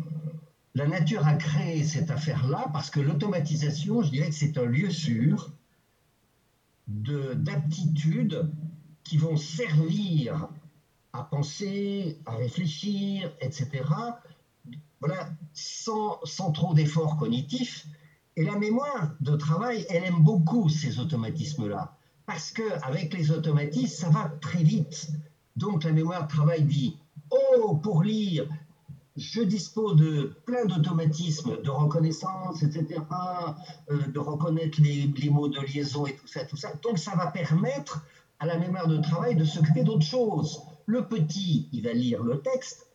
la 0.75 0.87
nature 0.87 1.27
a 1.27 1.35
créé 1.35 1.83
cette 1.83 2.09
affaire-là 2.09 2.69
parce 2.73 2.89
que 2.89 2.99
l'automatisation, 2.99 4.01
je 4.01 4.09
dirais 4.09 4.29
que 4.29 4.35
c'est 4.35 4.57
un 4.57 4.65
lieu 4.65 4.89
sûr 4.89 5.51
d'aptitudes 6.87 8.51
qui 9.03 9.17
vont 9.17 9.37
servir 9.37 10.49
à 11.13 11.23
penser, 11.23 12.19
à 12.25 12.35
réfléchir, 12.35 13.31
etc., 13.39 13.83
voilà, 14.99 15.29
sans, 15.53 16.17
trop 16.53 16.73
d'efforts 16.73 17.17
cognitifs. 17.17 17.85
Et 18.35 18.43
la 18.43 18.57
mémoire 18.57 19.13
de 19.19 19.35
travail, 19.35 19.85
elle 19.89 20.05
aime 20.05 20.23
beaucoup 20.23 20.69
ces 20.69 20.99
automatismes-là, 20.99 21.95
parce 22.25 22.51
qu'avec 22.51 23.13
les 23.13 23.29
automatismes, 23.29 24.05
ça 24.05 24.09
va 24.09 24.31
très 24.41 24.63
vite. 24.63 25.09
Donc 25.55 25.83
la 25.83 25.91
mémoire 25.91 26.23
de 26.23 26.29
travail 26.29 26.63
dit, 26.63 26.97
oh, 27.29 27.75
pour 27.75 28.01
lire, 28.01 28.47
je 29.15 29.41
dispose 29.41 29.95
de 29.95 30.35
plein 30.45 30.65
d'automatismes 30.65 31.61
de 31.61 31.69
reconnaissance, 31.69 32.63
etc., 32.63 33.01
euh, 33.91 34.07
de 34.07 34.19
reconnaître 34.19 34.81
les, 34.81 35.29
mots 35.29 35.47
de 35.47 35.59
liaison 35.59 36.07
et 36.07 36.15
tout 36.15 36.27
ça. 36.27 36.73
Donc 36.81 36.97
ça 36.97 37.15
va 37.15 37.27
permettre 37.27 38.05
à 38.39 38.45
la 38.45 38.57
mémoire 38.57 38.87
de 38.87 38.97
travail 38.97 39.35
de 39.35 39.45
s'occuper 39.45 39.83
d'autres 39.83 40.05
choses. 40.05 40.61
Le 40.85 41.05
petit, 41.07 41.69
il 41.71 41.83
va 41.83 41.93
lire 41.93 42.23
le 42.23 42.41
texte, 42.41 42.87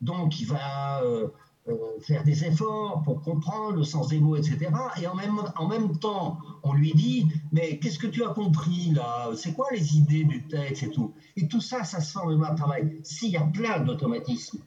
donc 0.00 0.40
il 0.40 0.46
va 0.46 1.02
euh, 1.02 1.28
euh, 1.68 1.76
faire 2.00 2.24
des 2.24 2.44
efforts 2.44 3.02
pour 3.04 3.22
comprendre 3.22 3.76
le 3.76 3.84
sens 3.84 4.08
des 4.08 4.18
mots, 4.18 4.36
etc. 4.36 4.70
Et 5.00 5.06
en 5.06 5.14
même, 5.14 5.40
en 5.56 5.68
même 5.68 5.96
temps, 5.98 6.38
on 6.64 6.74
lui 6.74 6.92
dit, 6.92 7.28
mais 7.52 7.78
qu'est-ce 7.78 7.98
que 7.98 8.08
tu 8.08 8.24
as 8.24 8.28
compris 8.28 8.90
là? 8.90 9.30
C'est 9.36 9.54
quoi 9.54 9.68
les 9.72 9.96
idées 9.96 10.24
du 10.24 10.46
texte 10.48 10.82
et 10.82 10.90
tout? 10.90 11.14
Et 11.36 11.48
tout 11.48 11.60
ça, 11.60 11.84
ça 11.84 12.00
se 12.00 12.12
fait 12.12 12.18
en 12.18 12.26
mémoire 12.26 12.52
de 12.52 12.58
travail. 12.58 13.00
S'il 13.04 13.30
y 13.30 13.36
a 13.36 13.42
plein 13.42 13.80
d'automatismes, 13.80 14.58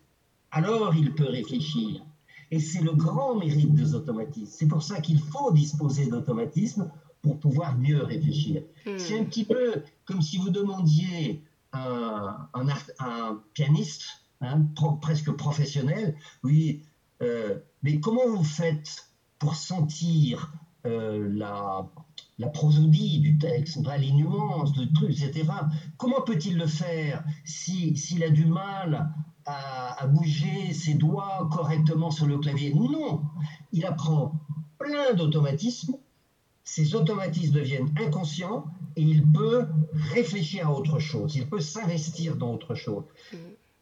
alors 0.52 0.96
il 0.96 1.14
peut 1.14 1.30
réfléchir. 1.30 2.02
Et 2.50 2.60
c'est 2.60 2.82
le 2.82 2.94
grand 2.94 3.36
mérite 3.36 3.74
des 3.74 3.94
automatismes. 3.94 4.52
C'est 4.58 4.68
pour 4.68 4.82
ça 4.82 5.02
qu'il 5.02 5.20
faut 5.20 5.52
disposer 5.52 6.08
d'automatismes 6.08 6.90
pour 7.22 7.40
pouvoir 7.40 7.78
mieux 7.78 8.04
réfléchir. 8.04 8.62
Hmm. 8.86 8.98
C'est 8.98 9.20
un 9.20 9.26
petit 9.26 9.44
peu 9.44 9.84
comme 10.06 10.22
si 10.22 10.38
vous 10.38 10.50
demandiez 10.50 11.44
à 11.74 12.50
un, 12.54 12.68
un 13.00 13.42
pianiste 13.54 14.06
Hein, 14.42 14.68
presque 15.02 15.32
professionnel. 15.32 16.16
Oui, 16.44 16.84
euh, 17.24 17.58
mais 17.82 18.00
comment 18.00 18.28
vous 18.28 18.44
faites 18.44 19.10
pour 19.40 19.56
sentir 19.56 20.54
euh, 20.86 21.28
la, 21.34 21.90
la, 22.38 22.48
prosodie 22.50 23.20
du 23.20 23.40
texte, 23.40 23.80
les 24.00 24.12
nuances, 24.12 24.74
de 24.74 24.86
trucs, 24.94 25.24
etc. 25.24 25.50
Comment 25.98 26.22
peut-il 26.22 26.58
le 26.58 26.68
faire 26.68 27.24
s'il 27.46 28.24
a 28.24 28.30
du 28.30 28.46
mal 28.46 29.12
à, 29.48 30.06
bouger 30.08 30.74
ses 30.74 30.94
doigts 30.94 31.50
correctement 31.52 32.12
sur 32.12 32.28
le 32.28 32.38
clavier 32.38 32.74
Non, 32.74 33.22
il 33.72 33.86
apprend 33.86 34.34
plein 34.78 35.14
d'automatismes. 35.14 35.96
Ces 36.64 36.96
automatismes 36.96 37.54
deviennent 37.54 37.90
inconscients 37.98 38.66
et 38.98 39.02
il 39.02 39.26
peut 39.32 39.66
réfléchir 40.14 40.68
à 40.68 40.74
autre 40.74 41.00
chose, 41.00 41.36
il 41.36 41.48
peut 41.48 41.62
s'investir 41.62 42.36
dans 42.36 42.54
autre 42.54 42.76
chose. 42.76 43.04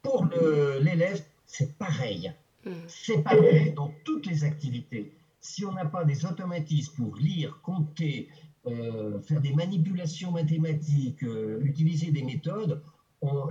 Pour 0.03 0.25
l'élève, 0.81 1.23
c'est 1.47 1.75
pareil. 1.77 2.31
C'est 2.87 3.23
pareil 3.23 3.73
dans 3.73 3.91
toutes 4.03 4.27
les 4.27 4.43
activités. 4.43 5.11
Si 5.39 5.65
on 5.65 5.71
n'a 5.73 5.85
pas 5.85 6.03
des 6.05 6.25
automatismes 6.25 6.95
pour 6.95 7.15
lire, 7.15 7.59
compter, 7.61 8.29
euh, 8.67 9.19
faire 9.21 9.41
des 9.41 9.53
manipulations 9.53 10.31
mathématiques, 10.31 11.23
euh, 11.23 11.61
utiliser 11.63 12.09
des 12.11 12.23
méthodes, 12.23 12.81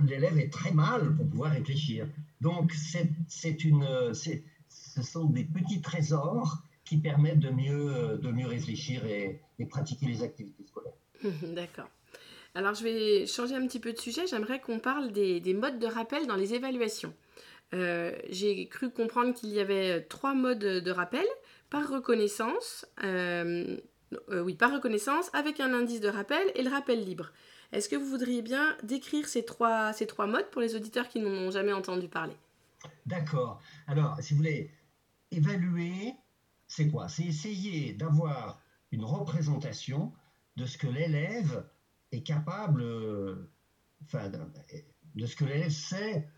l'élève 0.01 0.37
est 0.37 0.51
très 0.51 0.71
mal 0.71 1.15
pour 1.15 1.27
pouvoir 1.27 1.51
réfléchir. 1.51 2.07
Donc, 2.41 2.73
c'est 3.27 3.63
une, 3.63 4.13
ce 4.13 5.01
sont 5.01 5.25
des 5.25 5.43
petits 5.43 5.81
trésors 5.81 6.57
qui 6.83 6.97
permettent 6.97 7.39
de 7.39 7.49
mieux, 7.49 8.19
de 8.21 8.31
mieux 8.31 8.47
réfléchir 8.47 9.05
et, 9.05 9.41
pratiquer 9.69 10.05
les 10.05 10.23
activités 10.23 10.63
scolaires. 10.65 10.93
D'accord. 11.55 11.89
Alors, 12.53 12.73
je 12.73 12.83
vais 12.83 13.25
changer 13.25 13.55
un 13.55 13.65
petit 13.67 13.79
peu 13.79 13.91
de 13.91 13.99
sujet. 13.99 14.27
J'aimerais 14.27 14.61
qu'on 14.61 14.79
parle 14.79 15.11
des, 15.11 15.39
des, 15.39 15.53
modes 15.53 15.79
de 15.79 15.87
rappel 15.87 16.27
dans 16.27 16.35
les 16.35 16.53
évaluations. 16.53 17.13
Euh, 17.73 18.11
j'ai 18.29 18.67
cru 18.67 18.89
comprendre 18.89 19.33
qu'il 19.33 19.49
y 19.49 19.59
avait 19.59 20.01
trois 20.03 20.33
modes 20.33 20.59
de 20.59 20.91
rappel 20.91 21.25
par 21.69 21.89
reconnaissance, 21.89 22.85
euh, 23.03 23.77
euh, 24.29 24.41
oui, 24.41 24.53
par 24.53 24.71
reconnaissance, 24.73 25.29
avec 25.33 25.59
un 25.59 25.73
indice 25.73 25.99
de 25.99 26.07
rappel 26.07 26.51
et 26.55 26.63
le 26.63 26.69
rappel 26.69 27.03
libre. 27.03 27.31
Est-ce 27.71 27.89
que 27.89 27.95
vous 27.95 28.05
voudriez 28.05 28.41
bien 28.41 28.77
décrire 28.83 29.27
ces 29.27 29.45
trois, 29.45 29.93
ces 29.93 30.07
trois 30.07 30.27
modes 30.27 30.49
pour 30.51 30.61
les 30.61 30.75
auditeurs 30.75 31.09
qui 31.09 31.19
n'en 31.19 31.29
ont 31.29 31.51
jamais 31.51 31.73
entendu 31.73 32.07
parler? 32.07 32.35
D'accord. 33.05 33.61
Alors, 33.87 34.17
si 34.21 34.33
vous 34.33 34.37
voulez, 34.37 34.71
évaluer, 35.31 36.13
c'est 36.67 36.89
quoi? 36.89 37.07
C'est 37.09 37.25
essayer 37.25 37.93
d'avoir 37.93 38.61
une 38.91 39.03
représentation 39.03 40.13
de 40.55 40.65
ce 40.65 40.77
que 40.77 40.87
l'élève 40.87 41.67
est 42.11 42.23
capable, 42.23 42.85
enfin, 44.03 44.31
de 45.15 45.25
ce 45.25 45.35
que 45.35 45.45
l'élève 45.45 45.71
sait 45.71 46.29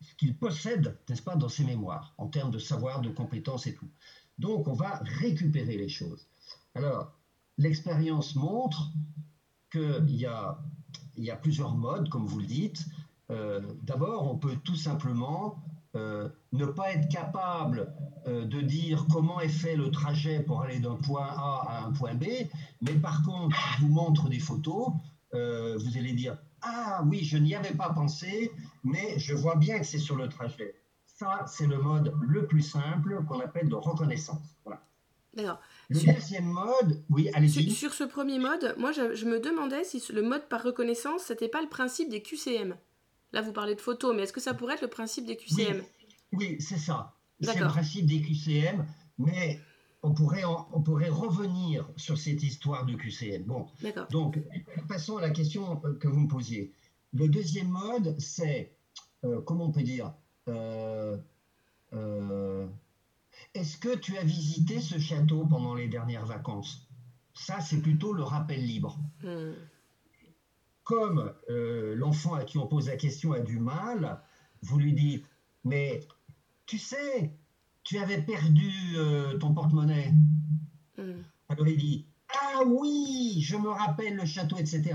ce 0.00 0.14
qu'il 0.16 0.36
possède, 0.36 0.98
n'est-ce 1.08 1.22
pas, 1.22 1.36
dans 1.36 1.48
ses 1.48 1.64
mémoires, 1.64 2.14
en 2.18 2.28
termes 2.28 2.50
de 2.50 2.58
savoir, 2.58 3.00
de 3.00 3.10
compétences 3.10 3.66
et 3.66 3.74
tout. 3.74 3.88
Donc, 4.38 4.68
on 4.68 4.74
va 4.74 5.00
récupérer 5.04 5.76
les 5.76 5.88
choses. 5.88 6.26
Alors, 6.74 7.12
l'expérience 7.56 8.34
montre 8.34 8.90
qu'il 9.74 10.16
y 10.16 10.26
a, 10.26 10.58
il 11.16 11.24
y 11.24 11.30
a 11.30 11.36
plusieurs 11.36 11.74
modes, 11.74 12.08
comme 12.08 12.26
vous 12.26 12.38
le 12.38 12.46
dites. 12.46 12.84
Euh, 13.30 13.60
d'abord, 13.82 14.30
on 14.30 14.36
peut 14.36 14.56
tout 14.64 14.76
simplement 14.76 15.62
euh, 15.96 16.28
ne 16.52 16.66
pas 16.66 16.92
être 16.92 17.08
capable 17.08 17.92
euh, 18.26 18.44
de 18.44 18.60
dire 18.60 19.06
comment 19.10 19.40
est 19.40 19.48
fait 19.48 19.76
le 19.76 19.90
trajet 19.90 20.40
pour 20.40 20.62
aller 20.62 20.78
d'un 20.78 20.96
point 20.96 21.26
A 21.26 21.66
à 21.68 21.84
un 21.86 21.92
point 21.92 22.14
B, 22.14 22.24
mais 22.82 22.94
par 22.94 23.22
contre, 23.22 23.56
je 23.76 23.82
vous 23.82 23.92
montre 23.92 24.28
des 24.28 24.40
photos, 24.40 24.88
vous 25.32 25.98
allez 25.98 26.12
dire 26.12 26.38
ah 26.62 27.02
oui, 27.06 27.24
je 27.24 27.36
n'y 27.36 27.54
avais 27.54 27.74
pas 27.74 27.90
pensé, 27.90 28.52
mais 28.84 29.18
je 29.18 29.34
vois 29.34 29.56
bien 29.56 29.78
que 29.80 29.84
c'est 29.84 29.98
sur 29.98 30.16
le 30.16 30.28
trajet. 30.28 30.74
Ça, 31.06 31.44
c'est 31.46 31.66
le 31.66 31.78
mode 31.78 32.14
le 32.22 32.46
plus 32.46 32.62
simple 32.62 33.24
qu'on 33.24 33.40
appelle 33.40 33.68
de 33.68 33.74
reconnaissance. 33.74 34.56
Voilà. 34.64 34.80
D'accord. 35.34 35.60
Le 35.90 36.00
deuxième 36.00 36.46
mode, 36.46 37.02
oui, 37.10 37.30
allez-y. 37.34 37.70
Sur, 37.70 37.92
ce 37.92 38.04
premier 38.04 38.38
mode, 38.38 38.74
moi, 38.78 38.92
je, 38.92 39.24
me 39.24 39.38
demandais 39.38 39.84
si 39.84 40.02
le 40.12 40.22
mode 40.22 40.48
par 40.48 40.62
reconnaissance, 40.62 41.22
c'était 41.24 41.48
pas 41.48 41.62
le 41.62 41.68
principe 41.68 42.08
des 42.08 42.22
QCM. 42.22 42.76
Là, 43.32 43.42
vous 43.42 43.52
parlez 43.52 43.74
de 43.74 43.80
photos, 43.80 44.14
mais 44.14 44.22
est-ce 44.22 44.32
que 44.32 44.40
ça 44.40 44.54
pourrait 44.54 44.74
être 44.74 44.82
le 44.82 44.88
principe 44.88 45.26
des 45.26 45.36
QCM 45.36 45.82
Oui, 46.32 46.56
c'est 46.60 46.78
ça. 46.78 47.14
C'est 47.40 47.58
le 47.58 47.66
principe 47.66 48.06
des 48.06 48.22
QCM, 48.22 48.86
mais 49.18 49.60
on 50.02 50.12
pourrait, 50.12 50.44
on 50.44 50.82
pourrait 50.82 51.08
revenir 51.08 51.88
sur 51.96 52.18
cette 52.18 52.42
histoire 52.42 52.84
de 52.86 52.94
QCM. 52.94 53.42
Bon, 53.42 53.66
donc 54.10 54.38
passons 54.88 55.16
à 55.16 55.22
la 55.22 55.30
question 55.30 55.76
que 55.98 56.08
vous 56.08 56.20
me 56.20 56.28
posiez. 56.28 56.72
Le 57.14 57.28
deuxième 57.28 57.68
mode, 57.68 58.14
c'est, 58.18 58.76
euh, 59.24 59.40
comment 59.40 59.66
on 59.66 59.72
peut 59.72 59.82
dire, 59.82 60.12
euh, 60.48 61.16
euh, 61.92 62.66
est-ce 63.54 63.76
que 63.76 63.96
tu 63.96 64.16
as 64.16 64.24
visité 64.24 64.80
ce 64.80 64.98
château 64.98 65.46
pendant 65.46 65.74
les 65.74 65.88
dernières 65.88 66.26
vacances? 66.26 66.88
Ça, 67.34 67.60
c'est 67.60 67.80
plutôt 67.80 68.12
le 68.12 68.22
rappel 68.22 68.64
libre. 68.64 68.98
Hmm. 69.22 69.52
Comme 70.84 71.32
l'enfant 71.48 72.34
à 72.34 72.44
qui 72.44 72.58
on 72.58 72.66
pose 72.66 72.88
la 72.88 72.96
question 72.96 73.32
a 73.32 73.40
du 73.40 73.58
mal, 73.58 74.20
vous 74.62 74.78
lui 74.78 74.92
dites, 74.92 75.24
mais 75.64 76.00
tu 76.66 76.78
sais, 76.78 77.32
tu 77.82 77.98
avais 77.98 78.20
perdu 78.22 78.72
euh, 78.96 79.38
ton 79.38 79.52
porte-monnaie. 79.52 80.12
Mm. 80.96 81.22
Alors 81.48 81.68
il 81.68 81.76
dit, 81.76 82.06
ah 82.28 82.62
oui, 82.66 83.40
je 83.40 83.56
me 83.56 83.68
rappelle 83.68 84.16
le 84.16 84.24
château, 84.24 84.56
etc. 84.56 84.94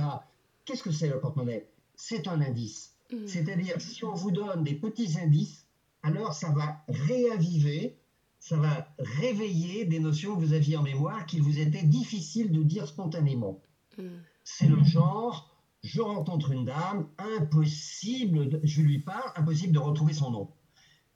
Qu'est-ce 0.65 0.83
que 0.83 0.91
c'est 0.91 1.07
le 1.07 1.19
porte-monnaie? 1.19 1.69
C'est 1.95 2.27
un 2.27 2.41
indice. 2.41 2.95
Mm. 3.11 3.27
C'est-à-dire, 3.27 3.79
si 3.79 4.03
on 4.03 4.13
vous 4.13 4.31
donne 4.31 4.63
des 4.63 4.75
petits 4.75 5.19
indices, 5.19 5.67
alors 6.01 6.33
ça 6.33 6.49
va 6.49 6.83
réaviver, 6.87 7.98
ça 8.39 8.55
va 8.57 8.87
réveiller 8.97 9.85
des 9.85 9.99
notions 9.99 10.35
que 10.35 10.39
vous 10.39 10.53
aviez 10.53 10.77
en 10.77 10.83
mémoire 10.83 11.25
qu'il 11.25 11.41
vous 11.41 11.59
était 11.59 11.83
difficile 11.83 12.51
de 12.51 12.63
dire 12.63 12.87
spontanément. 12.87 13.61
Mm. 13.97 14.03
C'est 14.43 14.67
le 14.67 14.83
genre, 14.83 15.55
je 15.83 16.01
rencontre 16.01 16.51
une 16.51 16.65
dame, 16.65 17.07
impossible, 17.17 18.59
je 18.63 18.81
lui 18.81 18.99
parle, 18.99 19.31
impossible 19.35 19.73
de 19.73 19.79
retrouver 19.79 20.13
son 20.13 20.31
nom. 20.31 20.49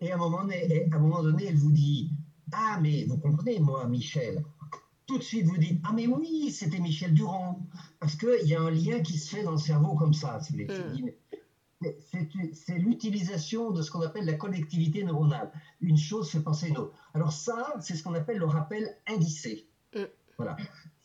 Et 0.02 0.12
à 0.12 0.16
un 0.16 0.18
moment 0.18 0.42
donné, 0.42 0.90
à 0.92 0.96
un 0.96 1.00
moment 1.00 1.24
donné 1.24 1.46
elle 1.46 1.56
vous 1.56 1.72
dit 1.72 2.12
Ah, 2.52 2.80
mais 2.82 3.06
vous 3.06 3.18
comprenez, 3.18 3.60
moi, 3.60 3.88
Michel. 3.88 4.44
Tout 5.06 5.18
de 5.18 5.24
suite, 5.24 5.46
vous 5.46 5.58
dites 5.58 5.82
Ah, 5.84 5.92
mais 5.94 6.08
oui, 6.08 6.52
c'était 6.52 6.80
Michel 6.80 7.14
Durand. 7.14 7.66
Parce 8.00 8.16
qu'il 8.16 8.48
y 8.48 8.56
a 8.56 8.62
un 8.62 8.72
lien 8.72 9.00
qui 9.02 9.18
se 9.18 9.36
fait 9.36 9.44
dans 9.44 9.52
le 9.52 9.58
cerveau 9.58 9.96
comme 9.96 10.14
ça. 10.14 10.40
Hmm. 10.50 11.10
C'est 12.54 12.78
l'utilisation 12.78 13.72
de 13.72 13.82
ce 13.82 13.92
qu'on 13.92 14.02
appelle 14.02 14.26
la 14.26 14.34
connectivité 14.34 15.04
neuronale. 15.04 15.52
Une 15.82 15.98
chose 15.98 16.30
fait 16.30 16.40
penser 16.40 16.68
à 16.68 16.70
une 16.70 16.78
autre. 16.78 16.94
Alors, 17.14 17.32
ça, 17.32 17.74
c'est 17.82 17.96
ce 17.96 18.04
qu'on 18.04 18.14
appelle 18.14 18.38
le 18.38 18.46
rappel 18.46 18.98
indicé. 19.08 19.68
Hmm. 19.96 20.06
Voilà 20.38 20.58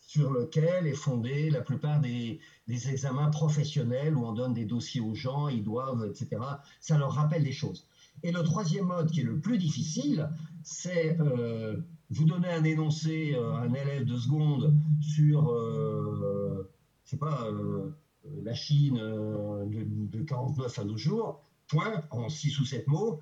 sur 0.08 0.32
lequel 0.32 0.86
est 0.86 0.94
fondé 0.94 1.50
la 1.50 1.60
plupart 1.60 2.00
des, 2.00 2.40
des, 2.66 2.88
examens 2.88 3.28
professionnels 3.28 4.16
où 4.16 4.24
on 4.24 4.32
donne 4.32 4.54
des 4.54 4.64
dossiers 4.64 5.02
aux 5.02 5.14
gens, 5.14 5.48
ils 5.48 5.62
doivent, 5.62 6.02
etc. 6.08 6.40
Ça 6.80 6.96
leur 6.96 7.12
rappelle 7.12 7.44
des 7.44 7.52
choses. 7.52 7.86
Et 8.22 8.32
le 8.32 8.42
troisième 8.42 8.86
mode, 8.86 9.10
qui 9.10 9.20
est 9.20 9.24
le 9.24 9.38
plus 9.38 9.58
difficile, 9.58 10.30
c'est 10.62 11.18
euh, 11.20 11.76
vous 12.10 12.24
donner 12.24 12.48
un 12.48 12.64
énoncé 12.64 13.36
à 13.36 13.58
un 13.58 13.72
élève 13.74 14.04
de 14.04 14.16
seconde 14.16 14.74
sur, 15.00 15.52
euh, 15.52 16.68
je 17.04 17.10
sais 17.10 17.16
pas, 17.16 17.46
euh, 17.46 17.94
la 18.42 18.54
Chine 18.54 18.96
de, 18.96 19.84
de, 19.84 20.22
49 20.22 20.78
à 20.78 20.84
nos 20.84 20.96
jours, 20.96 21.42
point, 21.66 22.02
en 22.10 22.28
6 22.28 22.60
ou 22.60 22.64
7 22.64 22.86
mots, 22.86 23.20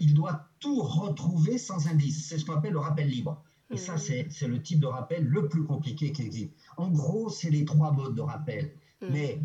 il 0.00 0.14
doit 0.14 0.48
tout 0.60 0.82
retrouver 0.82 1.58
sans 1.58 1.88
indice. 1.88 2.26
C'est 2.28 2.38
ce 2.38 2.44
qu'on 2.44 2.54
appelle 2.54 2.72
le 2.72 2.78
rappel 2.78 3.08
libre. 3.08 3.42
Et 3.70 3.76
ça, 3.76 3.96
c'est 3.98 4.28
le 4.42 4.62
type 4.62 4.80
de 4.80 4.86
rappel 4.86 5.24
le 5.24 5.48
plus 5.48 5.64
compliqué 5.64 6.12
qui 6.12 6.22
existe. 6.22 6.52
En 6.76 6.88
gros, 6.88 7.28
c'est 7.28 7.50
les 7.50 7.64
trois 7.64 7.90
modes 7.90 8.14
de 8.14 8.20
rappel. 8.20 8.72
Mm. 9.02 9.06
Mais 9.10 9.40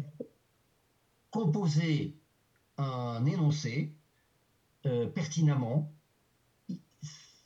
composer 1.32 2.16
un 2.78 3.26
énoncé, 3.26 3.93
euh, 4.86 5.08
pertinemment, 5.08 5.91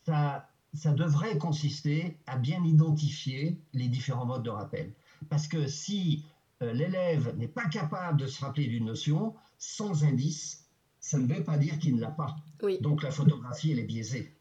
ça, 0.06 0.50
ça 0.74 0.92
devrait 0.92 1.38
consister 1.38 2.18
à 2.26 2.38
bien 2.38 2.64
identifier 2.64 3.60
les 3.74 3.88
différents 3.88 4.26
modes 4.26 4.44
de 4.44 4.50
rappel. 4.50 4.94
Parce 5.30 5.48
que 5.48 5.68
si 5.68 6.24
euh, 6.24 6.35
l'élève 6.74 7.36
n'est 7.38 7.48
pas 7.48 7.68
capable 7.68 8.20
de 8.20 8.28
se 8.28 8.44
rappeler 8.44 8.68
d'une 8.68 8.86
notion, 8.86 9.36
sans 9.58 10.04
indice, 10.04 10.66
ça 11.00 11.18
ne 11.18 11.28
veut 11.32 11.44
pas 11.44 11.58
dire 11.58 11.78
qu'il 11.80 11.96
ne 11.96 12.02
l'a 12.02 12.12
pas. 12.12 12.36
Donc 12.82 13.04
la 13.04 13.12
photographie, 13.12 13.72
elle 13.72 13.80
est 13.80 13.84
biaisée. 13.84 14.34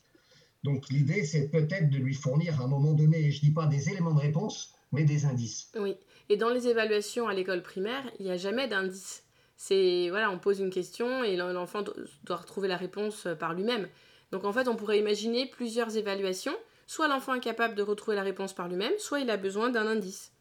Donc 0.62 0.88
l'idée, 0.88 1.24
c'est 1.24 1.48
peut-être 1.48 1.90
de 1.90 1.98
lui 1.98 2.14
fournir 2.14 2.60
à 2.60 2.64
un 2.64 2.68
moment 2.68 2.94
donné, 2.94 3.30
je 3.30 3.36
ne 3.36 3.40
dis 3.48 3.50
pas 3.52 3.66
des 3.66 3.90
éléments 3.90 4.14
de 4.14 4.20
réponse, 4.20 4.74
mais 4.92 5.04
des 5.04 5.26
indices. 5.26 5.70
Oui, 5.78 5.96
et 6.30 6.36
dans 6.36 6.48
les 6.48 6.68
évaluations 6.68 7.28
à 7.28 7.34
l'école 7.34 7.62
primaire, 7.62 8.02
il 8.18 8.24
n'y 8.24 8.30
a 8.30 8.36
jamais 8.36 8.66
d'indice. 8.66 9.24
C'est 9.56 10.08
voilà, 10.08 10.30
on 10.30 10.38
pose 10.38 10.60
une 10.60 10.70
question 10.70 11.22
et 11.22 11.36
l'enfant 11.36 11.82
doit 12.24 12.36
retrouver 12.36 12.68
la 12.68 12.76
réponse 12.76 13.26
euh, 13.26 13.34
par 13.34 13.54
lui-même. 13.54 13.88
Donc 14.32 14.44
en 14.44 14.52
fait, 14.52 14.66
on 14.66 14.74
pourrait 14.74 14.98
imaginer 14.98 15.46
plusieurs 15.46 15.96
évaluations. 15.96 16.56
Soit 16.86 17.08
l'enfant 17.08 17.34
est 17.34 17.40
capable 17.40 17.74
de 17.74 17.82
retrouver 17.82 18.16
la 18.16 18.22
réponse 18.22 18.52
par 18.52 18.68
lui-même, 18.68 18.92
soit 18.98 19.20
il 19.20 19.30
a 19.30 19.36
besoin 19.36 19.70
d'un 19.70 19.86
indice. 19.86 20.32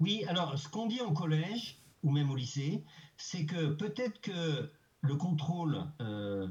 Oui, 0.00 0.24
alors 0.28 0.58
ce 0.58 0.68
qu'on 0.68 0.86
dit 0.86 1.00
en 1.00 1.12
collège 1.12 1.78
ou 2.02 2.10
même 2.10 2.30
au 2.30 2.36
lycée, 2.36 2.84
c'est 3.16 3.46
que 3.46 3.72
peut-être 3.72 4.20
que 4.20 4.70
le 5.00 5.16
contrôle, 5.16 5.84
euh, 6.00 6.48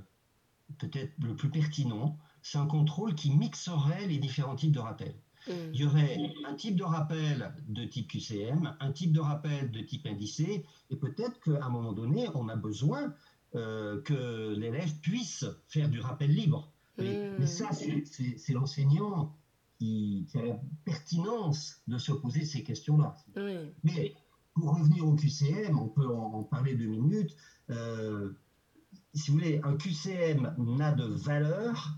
peut-être 0.77 1.13
le 1.19 1.35
plus 1.35 1.49
pertinent, 1.49 2.17
c'est 2.41 2.57
un 2.57 2.65
contrôle 2.65 3.15
qui 3.15 3.31
mixerait 3.31 4.07
les 4.07 4.17
différents 4.17 4.55
types 4.55 4.71
de 4.71 4.79
rappels. 4.79 5.15
Mm. 5.47 5.51
Il 5.73 5.79
y 5.79 5.85
aurait 5.85 6.17
un 6.47 6.53
type 6.53 6.75
de 6.75 6.83
rappel 6.83 7.53
de 7.67 7.85
type 7.85 8.07
QCM, 8.09 8.75
un 8.79 8.91
type 8.91 9.11
de 9.11 9.19
rappel 9.19 9.71
de 9.71 9.81
type 9.81 10.05
indicé, 10.05 10.65
et 10.89 10.95
peut-être 10.95 11.39
qu'à 11.41 11.65
un 11.65 11.69
moment 11.69 11.93
donné, 11.93 12.27
on 12.35 12.49
a 12.49 12.55
besoin 12.55 13.13
euh, 13.55 14.01
que 14.01 14.55
l'élève 14.57 14.93
puisse 15.01 15.45
faire 15.67 15.89
du 15.89 15.99
rappel 15.99 16.31
libre. 16.31 16.71
Mais, 16.97 17.31
mm. 17.39 17.47
ça, 17.47 17.69
c'est 17.71 18.53
l'enseignant 18.53 19.35
qui, 19.81 20.27
a 20.35 20.45
la 20.45 20.59
pertinence 20.85 21.81
de 21.87 21.97
se 21.97 22.11
poser 22.11 22.45
ces 22.45 22.63
questions-là. 22.63 23.15
Mais 23.83 24.13
pour 24.53 24.77
revenir 24.77 25.07
au 25.07 25.15
QCM, 25.15 25.77
on 25.79 25.87
peut 25.87 26.07
en, 26.07 26.43
parler 26.43 26.75
deux 26.75 26.85
minutes. 26.85 27.35
Euh, 27.71 28.29
si 29.13 29.31
vous 29.31 29.37
voulez, 29.37 29.59
un 29.63 29.75
QCM 29.75 30.53
n'a 30.57 30.91
de 30.91 31.05
valeur 31.05 31.95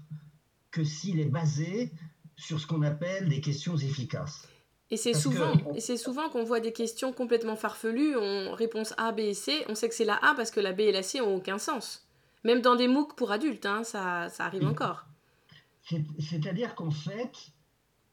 que 0.71 0.83
s'il 0.83 1.19
est 1.19 1.29
basé 1.29 1.91
sur 2.37 2.59
ce 2.59 2.67
qu'on 2.67 2.81
appelle 2.83 3.27
des 3.27 3.41
questions 3.41 3.75
efficaces. 3.75 4.47
Et 4.89 4.97
c'est 4.97 5.13
souvent, 5.13 5.53
c'est 5.79 5.97
souvent 5.97 6.29
qu'on 6.29 6.43
voit 6.43 6.59
des 6.59 6.71
questions 6.71 7.11
complètement 7.11 7.55
farfelues, 7.55 8.15
on 8.15 8.53
réponse 8.53 8.93
A, 8.97 9.11
B 9.11 9.19
et 9.19 9.33
C, 9.33 9.65
on 9.67 9.75
sait 9.75 9.89
que 9.89 9.95
c'est 9.95 10.05
la 10.05 10.17
A 10.17 10.35
parce 10.35 10.51
que 10.51 10.59
la 10.59 10.71
B 10.71 10.81
et 10.81 10.91
la 10.91 11.03
C 11.03 11.19
ont 11.19 11.35
aucun 11.35 11.57
sens. 11.57 12.07
Même 12.43 12.61
dans 12.61 12.75
des 12.75 12.87
MOOC 12.87 13.15
pour 13.15 13.31
adultes, 13.31 13.65
hein, 13.65 13.83
ça, 13.83 14.29
ça, 14.29 14.45
arrive 14.45 14.65
encore. 14.65 15.05
C'est-à-dire 16.19 16.75
qu'en 16.75 16.91
fait, 16.91 17.31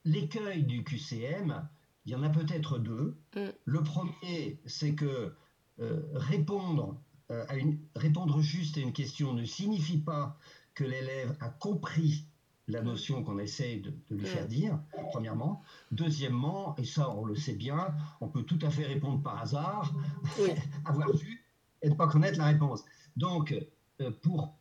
l'écueil 0.05 0.63
du 0.63 0.83
QCM, 0.83 1.67
il 2.05 2.11
y 2.11 2.15
en 2.15 2.23
a 2.23 2.29
peut-être 2.29 2.77
deux. 2.79 3.17
Mm. 3.35 3.49
Le 3.65 3.83
premier, 3.83 4.59
c'est 4.65 4.95
que 4.95 5.33
euh, 5.79 6.01
répondre, 6.13 6.99
euh, 7.31 7.45
à 7.47 7.55
une, 7.55 7.79
répondre 7.95 8.41
juste 8.41 8.77
à 8.77 8.81
une 8.81 8.93
question 8.93 9.33
ne 9.33 9.45
signifie 9.45 9.99
pas 9.99 10.37
que 10.73 10.83
l'élève 10.83 11.35
a 11.39 11.49
compris 11.49 12.25
la 12.67 12.81
notion 12.81 13.23
qu'on 13.23 13.39
essaie 13.39 13.77
de, 13.77 13.93
lui 14.09 14.25
faire 14.25 14.47
dire, 14.47 14.79
premièrement. 15.09 15.61
Deuxièmement, 15.91 16.75
et 16.77 16.85
ça 16.85 17.09
on 17.09 17.25
le 17.25 17.35
sait 17.35 17.55
bien, 17.55 17.93
on 18.21 18.27
peut 18.27 18.43
tout 18.43 18.59
à 18.61 18.69
fait 18.69 18.85
répondre 18.85 19.21
par 19.21 19.41
hasard, 19.41 19.93
avoir 20.85 21.11
vu 21.15 21.43
et 21.81 21.89
ne 21.89 21.95
pas 21.95 22.07
connaître 22.07 22.37
la 22.37 22.45
réponse. 22.45 22.83
Donc, 23.17 23.53
euh, 23.99 24.11
pour 24.21 24.55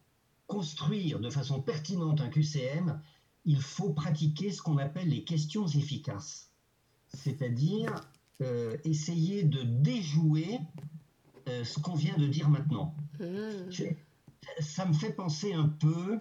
construire 0.46 1.20
de 1.20 1.30
façon 1.30 1.62
pertinente 1.62 2.20
un 2.20 2.28
QCM, 2.28 3.00
il 3.44 3.60
faut 3.60 3.90
pratiquer 3.90 4.52
ce 4.52 4.62
qu'on 4.62 4.78
appelle 4.78 5.08
les 5.08 5.24
questions 5.24 5.66
efficaces, 5.66 6.50
c'est-à-dire 7.14 7.94
euh, 8.42 8.76
essayer 8.84 9.42
de 9.42 9.62
déjouer 9.62 10.58
euh, 11.48 11.64
ce 11.64 11.78
qu'on 11.80 11.94
vient 11.94 12.16
de 12.16 12.26
dire 12.26 12.48
maintenant. 12.48 12.94
Mmh. 13.18 13.70
ça 14.60 14.86
me 14.86 14.94
fait 14.94 15.12
penser 15.12 15.52
un 15.52 15.68
peu 15.68 16.20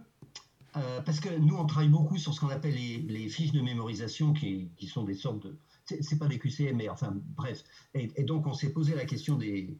euh, 0.77 1.01
parce 1.01 1.19
que 1.19 1.29
nous, 1.29 1.55
on 1.55 1.65
travaille 1.65 1.89
beaucoup 1.89 2.17
sur 2.17 2.33
ce 2.33 2.39
qu'on 2.39 2.49
appelle 2.49 2.75
les, 2.75 3.29
fiches 3.29 3.51
de 3.51 3.61
mémorisation, 3.61 4.33
qui, 4.33 4.69
sont 4.87 5.03
des 5.03 5.15
sortes 5.15 5.43
de... 5.43 5.57
C'est 5.85 6.19
pas 6.19 6.27
des 6.27 6.37
QCM, 6.37 6.77
mais 6.77 6.89
enfin, 6.89 7.15
bref. 7.35 7.63
Et, 7.95 8.23
donc, 8.23 8.45
on 8.45 8.53
s'est 8.53 8.71
posé 8.71 8.93
la 8.93 9.05
question 9.05 9.35
des, 9.37 9.79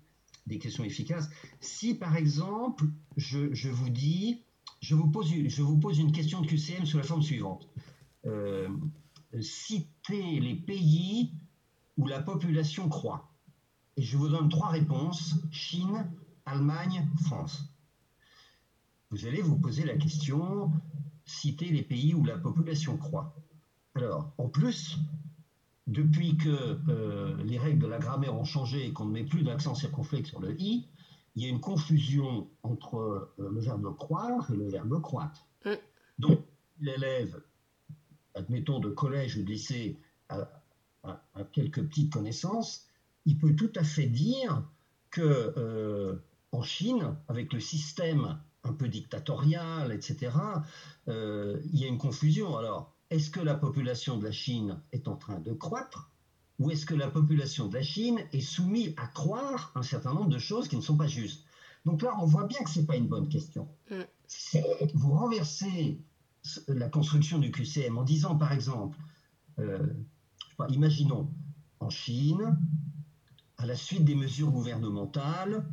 questions 0.59 0.83
efficaces. 0.83 1.29
Si, 1.59 1.93
par 1.93 2.15
exemple, 2.15 2.85
je, 3.15 3.69
vous 3.69 3.89
dis, 3.89 4.41
je 4.79 4.95
vous, 4.95 5.09
pose, 5.09 5.29
je 5.29 5.99
une 5.99 6.11
question 6.11 6.41
de 6.41 6.47
QCM 6.47 6.85
sous 6.85 6.97
la 6.97 7.03
forme 7.03 7.21
suivante. 7.21 7.67
Euh, 8.25 8.69
citez 9.41 10.39
les 10.39 10.55
pays 10.55 11.33
où 11.97 12.07
la 12.07 12.21
population 12.21 12.89
croît. 12.89 13.31
Et 13.97 14.01
je 14.01 14.17
vous 14.17 14.29
donne 14.29 14.49
trois 14.49 14.69
réponses, 14.69 15.35
Chine, 15.51 16.09
Allemagne, 16.45 17.07
France 17.23 17.69
vous 19.11 19.25
allez 19.25 19.41
vous 19.41 19.57
poser 19.57 19.85
la 19.85 19.97
question, 19.97 20.71
citer 21.25 21.69
les 21.69 21.81
pays 21.81 22.13
où 22.13 22.23
la 22.23 22.37
population 22.37 22.95
croît. 22.97 23.35
Alors, 23.95 24.31
en 24.37 24.47
plus, 24.49 24.97
depuis 25.87 26.37
que 26.37 26.79
euh, 26.89 27.35
les 27.43 27.57
règles 27.57 27.79
de 27.79 27.87
la 27.87 27.97
grammaire 27.97 28.35
ont 28.35 28.45
changé 28.45 28.85
et 28.85 28.93
qu'on 28.93 29.05
ne 29.05 29.11
met 29.11 29.23
plus 29.23 29.41
d'accent 29.41 29.73
circonflexe 29.73 30.29
sur 30.29 30.39
le 30.39 30.59
i, 30.61 30.87
il 31.39 31.45
y 31.45 31.45
a 31.45 31.49
une 31.49 31.61
confusion 31.61 32.49
entre 32.63 32.97
euh, 33.39 33.49
le 33.49 33.61
verbe 33.61 33.95
croire 33.95 34.51
et 34.51 34.57
le 34.57 34.67
verbe 34.67 35.01
croître. 35.01 35.47
Mm. 35.63 35.71
Donc, 36.19 36.41
l'élève, 36.81 37.41
admettons 38.35 38.79
de 38.79 38.89
collège 38.89 39.37
ou 39.37 39.43
de 39.43 39.47
lycée, 39.47 39.97
a, 40.27 40.49
quelques 41.53 41.81
petites 41.81 42.11
connaissances, 42.11 42.85
il 43.25 43.37
peut 43.37 43.55
tout 43.55 43.71
à 43.75 43.85
fait 43.85 44.05
dire 44.05 44.63
que 45.11 45.53
euh, 45.55 46.17
en 46.51 46.61
Chine, 46.61 47.15
avec 47.29 47.53
le 47.53 47.61
système 47.61 48.37
un 48.65 48.73
peu 48.73 48.89
dictatorial, 48.89 49.93
etc., 49.93 50.35
euh, 51.07 51.61
il 51.71 51.79
y 51.79 51.85
a 51.85 51.87
une 51.87 51.97
confusion. 51.97 52.57
Alors, 52.57 52.93
est-ce 53.09 53.29
que 53.29 53.39
la 53.39 53.55
population 53.55 54.17
de 54.17 54.25
la 54.25 54.31
Chine 54.31 54.81
est 54.91 55.07
en 55.07 55.15
train 55.15 55.39
de 55.39 55.53
croître? 55.53 56.08
Ou 56.59 56.69
est-ce 56.71 56.85
que 56.85 56.93
la 56.93 57.07
population 57.07 57.67
de 57.67 57.75
la 57.75 57.81
Chine 57.81 58.19
est 58.33 58.41
soumise 58.41 58.93
à 58.97 59.07
croire 59.07 59.71
un 59.75 59.81
certain 59.81 60.13
nombre 60.13 60.29
de 60.29 60.37
choses 60.37 60.67
qui 60.67 60.75
ne 60.75 60.81
sont 60.81 60.97
pas 60.97 61.07
justes? 61.07 61.45
Donc 61.85 62.01
là, 62.01 62.13
on 62.19 62.25
voit 62.25 62.45
bien 62.45 62.59
que 62.59 62.69
ce 62.69 62.79
n'est 62.79 62.85
pas 62.85 62.97
une 62.97 63.07
bonne 63.07 63.29
question. 63.29 63.67
Mm. 63.89 64.01
Vous 64.93 65.11
renversez 65.11 66.01
la 66.67 66.89
construction 66.89 67.39
du 67.39 67.51
QCM 67.51 67.97
en 67.97 68.03
disant, 68.03 68.35
par 68.35 68.51
exemple, 68.51 68.97
euh, 69.59 69.87
imaginons 70.67 71.31
en 71.79 71.89
Chine, 71.89 72.57
à 73.57 73.65
la 73.65 73.75
suite 73.75 74.03
des 74.03 74.15
mesures 74.15 74.51
gouvernementales, 74.51 75.65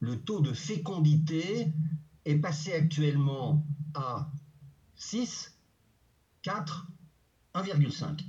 le 0.00 0.20
taux 0.20 0.40
de 0.40 0.52
fécondité 0.52 1.72
est 2.26 2.36
passé 2.36 2.74
actuellement 2.74 3.66
à 3.94 4.30
6, 4.96 5.56
4, 6.42 6.86
1,5 7.54 8.24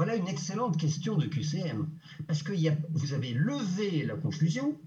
Voilà 0.00 0.16
une 0.16 0.28
excellente 0.28 0.78
question 0.78 1.18
de 1.18 1.26
QCM, 1.26 1.86
parce 2.26 2.42
que 2.42 2.54
vous 2.94 3.12
avez 3.12 3.34
levé 3.34 4.06
la 4.06 4.16
confusion, 4.16 4.80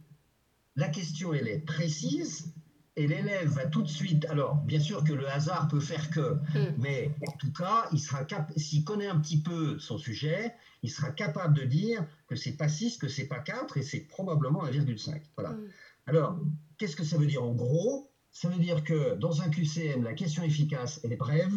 la 0.76 0.90
question 0.90 1.36
elle 1.36 1.48
est 1.48 1.60
précise, 1.60 2.52
et 2.96 3.06
l'élève 3.06 3.48
va 3.50 3.68
tout 3.68 3.84
de 3.84 3.88
suite. 3.88 4.26
Alors, 4.26 4.56
bien 4.56 4.80
sûr 4.80 5.04
que 5.04 5.14
le 5.14 5.30
hasard 5.30 5.68
peut 5.68 5.80
faire 5.80 6.10
que, 6.10 6.34
mm. 6.58 6.76
mais 6.80 7.12
en 7.28 7.32
tout 7.34 7.54
cas, 7.54 7.88
il 7.92 8.00
sera 8.00 8.26
s'il 8.58 8.84
connaît 8.84 9.06
un 9.06 9.20
petit 9.20 9.40
peu 9.40 9.78
son 9.78 10.00
sujet, 10.00 10.56
il 10.82 10.90
sera 10.90 11.12
capable 11.12 11.60
de 11.60 11.66
dire 11.66 12.04
que 12.26 12.36
c'est 12.36 12.58
pas 12.58 12.68
6, 12.68 12.98
que 12.98 13.08
c'est 13.08 13.28
pas 13.28 13.38
4, 13.38 13.78
et 13.78 13.84
c'est 13.84 14.08
probablement 14.08 14.66
1,5. 14.66 15.22
Voilà. 15.38 15.52
Mm. 15.52 15.68
Alors, 16.08 16.40
qu'est-ce 16.80 16.96
que 16.96 17.04
ça 17.04 17.20
veut 17.20 17.28
dire 17.28 17.44
en 17.44 17.54
gros? 17.54 18.10
Ça 18.32 18.50
veut 18.50 18.58
dire 18.60 18.84
que 18.84 19.14
dans 19.18 19.44
un 19.44 19.50
QCM, 19.52 20.04
la 20.04 20.16
question 20.16 20.42
efficace, 20.42 21.02
elle 21.04 21.14
est 21.14 21.18
brève, 21.18 21.54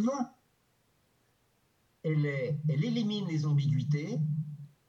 elle, 2.07 2.27
est, 2.27 2.57
elle 2.69 2.85
élimine 2.85 3.27
les 3.27 3.47
ambiguïtés 3.47 4.19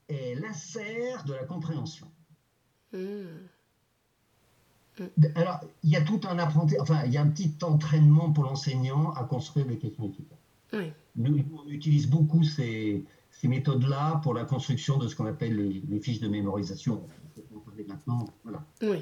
et 0.10 0.32
elle 0.32 0.46
insère 0.46 1.24
de 1.26 1.34
la 1.34 1.44
compréhension. 1.44 2.08
Hmm. 2.94 3.26
Alors, 5.36 5.62
il 5.84 5.92
y 5.92 5.96
a 5.96 6.02
tout 6.02 6.22
un 6.28 6.40
apprentissage, 6.40 6.82
enfin, 6.82 7.04
il 7.06 7.12
y 7.12 7.18
a 7.18 7.22
un 7.22 7.28
petit 7.28 7.54
entraînement 7.62 8.32
pour 8.32 8.46
l'enseignant 8.46 9.12
à 9.12 9.24
construire 9.26 9.68
des 9.68 9.78
questions 9.78 10.10
efficaces. 10.10 10.88
Nous, 11.16 11.44
on 11.54 11.70
utilise 11.70 12.08
beaucoup 12.08 12.44
ces, 12.44 13.04
ces 13.32 13.48
méthodes-là 13.48 14.20
pour 14.24 14.34
la 14.34 14.44
construction 14.44 14.98
de 14.98 15.08
ce 15.08 15.16
qu'on 15.16 15.26
appelle 15.26 15.56
les, 15.56 15.84
les, 15.88 16.00
fiches 16.00 16.20
de 16.20 16.28
mémorisation. 16.28 17.04
Maintenant, 17.88 18.26
voilà. 18.44 18.64
Oui. 18.82 19.02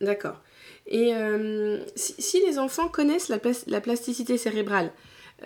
D'accord. 0.00 0.40
Et 0.86 1.14
euh, 1.14 1.84
si, 1.96 2.40
les 2.46 2.58
enfants 2.58 2.88
connaissent 2.88 3.28
la, 3.28 3.38
la 3.66 3.80
plasticité 3.80 4.38
cérébrale, 4.38 4.92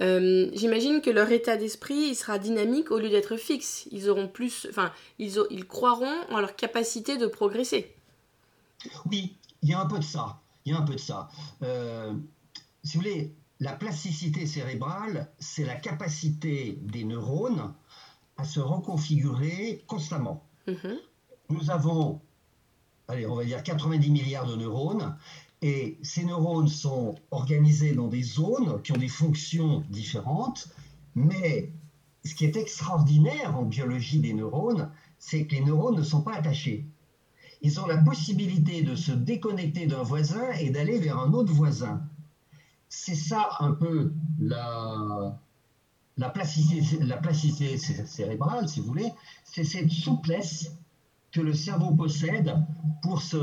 euh, 0.01 0.51
j'imagine 0.53 1.01
que 1.01 1.11
leur 1.11 1.31
état 1.31 1.57
d'esprit 1.57 2.09
il 2.11 2.15
sera 2.15 2.39
dynamique 2.39 2.91
au 2.91 2.99
lieu 2.99 3.09
d'être 3.09 3.37
fixe. 3.37 3.89
Ils 3.91 4.09
auront 4.11 4.29
plus, 4.29 4.67
enfin, 4.71 4.93
ils, 5.19 5.39
ils 5.51 5.67
croiront 5.67 6.15
en 6.31 6.41
leur 6.41 6.57
capacité 6.57 7.17
de 7.17 7.27
progresser. 7.27 7.95
Oui, 9.07 9.37
il 9.63 9.71
y 9.71 9.75
a 9.75 9.81
un 9.81 9.87
peu 9.87 9.99
de 9.99 10.05
ça. 10.05 10.41
Il 10.65 10.73
y 10.73 10.77
a 10.77 10.79
un 10.79 10.83
peu 10.85 10.95
de 10.95 11.01
ça. 11.01 11.29
Euh, 11.63 12.13
si 12.85 12.97
vous 12.97 13.03
voulez, 13.03 13.35
la 13.61 13.73
plasticité 13.73 14.47
cérébrale, 14.47 15.31
c'est 15.39 15.65
la 15.65 15.77
capacité 15.77 16.79
des 16.83 17.05
neurones 17.05 17.73
à 18.37 18.45
se 18.45 18.61
reconfigurer 18.61 19.85
constamment. 19.87 20.45
Mm-hmm. 20.69 20.99
Nous 21.49 21.71
avons 21.71 22.21
allez, 23.09 23.27
on 23.27 23.35
va 23.35 23.45
dire 23.45 23.63
90 23.63 24.11
milliards 24.11 24.47
de 24.47 24.57
neurones. 24.57 25.17
Et 25.69 25.99
ces 26.01 26.25
neurones 26.25 26.69
sont 26.69 27.17
organisés 27.33 27.93
dans 27.93 28.07
des 28.07 28.23
zones 28.23 28.81
qui 28.83 28.93
ont 28.93 28.97
des 28.97 29.09
fonctions 29.09 29.83
différentes. 29.91 30.69
Mais 31.17 31.73
ce 32.25 32.37
qui 32.37 32.45
est 32.45 32.55
extraordinaire 32.55 33.59
en 33.59 33.65
biologie 33.65 34.21
des 34.21 34.33
neurones, 34.33 34.93
c'est 35.19 35.45
que 35.45 35.57
les 35.57 35.63
neurones 35.63 35.97
ne 35.97 36.05
sont 36.05 36.23
pas 36.23 36.35
attachés. 36.35 36.87
Ils 37.63 37.81
ont 37.81 37.87
la 37.87 37.97
possibilité 37.97 38.83
de 38.83 38.95
se 38.95 39.11
déconnecter 39.11 39.87
d'un 39.87 40.05
voisin 40.05 40.53
et 40.61 40.71
d'aller 40.71 41.01
vers 41.01 41.19
un 41.19 41.33
autre 41.33 41.53
voisin. 41.53 42.01
C'est 42.89 43.17
ça 43.17 43.49
un 43.59 43.73
peu 43.73 44.13
la, 44.39 45.37
la, 46.17 46.31
plasticité, 46.31 47.03
la 47.03 47.17
plasticité 47.17 47.77
cérébrale, 47.77 48.69
si 48.69 48.79
vous 48.79 48.87
voulez. 48.87 49.13
C'est 49.43 49.65
cette 49.65 49.91
souplesse 49.91 50.71
que 51.33 51.41
le 51.41 51.55
cerveau 51.55 51.91
possède 51.91 52.55
pour 53.03 53.21
se 53.21 53.37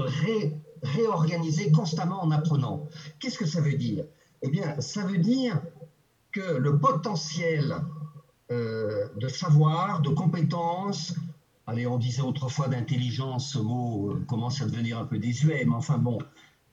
réorganiser 0.84 1.72
constamment 1.72 2.22
en 2.22 2.32
apprenant. 2.32 2.88
Qu'est-ce 3.20 3.38
que 3.38 3.46
ça 3.46 3.62
veut 3.62 3.76
dire? 3.76 4.06
Eh 4.42 4.50
bien, 4.50 4.80
ça 4.82 5.06
veut 5.06 5.18
dire 5.18 5.62
que 6.32 6.42
le 6.42 6.78
potentiel 6.78 7.76
euh, 8.52 9.08
de 9.16 9.28
savoir, 9.30 10.02
de 10.02 10.10
compétences, 10.10 11.16
allez, 11.66 11.88
on 11.88 11.98
disait 11.98 12.22
autrefois 12.22 12.68
d'intelligence, 12.68 13.54
ce 13.54 13.60
mot 13.60 14.12
euh, 14.12 14.26
commence 14.28 14.62
à 14.62 14.66
devenir 14.66 15.00
un 15.00 15.06
peu 15.06 15.18
désuet, 15.18 15.64
mais 15.66 15.76
enfin 15.76 15.98
bon, 15.98 16.20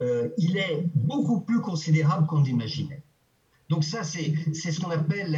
euh, 0.03 0.31
il 0.37 0.57
est 0.57 0.85
beaucoup 0.95 1.41
plus 1.41 1.61
considérable 1.61 2.27
qu'on 2.27 2.43
l'imaginait. 2.43 3.03
Donc 3.69 3.85
ça, 3.85 4.03
c'est 4.03 4.35
ce 4.53 4.81
qu'on 4.81 4.91
appelle 4.91 5.31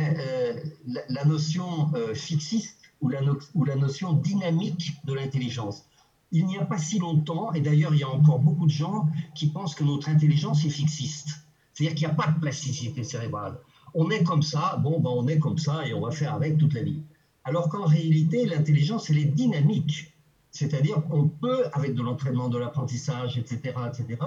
la, 1.10 1.24
notion 1.26 1.92
fixiste 2.14 2.78
ou 3.02 3.10
la 3.10 3.76
notion 3.76 4.14
dynamique 4.14 4.94
de 5.04 5.12
l'intelligence. 5.12 5.84
Il 6.32 6.46
n'y 6.46 6.58
a 6.58 6.64
pas 6.64 6.78
si 6.78 6.98
longtemps, 6.98 7.52
et 7.52 7.60
d'ailleurs 7.60 7.94
il 7.94 8.00
y 8.00 8.04
a 8.04 8.08
encore 8.08 8.38
beaucoup 8.38 8.66
de 8.66 8.70
gens 8.70 9.06
qui 9.34 9.48
pensent 9.48 9.74
que 9.74 9.84
notre 9.84 10.08
intelligence 10.08 10.64
est 10.64 10.70
fixiste. 10.70 11.46
C'est-à-dire 11.72 11.94
qu'il 11.94 12.06
n'y 12.06 12.12
a 12.12 12.16
pas 12.16 12.30
de 12.30 12.40
plasticité 12.40 13.04
cérébrale. 13.04 13.58
On 13.94 14.10
est 14.10 14.24
comme 14.24 14.42
ça, 14.42 14.78
bon, 14.82 15.00
ben 15.00 15.10
on 15.10 15.28
est 15.28 15.38
comme 15.38 15.58
ça 15.58 15.86
et 15.86 15.92
on 15.92 16.00
va 16.00 16.10
faire 16.10 16.34
avec 16.34 16.58
toute 16.58 16.74
la 16.74 16.82
vie. 16.82 17.02
Alors 17.44 17.68
qu'en 17.68 17.84
réalité, 17.84 18.46
l'intelligence, 18.46 19.10
elle 19.10 19.18
est 19.18 19.24
dynamique. 19.24 20.14
C'est-à-dire 20.50 21.02
qu'on 21.08 21.28
peut, 21.28 21.64
avec 21.72 21.94
de 21.94 22.02
l'entraînement, 22.02 22.48
de 22.48 22.58
l'apprentissage, 22.58 23.38
etc., 23.38 23.74
etc., 23.88 24.20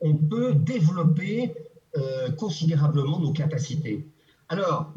on 0.00 0.14
peut 0.14 0.54
développer 0.54 1.54
euh, 1.96 2.30
considérablement 2.32 3.18
nos 3.18 3.32
capacités. 3.32 4.06
Alors, 4.48 4.92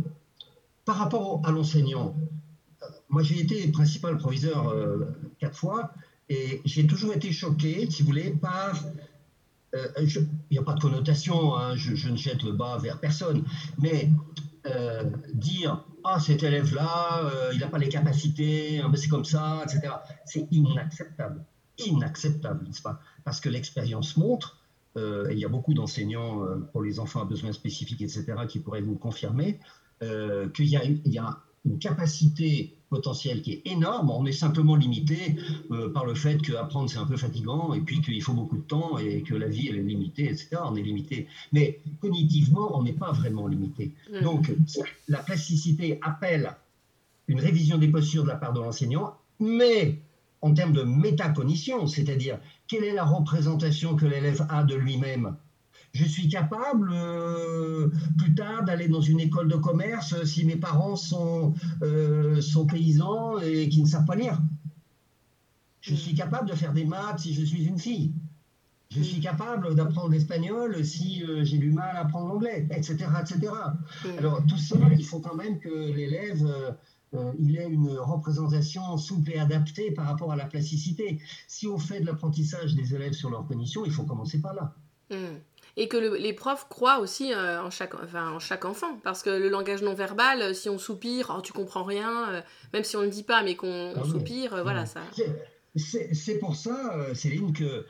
par 0.85 0.97
rapport 0.97 1.41
à 1.45 1.51
l'enseignant, 1.51 2.15
euh, 2.81 2.85
moi 3.09 3.23
j'ai 3.23 3.39
été 3.39 3.67
principal 3.71 4.17
proviseur 4.17 4.69
euh, 4.69 5.05
quatre 5.39 5.57
fois 5.57 5.91
et 6.31 6.61
j'ai 6.65 6.87
toujours 6.87 7.13
été 7.13 7.31
choqué, 7.31 7.89
si 7.89 8.03
vous 8.03 8.09
voulez, 8.09 8.31
par 8.31 8.79
il 9.73 10.27
n'y 10.51 10.57
a 10.57 10.63
pas 10.63 10.73
de 10.73 10.81
connotation, 10.81 11.55
hein, 11.55 11.77
je, 11.77 12.09
ne 12.09 12.17
jette 12.17 12.43
le 12.43 12.51
bas 12.51 12.77
vers 12.77 12.99
personne, 12.99 13.45
mais 13.77 14.09
dire 15.33 15.85
ah 16.03 16.19
cet 16.19 16.43
élève 16.43 16.75
là 16.75 17.21
il 17.53 17.59
n'a 17.59 17.67
pas 17.67 17.79
les 17.79 17.89
capacités 17.89 18.81
c'est 18.95 19.07
comme 19.07 19.25
ça 19.25 19.63
etc 19.63 19.93
c'est 20.25 20.47
inacceptable 20.51 21.43
inacceptable 21.79 22.65
n'est-ce 22.67 22.81
pas? 22.81 22.99
Parce 23.23 23.39
que 23.39 23.49
l'expérience 23.49 24.17
montre 24.17 24.61
euh, 24.97 25.27
il 25.31 25.39
y 25.39 25.45
a 25.45 25.47
beaucoup 25.47 25.73
d'enseignants 25.73 26.43
euh, 26.43 26.57
pour 26.71 26.81
les 26.81 26.99
enfants 26.99 27.21
à 27.21 27.25
besoins 27.25 27.53
spécifiques, 27.53 28.01
etc., 28.01 28.25
qui 28.47 28.59
pourraient 28.59 28.81
vous 28.81 28.95
confirmer 28.95 29.59
euh, 30.03 30.49
qu'il 30.49 30.67
y, 30.67 30.75
a 31.17 31.37
une 31.65 31.79
capacité 31.79 32.75
potentielle 32.91 33.41
qui 33.41 33.53
est 33.53 33.61
énorme. 33.65 34.11
On 34.11 34.25
est 34.25 34.33
simplement 34.33 34.75
limité 34.75 35.35
par 35.93 36.05
le 36.05 36.13
fait 36.13 36.39
qu'apprendre 36.41 36.89
c'est 36.89 36.99
un 36.99 37.05
peu 37.05 37.17
fatigant 37.17 37.73
et 37.73 37.79
puis 37.79 38.01
qu'il 38.01 38.21
faut 38.21 38.33
beaucoup 38.33 38.57
de 38.57 38.63
temps 38.63 38.99
et 38.99 39.23
que 39.23 39.33
la 39.33 39.47
vie 39.47 39.69
elle 39.69 39.77
est 39.77 39.83
limitée, 39.83 40.25
etc. 40.25 40.57
On 40.65 40.75
est 40.75 40.83
limité. 40.83 41.27
Mais 41.53 41.79
cognitivement, 42.01 42.77
on 42.77 42.83
n'est 42.83 42.93
pas 42.93 43.11
vraiment 43.13 43.47
limité. 43.47 43.91
Mm. 44.11 44.21
Donc, 44.21 44.51
la 45.07 45.19
plasticité 45.19 45.99
appelle 46.03 46.53
une 47.27 47.39
révision 47.39 47.77
des 47.77 47.87
postures 47.87 48.23
de 48.23 48.27
la 48.27 48.35
part 48.35 48.53
de 48.53 48.59
l'enseignant, 48.59 49.15
mais 49.39 49.97
en 50.41 50.53
termes 50.53 50.73
de 50.73 50.83
métacognition, 50.83 51.87
c'est-à-dire 51.87 52.39
quelle 52.67 52.83
est 52.83 52.93
la 52.93 53.05
représentation 53.05 53.95
que 53.95 54.05
l'élève 54.05 54.45
a 54.49 54.63
de 54.63 54.75
lui-même 54.75 55.35
je 55.93 56.05
suis 56.05 56.27
capable 56.29 56.91
euh, 56.93 57.89
plus 58.17 58.33
tard 58.33 58.63
d'aller 58.63 58.87
dans 58.87 59.01
une 59.01 59.19
école 59.19 59.47
de 59.47 59.55
commerce 59.55 60.23
si 60.23 60.45
mes 60.45 60.55
parents 60.55 60.95
sont, 60.95 61.53
euh, 61.83 62.41
sont 62.41 62.65
paysans 62.65 63.39
et 63.39 63.67
qui 63.69 63.81
ne 63.81 63.87
savent 63.87 64.05
pas 64.05 64.15
lire. 64.15 64.41
Je 65.81 65.95
suis 65.95 66.13
capable 66.13 66.49
de 66.49 66.55
faire 66.55 66.73
des 66.73 66.85
maths 66.85 67.19
si 67.19 67.33
je 67.33 67.43
suis 67.43 67.65
une 67.65 67.79
fille. 67.79 68.13
Je 68.89 69.01
suis 69.01 69.21
capable 69.21 69.73
d'apprendre 69.73 70.09
l'espagnol 70.09 70.83
si 70.85 71.23
euh, 71.23 71.43
j'ai 71.43 71.57
du 71.57 71.71
mal 71.71 71.95
à 71.95 72.01
apprendre 72.01 72.27
l'anglais, 72.27 72.67
etc., 72.71 72.97
etc. 73.21 73.53
Alors 74.17 74.45
tout 74.45 74.57
ça, 74.57 74.75
il 74.97 75.05
faut 75.05 75.19
quand 75.19 75.35
même 75.35 75.59
que 75.59 75.69
l'élève 75.69 76.45
euh, 77.13 77.33
il 77.39 77.57
est 77.57 77.67
une 77.67 77.89
représentation 77.89 78.97
souple 78.97 79.31
et 79.31 79.39
adaptée 79.39 79.91
par 79.91 80.05
rapport 80.05 80.31
à 80.31 80.35
la 80.35 80.45
plasticité. 80.45 81.19
Si 81.47 81.67
on 81.67 81.77
fait 81.77 81.99
de 81.99 82.05
l'apprentissage 82.05 82.75
des 82.75 82.95
élèves 82.95 83.13
sur 83.13 83.29
leurs 83.29 83.45
conditions, 83.45 83.83
il 83.85 83.91
faut 83.91 84.03
commencer 84.03 84.39
par 84.39 84.53
là. 84.53 84.73
Et 85.77 85.87
que 85.87 85.97
les 85.97 86.33
profs 86.33 86.67
croient 86.69 86.99
aussi 86.99 87.33
euh, 87.33 87.61
en, 87.61 87.69
chaque, 87.69 87.93
en 87.95 88.39
chaque 88.39 88.65
enfant. 88.65 88.99
Parce 89.03 89.23
que 89.23 89.29
le 89.29 89.49
langage 89.49 89.81
non 89.81 89.93
verbal, 89.93 90.41
euh, 90.41 90.53
si 90.53 90.69
on 90.69 90.77
soupire, 90.77 91.33
oh, 91.35 91.41
tu 91.41 91.53
comprends 91.53 91.83
rien, 91.83 92.43
même 92.73 92.83
si 92.83 92.95
on 92.97 93.01
ne 93.01 93.05
le 93.05 93.11
dit 93.11 93.23
pas, 93.23 93.43
mais 93.43 93.55
qu'on 93.55 93.93
ah 93.95 94.03
soupire, 94.03 94.61
voilà 94.63 94.85
ça. 94.85 95.01
C'est 95.75 96.39
pour 96.39 96.55
ça, 96.55 97.13
Céline, 97.13 97.53
que 97.53 97.85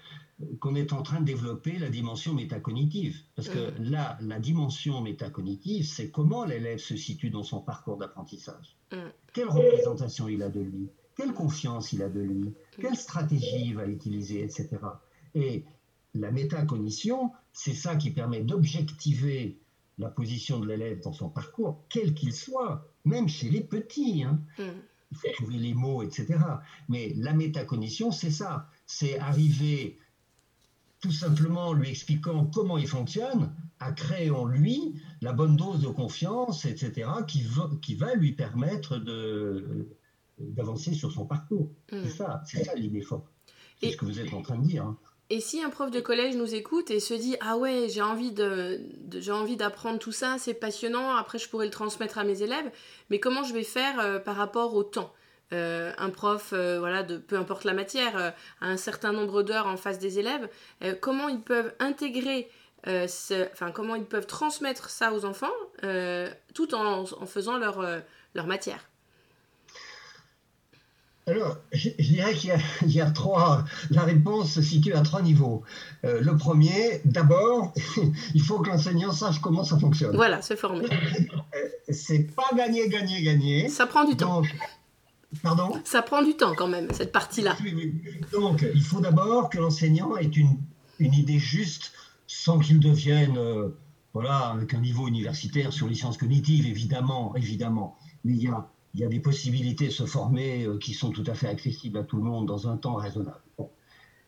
qu'on 0.59 0.75
est 0.75 0.93
en 0.93 1.01
train 1.01 1.19
de 1.19 1.25
développer 1.25 1.77
la 1.77 1.89
dimension 1.89 2.33
métacognitive. 2.33 3.21
Parce 3.35 3.49
que 3.49 3.71
mm. 3.79 3.91
là, 3.91 4.17
la 4.21 4.39
dimension 4.39 5.01
métacognitive, 5.01 5.85
c'est 5.85 6.09
comment 6.09 6.45
l'élève 6.45 6.79
se 6.79 6.95
situe 6.95 7.29
dans 7.29 7.43
son 7.43 7.61
parcours 7.61 7.97
d'apprentissage. 7.97 8.77
Mm. 8.91 8.95
Quelle 9.33 9.49
représentation 9.49 10.27
il 10.27 10.43
a 10.43 10.49
de 10.49 10.61
lui? 10.61 10.89
Quelle 11.15 11.33
confiance 11.33 11.93
il 11.93 12.01
a 12.01 12.09
de 12.09 12.21
lui? 12.21 12.49
Mm. 12.49 12.53
Quelle 12.81 12.95
stratégie 12.95 13.67
il 13.67 13.75
va 13.75 13.85
utiliser, 13.85 14.43
etc. 14.43 14.69
Et 15.35 15.65
la 16.13 16.31
métacognition, 16.31 17.31
c'est 17.53 17.73
ça 17.73 17.95
qui 17.95 18.11
permet 18.11 18.41
d'objectiver 18.41 19.57
la 19.97 20.09
position 20.09 20.59
de 20.59 20.67
l'élève 20.67 21.01
dans 21.01 21.13
son 21.13 21.29
parcours, 21.29 21.83
quel 21.89 22.13
qu'il 22.13 22.33
soit, 22.33 22.87
même 23.05 23.27
chez 23.27 23.49
les 23.49 23.61
petits. 23.61 24.23
Hein. 24.23 24.41
Il 24.57 25.17
faut 25.17 25.31
trouver 25.33 25.57
les 25.57 25.73
mots, 25.73 26.03
etc. 26.03 26.39
Mais 26.89 27.13
la 27.17 27.33
métacognition, 27.33 28.11
c'est 28.11 28.31
ça. 28.31 28.69
C'est 28.85 29.19
arriver 29.19 29.99
tout 31.01 31.11
simplement 31.11 31.69
en 31.69 31.73
lui 31.73 31.89
expliquant 31.89 32.45
comment 32.45 32.77
il 32.77 32.87
fonctionne, 32.87 33.53
à 33.79 33.91
créer 33.91 34.29
en 34.29 34.45
lui 34.45 35.01
la 35.21 35.33
bonne 35.33 35.55
dose 35.55 35.81
de 35.81 35.87
confiance, 35.87 36.65
etc., 36.65 37.09
qui 37.27 37.41
va, 37.41 37.69
qui 37.81 37.95
va 37.95 38.13
lui 38.13 38.33
permettre 38.33 38.97
de, 38.97 39.89
d'avancer 40.37 40.93
sur 40.93 41.11
son 41.11 41.25
parcours. 41.25 41.71
C'est 41.89 42.05
hmm. 42.05 42.09
ça, 42.09 42.43
c'est 42.45 42.63
ça 42.63 42.75
l'idée 42.75 43.01
forte. 43.01 43.25
C'est 43.81 43.91
ce 43.91 43.97
que 43.97 44.05
vous 44.05 44.19
êtes 44.19 44.33
en 44.33 44.43
train 44.43 44.59
de 44.59 44.67
dire. 44.67 44.85
Hein. 44.85 44.97
Et 45.33 45.39
si 45.39 45.63
un 45.63 45.69
prof 45.69 45.89
de 45.89 46.01
collège 46.01 46.35
nous 46.35 46.55
écoute 46.55 46.91
et 46.91 46.99
se 46.99 47.13
dit 47.13 47.37
ah 47.39 47.55
ouais 47.55 47.87
j'ai 47.87 48.01
envie 48.01 48.35
j'ai 49.13 49.31
envie 49.31 49.55
d'apprendre 49.55 49.97
tout 49.97 50.11
ça 50.11 50.35
c'est 50.37 50.53
passionnant 50.53 51.15
après 51.15 51.39
je 51.39 51.47
pourrais 51.47 51.63
le 51.63 51.71
transmettre 51.71 52.17
à 52.17 52.25
mes 52.25 52.43
élèves 52.43 52.69
mais 53.09 53.21
comment 53.21 53.41
je 53.43 53.53
vais 53.53 53.63
faire 53.63 53.97
euh, 54.01 54.19
par 54.19 54.35
rapport 54.35 54.75
au 54.75 54.83
temps? 54.83 55.13
Euh, 55.53 55.93
un 55.97 56.09
prof, 56.09 56.49
euh, 56.51 56.79
voilà, 56.79 57.03
de 57.03 57.17
peu 57.17 57.37
importe 57.37 57.63
la 57.63 57.71
matière, 57.71 58.17
a 58.59 58.67
un 58.67 58.75
certain 58.75 59.13
nombre 59.13 59.41
d'heures 59.41 59.67
en 59.67 59.77
face 59.77 59.99
des 59.99 60.19
élèves, 60.19 60.49
comment 60.99 61.29
ils 61.29 61.41
peuvent 61.41 61.73
intégrer, 61.79 62.49
enfin 62.85 63.71
comment 63.73 63.95
ils 63.95 64.05
peuvent 64.05 64.27
transmettre 64.27 64.89
ça 64.89 65.13
aux 65.13 65.23
enfants, 65.23 65.53
tout 66.53 66.75
en, 66.75 67.05
faisant 67.25 67.57
leur 67.57 68.47
matière? 68.47 68.90
Alors, 71.31 71.57
je, 71.71 71.89
dirais 71.99 72.33
qu'il 72.33 72.53
y, 72.83 72.91
y, 72.93 73.01
a 73.01 73.09
trois. 73.09 73.65
La 73.89 74.03
réponse 74.03 74.51
se 74.51 74.61
situe 74.61 74.93
à 74.93 75.01
trois 75.01 75.21
niveaux. 75.21 75.63
le 76.03 76.35
premier, 76.35 77.01
d'abord, 77.05 77.73
il 78.35 78.41
faut 78.41 78.59
que 78.59 78.69
l'enseignant 78.69 79.11
sache 79.11 79.39
comment 79.39 79.63
ça 79.63 79.77
fonctionne. 79.79 80.15
Voilà, 80.15 80.41
se 80.41 80.55
former. 80.55 80.85
C'est 81.89 82.35
pas 82.35 82.49
gagner, 82.55 82.89
gagner, 82.89 83.21
gagner. 83.23 83.69
Ça 83.69 83.85
prend 83.87 84.03
du 84.05 84.15
temps. 84.15 84.41
Pardon? 85.41 85.73
Ça 85.85 86.01
prend 86.01 86.21
du 86.21 86.35
temps 86.35 86.53
quand 86.55 86.67
même, 86.67 86.89
cette 86.91 87.11
partie-là. 87.11 87.55
Donc, 88.33 88.65
il 88.75 88.83
faut 88.83 88.99
d'abord 88.99 89.49
que 89.49 89.57
l'enseignant 89.57 90.17
ait 90.17 90.25
une, 90.25 90.57
une, 90.99 91.13
idée 91.13 91.39
juste 91.39 91.93
sans 92.27 92.59
qu'il 92.59 92.79
devienne, 92.79 93.37
euh, 93.37 93.69
voilà, 94.13 94.49
avec 94.49 94.73
un 94.73 94.81
niveau 94.81 95.07
universitaire 95.07 95.71
sur 95.71 95.87
les 95.87 95.95
sciences 95.95 96.17
cognitives, 96.17 96.67
évidemment, 96.67 97.33
évidemment. 97.35 97.97
Mais 98.25 98.33
il 98.33 98.43
y 98.43 98.47
a, 98.47 98.67
il 98.93 98.99
y 98.99 99.03
a 99.03 99.07
des 99.07 99.19
possibilités 99.19 99.87
de 99.87 99.91
se 99.91 100.05
former 100.05 100.65
euh, 100.65 100.77
qui 100.77 100.93
sont 100.93 101.11
tout 101.11 101.23
à 101.27 101.33
fait 101.33 101.47
accessibles 101.47 101.97
à 101.97 102.03
tout 102.03 102.17
le 102.17 102.23
monde 102.23 102.47
dans 102.47 102.67
un 102.67 102.77
temps 102.77 102.95
raisonnable. 102.95 103.41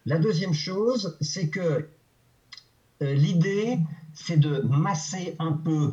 La 0.06 0.20
deuxième 0.20 0.54
chose, 0.54 1.18
c'est 1.22 1.50
que 1.50 1.88
euh, 3.02 3.14
l'idée, 3.14 3.80
c'est 4.14 4.38
de 4.38 4.60
masser 4.62 5.36
un 5.40 5.54
peu 5.54 5.92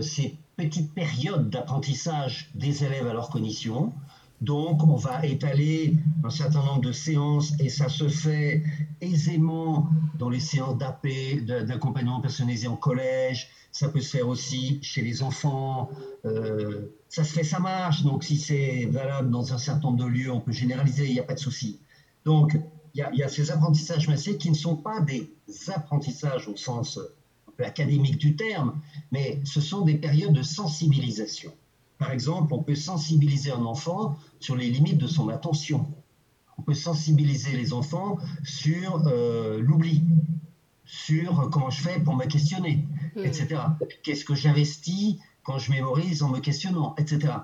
ces 0.00 0.38
petites 0.56 0.94
périodes 0.94 1.50
d'apprentissage 1.50 2.50
des 2.54 2.82
élèves 2.82 3.06
à 3.06 3.12
leur 3.12 3.28
cognition 3.28 3.92
donc, 4.40 4.84
on 4.84 4.96
va 4.96 5.24
étaler 5.24 5.96
un 6.22 6.30
certain 6.30 6.62
nombre 6.62 6.82
de 6.82 6.92
séances 6.92 7.54
et 7.58 7.70
ça 7.70 7.88
se 7.88 8.08
fait 8.08 8.62
aisément 9.00 9.88
dans 10.18 10.28
les 10.28 10.40
séances 10.40 10.76
d'AP, 10.76 11.06
d'accompagnement 11.44 12.20
personnalisé 12.20 12.68
en 12.68 12.76
collège. 12.76 13.48
Ça 13.72 13.88
peut 13.88 14.00
se 14.00 14.10
faire 14.10 14.28
aussi 14.28 14.78
chez 14.82 15.00
les 15.02 15.22
enfants. 15.22 15.90
Euh, 16.26 16.92
ça 17.08 17.24
se 17.24 17.32
fait, 17.32 17.44
ça 17.44 17.60
marche. 17.60 18.02
Donc, 18.02 18.24
si 18.24 18.36
c'est 18.36 18.86
valable 18.86 19.30
dans 19.30 19.54
un 19.54 19.58
certain 19.58 19.88
nombre 19.88 20.04
de 20.04 20.10
lieux, 20.10 20.30
on 20.30 20.40
peut 20.40 20.52
généraliser, 20.52 21.06
il 21.06 21.14
n'y 21.14 21.20
a 21.20 21.24
pas 21.24 21.34
de 21.34 21.38
souci. 21.38 21.80
Donc, 22.24 22.58
il 22.94 23.04
y, 23.12 23.22
a 23.22 23.28
ces 23.28 23.50
apprentissages 23.50 24.08
massés 24.08 24.38
qui 24.38 24.48
ne 24.48 24.54
sont 24.54 24.76
pas 24.76 25.00
des 25.00 25.30
apprentissages 25.68 26.48
au 26.48 26.56
sens 26.56 26.98
académique 27.58 28.16
du 28.16 28.36
terme, 28.36 28.80
mais 29.12 29.40
ce 29.44 29.60
sont 29.60 29.82
des 29.82 29.96
périodes 29.96 30.32
de 30.32 30.42
sensibilisation. 30.42 31.52
Par 31.98 32.10
exemple, 32.10 32.52
on 32.52 32.62
peut 32.62 32.74
sensibiliser 32.74 33.50
un 33.50 33.64
enfant 33.64 34.16
sur 34.40 34.56
les 34.56 34.68
limites 34.70 34.98
de 34.98 35.06
son 35.06 35.28
attention. 35.28 35.86
On 36.58 36.62
peut 36.62 36.74
sensibiliser 36.74 37.56
les 37.56 37.72
enfants 37.72 38.18
sur 38.44 39.06
euh, 39.06 39.60
l'oubli, 39.60 40.02
sur 40.84 41.48
comment 41.50 41.70
je 41.70 41.82
fais 41.82 42.00
pour 42.00 42.16
me 42.16 42.26
questionner, 42.26 42.86
hmm. 43.16 43.24
etc. 43.24 43.60
Qu'est-ce 44.02 44.24
que 44.24 44.34
j'investis 44.34 45.16
quand 45.42 45.58
je 45.58 45.70
mémorise 45.70 46.22
en 46.22 46.28
me 46.28 46.40
questionnant, 46.40 46.94
etc. 46.98 47.34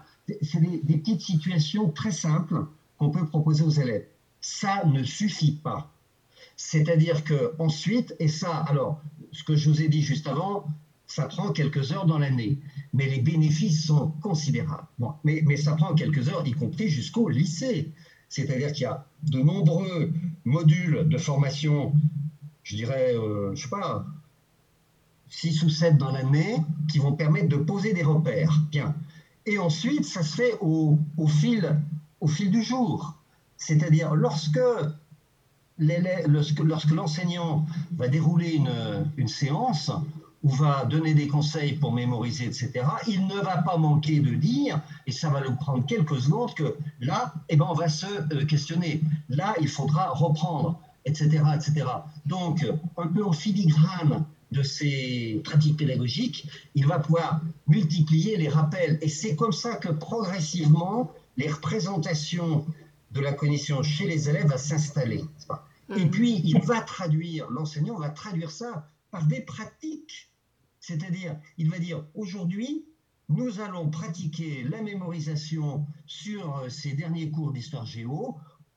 C'est 0.43 0.61
des, 0.61 0.81
des, 0.83 0.99
petites 0.99 1.21
situations 1.21 1.91
très 1.91 2.11
simples 2.11 2.67
qu'on 2.99 3.11
peut 3.11 3.27
proposer 3.27 3.63
aux 3.63 3.71
élèves. 3.71 4.07
Ça 4.41 4.85
ne 4.87 5.03
suffit 5.03 5.53
pas. 5.53 5.93
C'est-à-dire 6.57 7.25
que 7.25 7.55
ensuite, 7.59 8.15
et 8.19 8.29
ça, 8.29 8.57
alors, 8.57 9.01
ce 9.33 9.45
que 9.45 9.57
je 9.57 9.71
vous 9.71 9.83
ai 9.83 9.89
dit 9.89 10.03
juste 10.03 10.27
avant, 10.27 10.67
ça 11.15 11.27
prend 11.27 11.53
quelques 11.53 11.93
heures 11.93 12.07
dans 12.07 12.19
l'année, 12.19 12.59
mais 12.95 13.07
les 13.07 13.21
bénéfices 13.21 13.87
sont 13.87 14.13
considérables. 14.23 14.87
mais, 15.25 15.43
mais 15.47 15.59
ça 15.59 15.73
prend 15.75 15.95
quelques 15.95 16.31
heures, 16.31 16.43
y 16.47 16.53
compris 16.53 16.89
jusqu'au 16.89 17.29
lycée. 17.29 17.93
C'est-à-dire 18.31 18.73
qu'il 18.73 18.85
y 18.85 18.87
a 18.87 19.05
de 19.25 19.41
nombreux 19.41 20.11
modules 20.47 21.07
de 21.07 21.19
formation, 21.19 21.93
je 22.63 22.77
dirais, 22.77 23.15
euh, 23.15 23.55
je 23.55 23.63
sais 23.63 23.69
pas, 23.69 24.07
6 25.29 25.65
ou 25.65 25.69
7 25.69 25.99
dans 25.99 26.13
l'année, 26.13 26.57
qui 26.91 26.99
vont 26.99 27.13
permettre 27.13 27.49
de 27.49 27.57
poser 27.57 27.93
des 27.93 28.03
repères. 28.03 28.63
Bien. 28.71 28.95
Et 29.45 29.59
ensuite, 29.59 30.07
ça 30.07 30.23
se 30.23 30.35
fait 30.35 30.55
au, 30.63 30.97
fil, 31.29 31.79
au 32.23 32.27
fil 32.27 32.51
du 32.51 32.63
jour. 32.63 33.19
C'est-à-dire, 33.59 34.15
lorsque 34.15 34.61
lorsque 35.79 36.91
l'enseignant 36.91 37.67
va 37.97 38.09
dérouler 38.09 38.63
une, 39.17 39.29
séance 39.29 39.91
ou 40.43 40.51
va 40.51 40.85
donner 40.85 41.15
des 41.15 41.29
conseils 41.29 41.75
pour 41.75 41.93
mémoriser, 41.93 42.47
etc., 42.47 42.85
il 43.07 43.27
ne 43.27 43.37
va 43.37 43.59
pas 43.59 43.77
manquer 43.77 44.21
de 44.21 44.35
dire, 44.35 44.81
et 45.07 45.13
ça 45.13 45.31
va 45.31 45.41
nous 45.41 45.55
prendre 45.55 45.87
quelques 45.87 46.21
secondes, 46.21 46.55
que 46.55 46.77
là, 47.01 47.33
eh 47.49 47.57
ben, 47.57 47.67
on 47.69 47.75
va 47.75 47.89
se 47.89 48.07
euh, 48.07 48.45
questionner. 48.45 49.01
Là, 49.29 49.55
il 49.61 49.69
faudra 49.69 50.11
reprendre, 50.11 50.81
etc., 51.05 51.43
etc. 51.55 51.87
Donc, 52.27 52.67
un 52.97 53.07
peu 53.07 53.25
en 53.25 53.33
filigrane 53.33 54.25
de 54.51 54.63
ces 54.63 55.41
pratiques 55.45 55.79
pédagogiques, 55.79 56.47
il 56.75 56.87
va 56.87 56.99
pouvoir 56.99 57.41
multiplier 57.67 58.37
les 58.37 58.49
rappels. 58.49 58.99
Et 59.01 59.09
c'est 59.09 59.35
comme 59.35 59.53
ça 59.53 59.77
que 59.77 59.89
progressivement, 59.89 61.11
les 61.37 61.49
représentations 61.49 62.67
de 63.13 63.21
la 63.21 63.33
cognition 63.33 63.83
chez 63.83 64.07
les 64.07 64.29
élèves 64.29 64.49
va 64.49 64.59
s'installer. 64.59 65.25
Et 65.97 66.05
mhm. 66.05 66.11
puis, 66.11 66.41
il 66.45 66.61
va 66.61 66.81
traduire, 66.81 67.51
l'enseignant 67.51 67.99
va 67.99 68.11
traduire 68.11 68.51
ça 68.51 68.89
par 69.11 69.25
des 69.27 69.41
pratiques. 69.41 70.32
C'est-à-dire, 70.83 71.39
il 71.59 71.71
va 71.71 71.79
dire, 71.79 72.05
aujourd'hui, 72.13 72.85
nous 73.29 73.61
allons 73.61 73.89
pratiquer 73.89 74.65
la 74.65 74.83
mémorisation 74.83 75.87
sur 76.07 76.59
euh, 76.59 76.69
ces 76.69 76.93
derniers 76.93 77.31
cours 77.31 77.53
d'histoire 77.53 77.87
géo. 77.87 78.37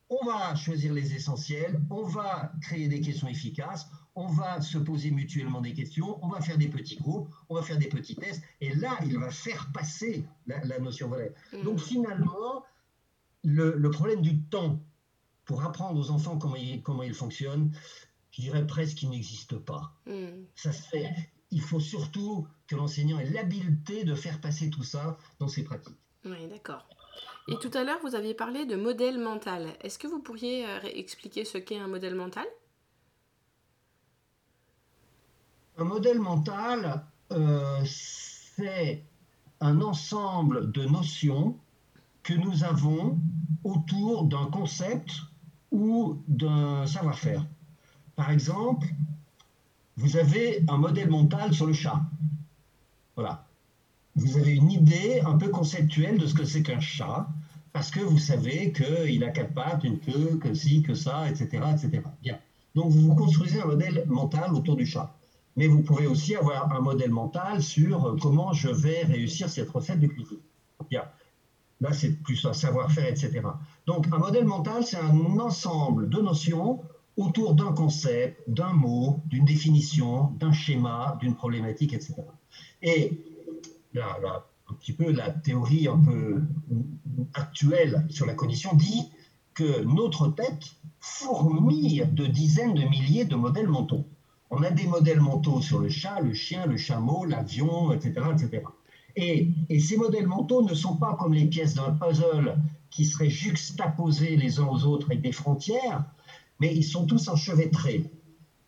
On 0.09 0.23
va 0.23 0.53
choisir 0.53 0.93
les 0.93 1.15
essentiels, 1.15 1.81
on 1.89 2.03
va 2.03 2.53
créer 2.61 2.87
des 2.87 3.01
questions 3.01 3.27
efficaces, 3.27 3.87
on 4.13 4.27
va 4.27 4.61
se 4.61 4.77
poser 4.77 5.09
mutuellement 5.09 5.61
des 5.61 5.73
questions, 5.73 6.23
on 6.23 6.29
va 6.29 6.41
faire 6.41 6.59
des 6.59 6.67
petits 6.67 6.95
groupes, 6.95 7.27
on 7.49 7.55
va 7.55 7.63
faire 7.63 7.79
des 7.79 7.89
petits 7.89 8.15
tests, 8.15 8.43
et 8.61 8.75
là, 8.75 8.99
il 9.03 9.17
va 9.17 9.31
faire 9.31 9.71
passer 9.73 10.27
la, 10.45 10.79
notion 10.79 11.09
vraie. 11.09 11.33
Mhm. 11.53 11.63
Donc 11.63 11.79
finalement, 11.79 12.63
le, 13.43 13.89
problème 13.89 14.21
du 14.21 14.41
temps 14.41 14.79
pour 15.45 15.63
apprendre 15.63 15.99
aux 15.99 16.11
enfants 16.11 16.37
comment 16.37 16.55
ils, 16.55 16.83
comment 16.83 17.01
ils 17.01 17.15
fonctionnent, 17.15 17.71
je 18.29 18.41
dirais 18.41 18.67
presque 18.67 18.97
qu'il 18.97 19.09
n'existe 19.09 19.57
pas. 19.57 19.91
Hmm. 20.05 20.43
Ça 20.55 20.71
se 20.71 20.83
fait. 20.83 21.11
Il 21.51 21.61
faut 21.61 21.79
surtout 21.79 22.47
que 22.67 22.75
l'enseignant 22.75 23.19
ait 23.19 23.29
l'habileté 23.29 24.03
de 24.03 24.15
faire 24.15 24.41
passer 24.41 24.69
tout 24.69 24.83
ça 24.83 25.17
dans 25.39 25.47
ses 25.47 25.63
pratiques. 25.63 25.97
Oui, 26.25 26.47
d'accord. 26.47 26.87
Et 27.47 27.55
tout 27.59 27.69
à 27.75 27.83
l'heure, 27.83 27.99
vous 28.01 28.15
aviez 28.15 28.33
parlé 28.33 28.65
de 28.65 28.75
modèle 28.75 29.19
mental. 29.19 29.73
Est-ce 29.81 29.99
que 29.99 30.07
vous 30.07 30.19
pourriez 30.19 30.65
euh, 30.65 30.79
expliquer 30.93 31.45
ce 31.45 31.57
qu'est 31.59 31.77
un 31.77 31.87
modèle 31.87 32.15
mental? 32.15 32.45
Un 35.77 35.83
modèle 35.83 36.19
mental, 36.19 37.05
euh, 37.31 37.83
c'est 37.85 39.03
un 39.59 39.81
ensemble 39.81 40.71
de 40.71 40.85
notions 40.85 41.59
que 42.23 42.33
nous 42.33 42.63
avons 42.63 43.19
autour 43.63 44.23
d'un 44.23 44.47
concept 44.47 45.11
ou 45.71 46.23
d'un 46.27 46.87
savoir-faire. 46.87 47.45
Par 48.15 48.31
exemple, 48.31 48.87
vous 49.97 50.17
avez 50.17 50.63
un 50.67 50.77
modèle 50.77 51.09
mental 51.09 51.53
sur 51.53 51.65
le 51.65 51.73
chat. 51.73 52.01
Voilà. 53.15 53.45
Vous 54.15 54.37
avez 54.37 54.53
une 54.53 54.71
idée 54.71 55.21
un 55.25 55.37
peu 55.37 55.49
conceptuelle 55.49 56.17
de 56.17 56.25
ce 56.25 56.33
que 56.33 56.45
c'est 56.45 56.63
qu'un 56.63 56.79
chat, 56.79 57.27
parce 57.73 57.91
que 57.91 57.99
vous 57.99 58.17
savez 58.17 58.71
qu'il 58.71 59.23
a 59.23 59.29
quatre 59.29 59.53
pattes, 59.53 59.83
une 59.83 59.99
queue, 59.99 60.37
que 60.41 60.53
ci, 60.53 60.81
que 60.81 60.93
ça, 60.93 61.29
etc., 61.29 61.63
etc. 61.73 62.03
Bien. 62.21 62.37
Donc 62.75 62.91
vous 62.91 63.01
vous 63.01 63.15
construisez 63.15 63.61
un 63.61 63.65
modèle 63.65 64.05
mental 64.07 64.53
autour 64.53 64.75
du 64.75 64.85
chat. 64.85 65.13
Mais 65.57 65.67
vous 65.67 65.81
pouvez 65.81 66.07
aussi 66.07 66.35
avoir 66.35 66.73
un 66.73 66.81
modèle 66.81 67.11
mental 67.11 67.61
sur 67.61 68.17
comment 68.21 68.51
je 68.51 68.67
vais 68.67 69.03
réussir 69.03 69.49
cette 69.49 69.69
recette 69.69 69.99
de 70.01 70.07
cuisine. 70.07 70.39
Bien. 70.89 71.03
Là, 71.81 71.93
c'est 71.93 72.11
plus 72.23 72.45
un 72.45 72.53
savoir-faire, 72.53 73.07
etc. 73.07 73.41
Donc, 73.85 74.07
un 74.11 74.17
modèle 74.17 74.45
mental, 74.45 74.85
c'est 74.85 74.97
un 74.97 75.39
ensemble 75.39 76.09
de 76.09 76.21
notions 76.21 76.81
autour 77.17 77.55
d'un 77.55 77.71
concept, 77.71 78.41
d'un 78.49 78.73
mot, 78.73 79.21
d'une 79.25 79.45
définition, 79.45 80.31
d'un 80.39 80.51
schéma, 80.51 81.17
d'une 81.21 81.35
problématique, 81.35 81.93
etc. 81.93 82.15
Et 82.81 83.21
là, 83.93 84.17
un 84.69 84.73
petit 84.73 84.93
peu 84.93 85.11
la 85.11 85.29
théorie 85.29 85.87
un 85.87 85.99
peu 85.99 86.41
actuelle 87.33 88.05
sur 88.09 88.25
la 88.25 88.33
cognition 88.33 88.75
dit 88.75 89.09
que 89.53 89.83
notre 89.83 90.27
tête 90.27 90.75
fourmille 90.99 92.07
de 92.11 92.25
dizaines 92.25 92.73
de 92.73 92.83
milliers 92.83 93.25
de 93.25 93.35
modèles 93.35 93.67
mentaux. 93.67 94.05
On 94.49 94.63
a 94.63 94.71
des 94.71 94.87
modèles 94.87 95.21
mentaux 95.21 95.61
sur 95.61 95.79
le 95.79 95.89
chat, 95.89 96.19
le 96.19 96.33
chien, 96.33 96.65
le 96.65 96.77
chameau, 96.77 97.25
l'avion, 97.25 97.91
etc., 97.93 98.13
etc. 98.33 98.63
Et, 99.15 99.49
ces 99.79 99.97
modèles 99.97 100.27
mentaux 100.27 100.61
ne 100.61 100.73
sont 100.73 100.97
pas 100.97 101.15
comme 101.15 101.33
les 101.33 101.45
pièces 101.45 101.75
d'un 101.75 101.91
puzzle 101.91 102.57
qui 102.89 103.05
seraient 103.05 103.29
juxtaposées 103.29 104.35
les 104.35 104.59
uns 104.59 104.67
aux 104.67 104.83
autres 104.83 105.07
avec 105.07 105.21
des 105.21 105.31
frontières, 105.31 106.03
mais 106.59 106.73
ils 106.73 106.83
sont 106.83 107.05
tous 107.05 107.27
enchevêtrés. 107.27 108.09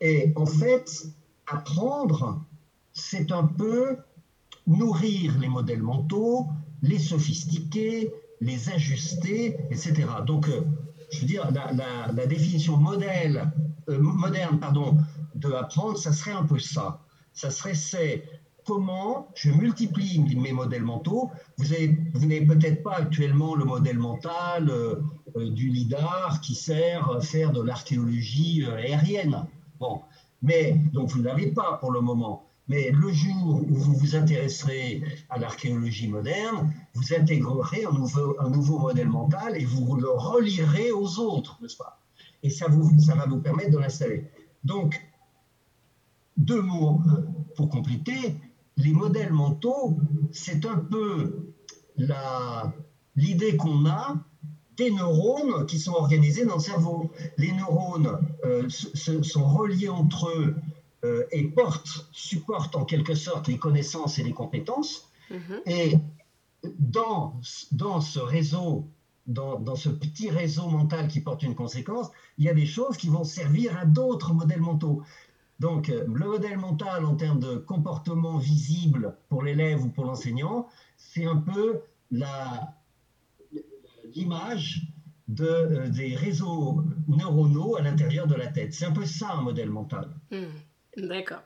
Et 0.01 0.33
en 0.35 0.45
fait, 0.45 1.07
apprendre, 1.47 2.43
c'est 2.93 3.31
un 3.31 3.45
peu 3.45 3.97
nourrir 4.65 5.37
les 5.39 5.47
modèles 5.47 5.81
mentaux, 5.81 6.47
les 6.81 6.99
sophistiquer, 6.99 8.11
les 8.41 8.69
ajuster, 8.69 9.57
etc. 9.71 10.05
Donc, 10.25 10.47
euh, 10.49 10.61
je 11.11 11.21
veux 11.21 11.27
dire, 11.27 11.49
la, 11.51 12.25
définition 12.25 12.77
modèle, 12.77 13.51
euh, 13.89 13.99
moderne 13.99 14.59
pardon, 14.59 14.97
de 15.35 15.51
apprendre, 15.51 15.97
ça 15.97 16.11
serait 16.11 16.33
un 16.33 16.43
peu 16.43 16.59
ça. 16.59 17.01
Ça 17.33 17.49
serait 17.49 17.75
c'est 17.75 18.23
comment 18.67 19.29
je 19.33 19.49
multiplie 19.49 20.19
mes 20.35 20.51
modèles 20.51 20.83
mentaux. 20.83 21.31
Vous 21.57 21.69
n'avez 21.69 22.45
peut-être 22.45 22.83
pas 22.83 22.95
actuellement 22.97 23.55
le 23.55 23.63
modèle 23.63 23.97
mental 23.97 24.69
euh, 24.69 24.95
euh, 25.37 25.49
du 25.49 25.69
LIDAR 25.69 26.41
qui 26.41 26.53
sert 26.53 27.09
à 27.09 27.21
faire 27.21 27.53
de 27.53 27.61
l'archéologie 27.61 28.65
euh, 28.65 28.75
aérienne. 28.75 29.45
Bon, 29.79 30.01
mais 30.41 30.73
donc 30.91 31.09
vous 31.11 31.21
n'avez 31.21 31.47
pas 31.47 31.77
pour 31.79 31.91
le 31.91 32.01
moment. 32.01 32.43
Mais 32.67 32.91
le 32.91 33.09
jour 33.13 33.63
où 33.69 33.73
vous 33.73 33.93
vous 33.93 34.15
intéresserez 34.17 35.01
à 35.29 35.39
l'archéologie 35.39 36.09
moderne, 36.09 36.73
vous 36.93 37.13
intégrerez 37.13 37.85
un 37.85 37.93
nouveau, 38.49 38.79
modèle 38.79 39.07
mental 39.07 39.55
et 39.55 39.63
vous 39.63 39.95
le 39.95 40.09
relirez 40.09 40.91
aux 40.91 41.19
autres, 41.19 41.57
n'est-ce 41.61 41.77
pas? 41.77 42.01
Et 42.43 42.49
ça, 42.49 42.67
vous, 42.67 42.99
ça 42.99 43.15
va 43.15 43.25
vous 43.25 43.39
permettre 43.39 43.71
de 43.71 43.77
l'installer. 43.77 44.25
Donc, 44.65 45.01
deux 46.35 46.61
mots 46.61 46.99
pour 47.55 47.69
compléter 47.69 48.35
les 48.77 48.93
modèles 48.93 49.33
mentaux, 49.33 49.97
c'est 50.31 50.65
un 50.65 50.77
peu 50.77 51.53
l'idée 53.15 53.57
qu'on 53.57 53.85
a 53.87 54.15
des 54.77 54.91
neurones 54.91 55.65
qui 55.65 55.79
sont 55.79 55.93
organisés 55.93 56.45
dans 56.45 56.55
le 56.55 56.61
cerveau. 56.61 57.11
Les 57.37 57.51
neurones 57.51 58.19
euh, 58.45 58.69
sont 58.69 59.47
reliés 59.47 59.89
entre 59.89 60.29
eux 60.29 60.55
euh, 61.03 61.23
et 61.31 61.43
portent, 61.43 62.07
supportent 62.11 62.75
en 62.75 62.85
quelque 62.85 63.15
sorte 63.15 63.47
les 63.47 63.57
connaissances 63.57 64.19
et 64.19 64.23
les 64.23 64.33
compétences. 64.33 65.09
Mm-hmm. 65.31 65.61
Et 65.65 65.97
dans, 66.77 67.39
dans 67.71 68.01
ce 68.01 68.19
réseau, 68.19 68.87
dans, 69.25 69.59
dans, 69.59 69.75
ce 69.75 69.89
petit 69.89 70.29
réseau 70.29 70.67
mental 70.69 71.07
qui 71.07 71.19
porte 71.21 71.41
une 71.41 71.55
conséquence, 71.55 72.07
il 72.37 72.45
y 72.45 72.49
a 72.49 72.53
des 72.53 72.65
choses 72.67 72.97
qui 72.97 73.09
vont 73.09 73.23
servir 73.23 73.77
à 73.77 73.85
d'autres 73.85 74.33
modèles 74.33 74.61
mentaux. 74.61 75.01
Donc, 75.59 75.89
euh, 75.89 76.05
le 76.07 76.25
modèle 76.25 76.57
mental 76.57 77.05
en 77.05 77.15
termes 77.15 77.39
de 77.39 77.55
comportement 77.55 78.37
visible 78.37 79.15
pour 79.29 79.43
l'élève 79.43 79.83
ou 79.83 79.89
pour 79.89 80.05
l'enseignant, 80.05 80.67
c'est 80.97 81.25
un 81.25 81.37
peu 81.37 81.81
l'image 84.13 84.83
de, 85.27 85.45
euh, 85.45 85.89
des 85.89 86.15
réseaux 86.15 86.81
neuronaux 87.07 87.75
à 87.75 87.81
l'intérieur 87.81 88.27
de 88.27 88.35
la 88.35 88.47
tête. 88.47 88.73
C'est 88.73 88.85
un 88.85 88.91
peu 88.91 89.05
ça 89.05 89.31
un 89.33 89.41
modèle 89.41 89.69
mental. 89.69 90.09
Hmm, 90.31 90.45
d'accord. 90.97 91.41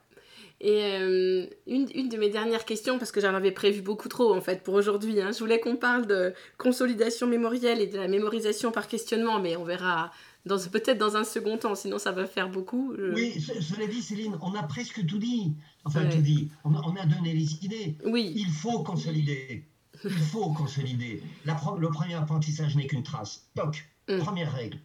Et 0.64 0.84
euh, 0.84 1.48
une, 1.66 1.88
une, 1.96 2.08
de 2.08 2.18
mes 2.18 2.30
dernières 2.30 2.66
questions, 2.66 3.00
parce 3.00 3.12
que 3.12 3.20
j'en 3.20 3.34
avais 3.34 3.52
prévu 3.52 3.82
beaucoup 3.82 4.10
trop 4.10 4.36
en 4.36 4.42
fait 4.42 4.62
pour 4.62 4.76
aujourd'hui, 4.76 5.20
hein, 5.20 5.32
je 5.32 5.40
voulais 5.40 5.60
qu'on 5.60 5.76
parle 5.76 6.06
de 6.06 6.36
consolidation 6.60 7.26
mémorielle 7.26 7.82
et 7.82 7.88
de 7.88 7.98
la 7.98 8.08
mémorisation 8.08 8.72
par 8.72 8.88
questionnement, 8.88 9.40
mais 9.40 9.56
on 9.58 9.64
verra 9.64 10.12
peut-être 10.46 10.98
dans 10.98 11.16
un 11.16 11.24
second 11.24 11.58
temps, 11.58 11.76
sinon 11.76 12.00
ça 12.00 12.12
va 12.12 12.26
faire 12.26 12.50
beaucoup. 12.50 12.94
Oui, 13.14 13.40
cela 13.40 13.88
dit, 13.88 14.02
Céline, 14.02 14.38
on 14.42 14.54
a 14.56 14.64
presque 14.64 15.06
tout 15.06 15.20
dit. 15.20 15.56
Enfin, 15.84 16.06
tout 16.06 16.22
dit. 16.22 16.50
On 16.64 16.74
a, 16.96 17.06
donné 17.06 17.34
les 17.34 17.64
idées. 17.64 17.98
Oui. 18.06 18.34
Il 18.36 18.50
faut 18.50 18.84
consolider. 18.84 19.66
Il 20.04 20.10
faut 20.12 20.52
consolider. 20.52 21.24
La, 21.46 21.60
le 21.78 21.90
premier 21.90 22.16
apprentissage 22.16 22.76
n'est 22.76 22.88
qu'une 22.88 23.04
trace. 23.04 23.48
Toc. 23.56 23.88
Mm. 24.08 24.18
Première 24.20 24.54
règle. 24.54 24.80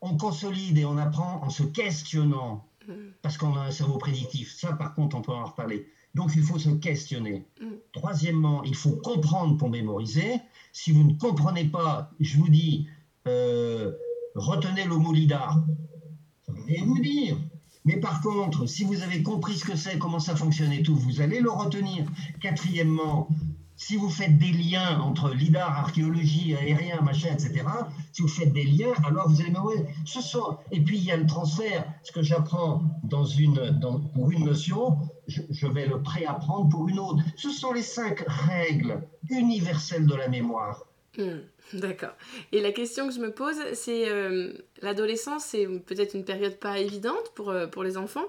On 0.00 0.16
consolide 0.16 0.78
et 0.78 0.84
on 0.84 0.98
apprend 0.98 1.42
en 1.42 1.50
se 1.50 1.62
questionnant. 1.62 2.66
Mm. 2.86 2.92
Parce 3.22 3.38
qu'on 3.38 3.56
a 3.56 3.60
un 3.60 3.70
cerveau 3.70 3.98
prédictif. 3.98 4.54
Ça, 4.54 4.72
par 4.72 4.94
contre, 4.94 5.16
on 5.16 5.22
peut 5.22 5.32
en 5.32 5.46
reparler. 5.46 5.88
Donc, 6.14 6.32
il 6.36 6.42
faut 6.42 6.58
se 6.58 6.70
questionner. 6.70 7.46
Mm. 7.60 7.66
Troisièmement, 7.92 8.62
il 8.64 8.76
faut 8.76 8.96
comprendre 8.96 9.56
pour 9.56 9.70
mémoriser. 9.70 10.40
Si 10.72 10.92
vous 10.92 11.04
ne 11.04 11.14
comprenez 11.14 11.64
pas, 11.64 12.10
je 12.20 12.36
vous 12.36 12.48
dis, 12.48 12.88
euh, 13.26 13.92
retenez 14.34 14.84
le 14.84 14.96
mot 14.96 15.12
lidar. 15.12 15.62
Ça 16.46 16.52
va 16.52 16.84
vous 16.84 16.98
dire. 17.00 17.36
Mais 17.84 17.98
par 17.98 18.22
contre, 18.22 18.66
si 18.66 18.84
vous 18.84 19.02
avez 19.02 19.22
compris 19.22 19.54
ce 19.58 19.64
que 19.64 19.76
c'est, 19.76 19.98
comment 19.98 20.18
ça 20.18 20.34
fonctionne 20.34 20.72
et 20.72 20.82
tout, 20.82 20.96
vous 20.96 21.20
allez 21.20 21.40
le 21.40 21.50
retenir. 21.50 22.06
Quatrièmement, 22.40 23.28
si 23.76 23.96
vous 23.96 24.08
faites 24.08 24.38
des 24.38 24.52
liens 24.52 25.00
entre 25.00 25.30
l'IDAR, 25.34 25.70
archéologie, 25.70 26.54
aérien, 26.54 27.00
machin, 27.02 27.28
etc., 27.32 27.64
si 28.12 28.22
vous 28.22 28.28
faites 28.28 28.52
des 28.52 28.64
liens, 28.64 28.92
alors 29.04 29.28
vous 29.28 29.40
allez 29.40 29.50
mémoriser. 29.50 29.86
Ce 30.06 30.22
sont, 30.22 30.56
et 30.70 30.80
puis 30.80 30.96
il 30.96 31.04
y 31.04 31.10
a 31.10 31.16
le 31.16 31.26
transfert. 31.26 31.84
Ce 32.02 32.12
que 32.12 32.22
j'apprends 32.22 32.82
dans 33.02 33.24
une, 33.24 33.70
dans, 33.80 34.00
pour 34.00 34.30
une 34.30 34.44
notion, 34.44 34.98
je, 35.26 35.66
vais 35.66 35.86
le 35.86 36.02
préapprendre 36.02 36.68
pour 36.68 36.88
une 36.88 36.98
autre. 36.98 37.22
Ce 37.36 37.50
sont 37.50 37.72
les 37.72 37.82
cinq 37.82 38.24
règles 38.26 39.02
universelles 39.28 40.06
de 40.06 40.14
la 40.14 40.28
mémoire. 40.28 40.84
Hmm, 41.16 41.38
d'accord. 41.74 42.14
Et 42.52 42.60
la 42.60 42.72
question 42.72 43.06
que 43.08 43.14
je 43.14 43.20
me 43.20 43.30
pose, 43.30 43.56
c'est 43.74 44.08
euh, 44.08 44.52
l'adolescence, 44.82 45.44
c'est 45.44 45.66
peut-être 45.86 46.14
une 46.14 46.24
période 46.24 46.56
pas 46.56 46.78
évidente 46.78 47.32
pour, 47.34 47.50
euh, 47.50 47.66
pour 47.66 47.84
les 47.84 47.96
enfants. 47.96 48.26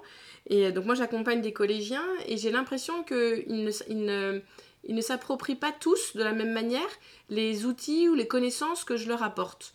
Et 0.47 0.67
euh, 0.67 0.71
donc 0.71 0.85
moi 0.85 0.95
j'accompagne 0.95 1.41
des 1.41 1.53
collégiens 1.53 2.05
et 2.27 2.37
j'ai 2.37 2.51
l'impression 2.51 3.03
qu'ils 3.03 3.71
ne, 3.89 5.01
s'approprient 5.01 5.55
pas 5.55 5.71
tous 5.71 6.15
de 6.15 6.23
la 6.23 6.33
même 6.33 6.53
manière 6.53 6.81
les 7.29 7.65
outils 7.65 8.07
ou 8.07 8.13
les 8.13 8.27
connaissances 8.27 8.83
que 8.83 8.97
je 8.97 9.07
leur 9.07 9.23
apporte. 9.23 9.73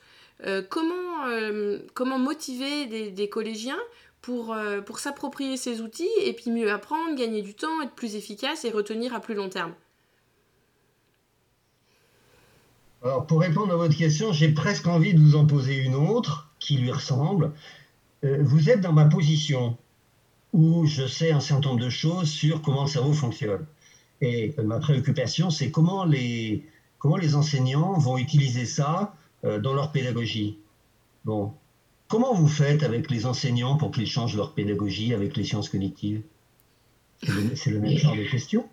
Comment, 0.71 1.29
comment 1.93 2.19
motiver 2.19 2.87
des, 2.87 3.29
collégiens 3.29 3.79
pour, 4.23 4.57
pour 4.87 4.99
s'approprier 4.99 5.59
ces 5.59 5.83
outils 5.83 6.09
et 6.23 6.33
puis 6.33 6.51
mieux 6.51 6.71
apprendre, 6.71 7.15
gagner 7.15 7.43
du 7.43 7.53
temps, 7.53 7.83
être 7.83 7.93
plus 7.93 8.17
efficace 8.17 8.65
et 8.65 8.71
retenir 8.71 9.13
à 9.13 9.21
plus 9.21 9.35
long 9.35 9.51
terme? 9.51 9.75
Alors, 13.03 13.27
pour 13.27 13.41
répondre 13.41 13.73
à 13.73 13.77
votre 13.77 13.97
question, 13.97 14.33
j'ai 14.33 14.51
presque 14.51 14.87
envie 14.87 15.15
de 15.15 15.21
vous 15.21 15.37
en 15.37 15.47
poser 15.47 15.77
une 15.77 15.95
autre 15.95 16.51
qui 16.59 16.77
lui 16.77 16.91
ressemble. 16.91 17.53
vous 18.23 18.69
êtes 18.69 18.83
dans 18.83 18.93
ma 18.93 19.07
position 19.07 19.79
où 20.53 20.85
je 20.87 21.07
sais 21.07 21.31
un 21.31 21.41
certain 21.41 21.71
nombre 21.71 21.85
de 21.85 21.91
choses 21.91 22.29
sur 22.29 22.63
comment 22.63 22.83
le 22.83 22.89
cerveau 22.89 23.13
fonctionne. 23.13 23.67
Et 24.21 24.55
ma 24.63 24.79
préoccupation, 24.79 25.51
c'est 25.51 25.71
comment 25.71 26.05
les, 26.05 26.67
comment 26.99 27.17
les 27.17 27.35
enseignants 27.35 27.99
vont 27.99 28.19
utiliser 28.19 28.67
ça 28.67 29.15
euh, 29.45 29.59
dans 29.59 29.73
leur 29.73 29.93
pédagogie. 29.93 30.59
Bon, 31.25 31.55
comment 32.09 32.35
vous 32.35 32.49
faites 32.49 32.83
avec 32.83 33.11
les 33.11 33.27
enseignants 33.27 33.77
pour 33.77 33.91
qu'ils 33.91 34.07
changent 34.07 34.37
leur 34.37 34.53
pédagogie 34.53 35.15
avec 35.15 35.37
les 35.37 35.45
sciences 35.45 35.69
cognitives? 35.69 36.23
C'est 37.55 37.71
le, 37.71 37.81
même 37.81 37.99
genre 37.99 38.17
de 38.17 38.25
question. 38.25 38.67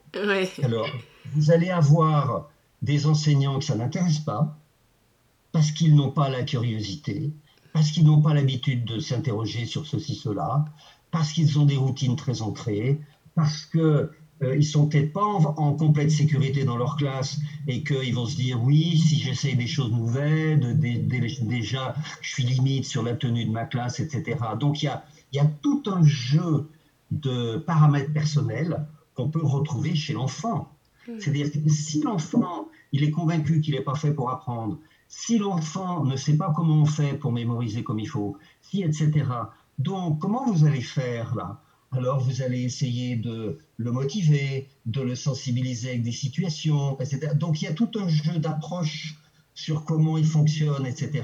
Alors, 0.63 0.89
vous 1.33 1.51
allez 1.51 1.69
avoir 1.69 2.49
des 2.81 3.05
enseignants 3.05 3.59
que 3.59 3.65
ça 3.65 3.75
n'intéresse 3.75 4.19
pas, 4.19 4.57
parce 5.51 5.71
qu'ils 5.71 5.95
n'ont 5.95 6.11
pas 6.11 6.29
la 6.29 6.43
curiosité, 6.43 7.31
parce 7.73 7.91
qu'ils 7.91 8.05
n'ont 8.05 8.21
pas 8.21 8.33
l'habitude 8.33 8.85
de 8.85 8.99
s'interroger 8.99 9.65
sur 9.65 9.85
ceci, 9.85 10.15
cela, 10.15 10.65
parce 11.11 11.31
qu'ils 11.31 11.57
ont 11.57 11.65
des 11.65 11.77
routines 11.77 12.15
très 12.15 12.41
ancrées, 12.41 12.99
parce 13.35 13.65
que 13.65 14.11
euh, 14.43 14.55
ils 14.55 14.65
sont 14.65 14.87
peut-être 14.87 15.13
pas 15.13 15.23
en, 15.23 15.73
complète 15.73 16.11
sécurité 16.11 16.63
dans 16.63 16.77
leur 16.77 16.95
classe 16.95 17.39
et 17.67 17.83
qu'ils 17.83 18.13
vont 18.13 18.27
se 18.27 18.35
dire 18.35 18.61
oui, 18.61 18.97
si 18.97 19.19
j'essaye 19.19 19.55
des 19.55 19.65
choses 19.67 19.91
nouvelles, 19.91 20.77
déjà 20.79 21.95
je 22.21 22.29
suis 22.29 22.43
limite 22.43 22.85
sur 22.85 23.01
la 23.01 23.15
tenue 23.15 23.45
de 23.45 23.51
ma 23.51 23.65
classe, 23.65 23.99
etc. 23.99 24.37
Donc 24.59 24.83
il 24.83 24.85
y 24.85 24.89
a, 24.89 25.03
y 25.33 25.39
a 25.39 25.45
tout 25.45 25.81
un 25.87 26.03
jeu 26.03 26.69
de 27.09 27.57
paramètres 27.57 28.13
personnels 28.13 28.85
qu'on 29.15 29.29
peut 29.29 29.43
retrouver 29.43 29.95
chez 29.95 30.13
l'enfant. 30.13 30.71
C'est-à-dire 31.19 31.51
que 31.51 31.69
si 31.69 32.01
l'enfant, 32.01 32.67
il 32.91 33.03
est 33.03 33.11
convaincu 33.11 33.61
qu'il 33.61 33.75
n'est 33.75 33.81
pas 33.81 33.95
fait 33.95 34.13
pour 34.13 34.29
apprendre, 34.29 34.79
si 35.07 35.37
l'enfant 35.37 36.03
ne 36.03 36.15
sait 36.15 36.37
pas 36.37 36.51
comment 36.55 36.81
on 36.81 36.85
fait 36.85 37.13
pour 37.13 37.31
mémoriser 37.31 37.83
comme 37.83 37.99
il 37.99 38.07
faut, 38.07 38.37
si, 38.61 38.83
etc. 38.83 39.25
Donc, 39.79 40.19
comment 40.19 40.51
vous 40.51 40.65
allez 40.65 40.81
faire 40.81 41.35
là? 41.35 41.61
Alors 41.91 42.19
vous 42.19 42.41
allez 42.41 42.63
essayer 42.63 43.15
de 43.15 43.59
le 43.77 43.91
motiver, 43.91 44.67
de 44.85 44.99
le 45.01 45.15
sensibiliser 45.15 45.89
avec 45.89 46.03
des 46.03 46.11
situations, 46.11 46.99
etc. 46.99 47.31
Donc 47.35 47.61
il 47.61 47.65
y 47.65 47.67
a 47.69 47.73
tout 47.73 47.89
un 47.95 48.09
jeu 48.09 48.39
d'approche 48.39 49.15
sur 49.53 49.85
comment 49.85 50.17
il 50.17 50.25
fonctionne, 50.25 50.85
etc. 50.85 51.23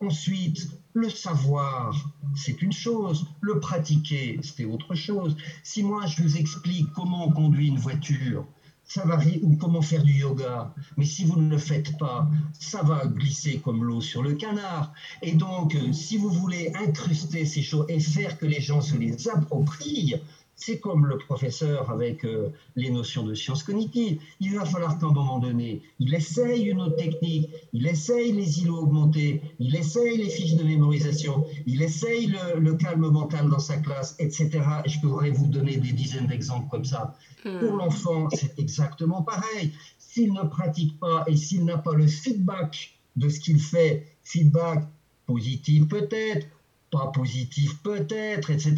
Ensuite, 0.00 0.68
le 0.94 1.08
savoir, 1.08 1.94
c'est 2.34 2.60
une 2.62 2.72
chose, 2.72 3.26
le 3.40 3.60
pratiquer, 3.60 4.40
c'est 4.42 4.64
autre 4.64 4.94
chose. 4.94 5.36
Si 5.62 5.84
moi 5.84 6.04
je 6.06 6.20
vous 6.22 6.36
explique 6.36 6.90
comment 6.92 7.28
on 7.28 7.30
conduit 7.30 7.68
une 7.68 7.78
voiture, 7.78 8.44
ça 8.84 9.04
va 9.06 9.18
ou 9.42 9.56
comment 9.56 9.82
faire 9.82 10.02
du 10.02 10.12
yoga. 10.12 10.74
Mais 10.96 11.04
si 11.04 11.24
vous 11.24 11.40
ne 11.40 11.48
le 11.48 11.58
faites 11.58 11.96
pas, 11.98 12.28
ça 12.58 12.82
va 12.82 13.06
glisser 13.06 13.58
comme 13.58 13.84
l'eau 13.84 14.00
sur 14.00 14.22
le 14.22 14.34
canard. 14.34 14.92
Et 15.22 15.32
donc, 15.32 15.74
euh, 15.74 15.92
si 15.92 16.16
vous 16.16 16.30
voulez 16.30 16.72
incruster 16.74 17.46
ces 17.46 17.62
choses 17.62 17.86
et 17.88 18.00
faire 18.00 18.38
que 18.38 18.46
les 18.46 18.60
gens 18.60 18.80
se 18.80 18.96
les 18.96 19.28
approprient, 19.28 20.16
c'est 20.64 20.78
comme 20.78 21.06
le 21.06 21.18
professeur 21.18 21.90
avec 21.90 22.24
euh, 22.24 22.50
les 22.76 22.90
notions 22.90 23.24
de 23.24 23.34
sciences 23.34 23.64
cognitives. 23.64 24.20
Il 24.40 24.54
va 24.54 24.64
falloir 24.64 24.98
qu'à 24.98 25.06
un 25.06 25.12
moment 25.12 25.38
donné, 25.38 25.82
il 25.98 26.14
essaye 26.14 26.64
une 26.64 26.80
autre 26.80 26.96
technique, 26.96 27.50
il 27.72 27.86
essaye 27.86 28.32
les 28.32 28.60
îlots 28.60 28.82
augmentés, 28.82 29.42
il 29.58 29.74
essaye 29.74 30.18
les 30.18 30.30
fiches 30.30 30.54
de 30.54 30.62
mémorisation, 30.62 31.44
il 31.66 31.82
essaye 31.82 32.32
le, 32.58 32.72
calme 32.74 33.08
mental 33.08 33.48
dans 33.50 33.58
sa 33.58 33.76
classe, 33.76 34.14
etc. 34.18 34.50
Et 34.84 34.88
je 34.88 35.00
pourrais 35.00 35.30
vous 35.30 35.46
donner 35.46 35.76
des 35.76 35.92
dizaines 35.92 36.26
d'exemples 36.26 36.68
comme 36.70 36.84
ça. 36.84 37.16
Hmm. 37.44 37.58
Pour 37.58 37.76
l'enfant, 37.76 38.28
c'est 38.30 38.58
exactement 38.58 39.22
pareil. 39.22 39.72
S'il 39.98 40.32
ne 40.32 40.42
pratique 40.42 40.98
pas 41.00 41.24
et 41.26 41.36
s'il 41.36 41.64
n'a 41.64 41.78
pas 41.78 41.94
le 41.94 42.06
feedback 42.06 42.98
de 43.16 43.28
ce 43.28 43.40
qu'il 43.40 43.60
fait, 43.60 44.06
feedback 44.24 44.84
positif 45.26 45.88
peut-être, 45.88 46.46
pas 46.92 47.08
positif 47.08 47.78
peut-être, 47.82 48.50
etc. 48.50 48.74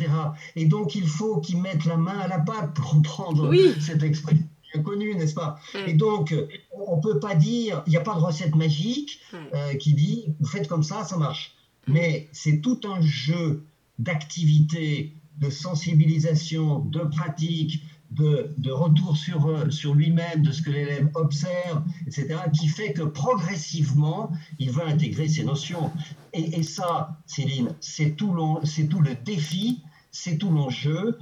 Et 0.57 0.65
donc 0.65 0.95
il 0.95 1.07
faut 1.07 1.41
qu'ils 1.41 1.61
mettent 1.61 1.85
la 1.85 1.99
main 1.99 2.19
à 2.19 2.29
la 2.29 2.39
pâte 2.39 2.73
pour 2.75 3.03
prendre 3.03 3.53
cette 3.81 4.03
expression 4.03 4.47
bien 4.73 4.83
connue, 4.83 5.15
n'est-ce 5.15 5.35
pas? 5.35 5.59
Et 5.87 5.93
donc 5.93 6.35
on 6.73 7.01
peut 7.01 7.19
pas 7.19 7.35
dire, 7.35 7.83
il 7.87 7.91
n'y 7.91 7.97
a 7.97 8.01
pas 8.01 8.15
de 8.15 8.21
recette 8.21 8.55
magique 8.55 9.21
euh, 9.35 9.75
qui 9.75 9.93
dit 9.93 10.35
vous 10.41 10.47
faites 10.47 10.69
comme 10.69 10.85
ça, 10.85 11.05
ça 11.05 11.19
marche. 11.19 11.55
Mais 11.87 12.29
c'est 12.33 12.63
tout 12.63 12.81
un 12.85 13.01
jeu 13.03 13.67
d'activités, 13.99 15.13
de 15.39 15.51
sensibilisation, 15.51 16.79
de 16.79 17.01
pratique, 17.01 17.83
de, 18.15 18.71
retour 18.71 19.17
sur, 19.17 19.47
euh, 19.47 19.71
sur 19.71 19.95
lui-même, 19.95 20.43
de 20.43 20.53
ce 20.53 20.63
que 20.63 20.71
l'élève 20.71 21.09
observe, 21.15 21.83
etc., 22.07 22.37
qui 22.53 22.69
fait 22.69 22.93
que 22.93 23.03
progressivement, 23.03 24.31
il 24.59 24.71
va 24.71 24.87
intégrer 24.87 25.29
ces 25.29 25.45
notions. 25.45 25.91
Et, 26.33 26.59
et 26.59 26.63
ça, 26.63 27.21
Céline, 27.27 27.75
c'est 27.81 28.17
tout, 28.17 28.35
tout 28.91 29.01
le 29.01 29.15
défi, 29.25 29.83
c'est 30.11 30.39
tout 30.39 30.51
l'enjeu 30.51 31.19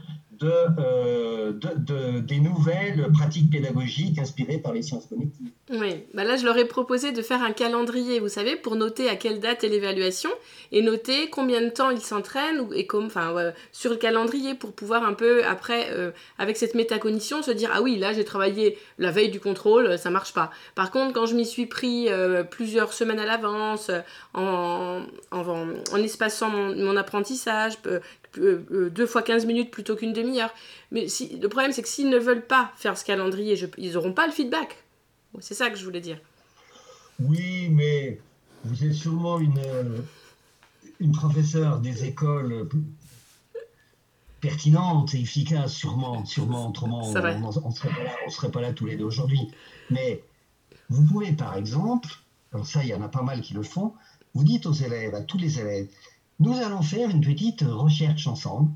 euh, 0.47 1.53
de, 1.53 1.69
de, 1.77 2.21
des 2.21 2.39
nouvelles 2.39 3.09
pratiques 3.13 3.51
pédagogiques 3.51 4.19
inspirées 4.19 4.59
par 4.59 4.73
les 4.73 4.83
sciences 4.83 5.07
cognitives. 5.07 5.49
Oui, 5.71 6.05
bah 6.15 6.25
là 6.25 6.37
je 6.37 6.45
leur 6.45 6.57
ai 6.57 6.65
proposé 6.65 7.13
de 7.13 7.23
faire 7.23 7.43
un 7.43 7.53
calendrier, 7.53 8.21
vous 8.21 8.29
savez, 8.29 8.57
pour 8.57 8.77
noter 8.77 9.09
à 9.09 9.17
quelle 9.17 9.41
date 9.41 9.65
est 9.65 9.69
l'évaluation 9.69 10.31
et 10.71 10.83
noter 10.83 11.31
combien 11.31 11.61
de 11.61 11.69
temps 11.69 11.91
ils 11.91 12.01
s'entraînent 12.01 12.67
et 12.75 12.87
comme, 12.87 13.07
enfin, 13.07 13.53
sur 13.73 13.91
le 13.91 13.97
calendrier 13.97 14.55
pour 14.55 14.73
pouvoir 14.73 15.05
un 15.05 15.15
peu 15.15 15.45
après, 15.45 15.89
euh, 15.91 16.11
avec 16.39 16.57
cette 16.57 16.75
métacognition, 16.75 17.43
se 17.43 17.51
dire 17.51 17.71
ah 17.73 17.83
oui 17.83 17.97
là 17.97 18.13
j'ai 18.13 18.25
travaillé 18.25 18.79
la 18.99 19.11
veille 19.11 19.31
du 19.31 19.41
contrôle, 19.41 19.99
ça 19.99 20.11
marche 20.11 20.33
pas. 20.33 20.51
Par 20.75 20.91
contre 20.91 21.13
quand 21.13 21.27
je 21.27 21.35
m'y 21.35 21.47
suis 21.47 21.67
pris 21.67 22.09
euh, 22.09 22.43
plusieurs 22.43 22.93
semaines 22.93 23.21
à 23.21 23.27
l'avance, 23.27 23.91
en, 24.35 25.03
en, 25.31 25.43
en, 25.93 26.03
espaçant 26.03 26.51
mon, 26.51 26.97
apprentissage, 26.97 27.75
deux 28.37 29.07
fois 29.07 29.23
15 29.23 29.47
minutes 29.47 29.71
plutôt 29.71 29.97
qu'une 29.97 30.13
demi-heure. 30.13 30.53
Mais 30.91 31.09
si, 31.09 31.37
le 31.39 31.49
problème, 31.49 31.73
c'est 31.73 31.83
que 31.83 31.89
s'ils 31.89 32.09
ne 32.09 32.19
veulent 32.19 32.47
pas 32.47 32.73
faire 32.77 32.97
ce 32.97 33.05
calendrier, 33.05 33.59
ils 33.79 33.93
n'auront 33.93 34.13
pas 34.13 34.27
le 34.27 34.33
feedback. 34.33 34.85
C'est 35.41 35.55
ça 35.55 35.71
que 35.71 35.77
je 35.77 35.85
voulais 35.85 36.01
dire. 36.01 36.19
Oui, 37.21 37.69
mais 37.71 38.21
vous 38.65 38.85
êtes 38.85 38.95
sûrement 38.95 39.39
une, 39.39 39.59
euh, 39.59 39.99
une 41.01 41.13
professeure 41.13 41.81
des 41.81 42.05
écoles 42.05 42.69
pertinente 44.43 45.15
et 45.15 45.21
efficace, 45.21 45.73
sûrement, 45.73 46.27
sûrement, 46.27 46.69
autrement, 46.69 47.01
on 47.01 47.09
ne 47.09 48.31
serait, 48.31 48.51
pas 48.51 48.61
là 48.61 48.73
tous 48.73 48.87
les 48.87 48.97
deux 48.97 49.05
aujourd'hui. 49.05 49.49
Mais 49.89 50.23
vous 50.91 51.05
pouvez, 51.05 51.33
par 51.33 51.57
exemple, 51.57 52.09
alors 52.53 52.67
ça, 52.67 52.83
il 52.83 52.89
y 52.89 52.95
en 52.95 53.01
a 53.03 53.09
pas 53.09 53.23
mal 53.23 53.41
qui 53.41 53.55
le 53.55 53.63
font, 53.63 53.95
vous 54.35 54.43
dites 54.45 54.67
aux 54.67 54.73
élèves, 54.73 55.15
à 55.15 55.23
tous 55.23 55.39
les 55.39 55.61
élèves, 55.61 55.89
nous 56.43 56.59
allons 56.59 56.83
faire 56.83 57.09
une 57.09 57.21
petite 57.21 57.63
recherche 57.63 58.27
ensemble 58.27 58.71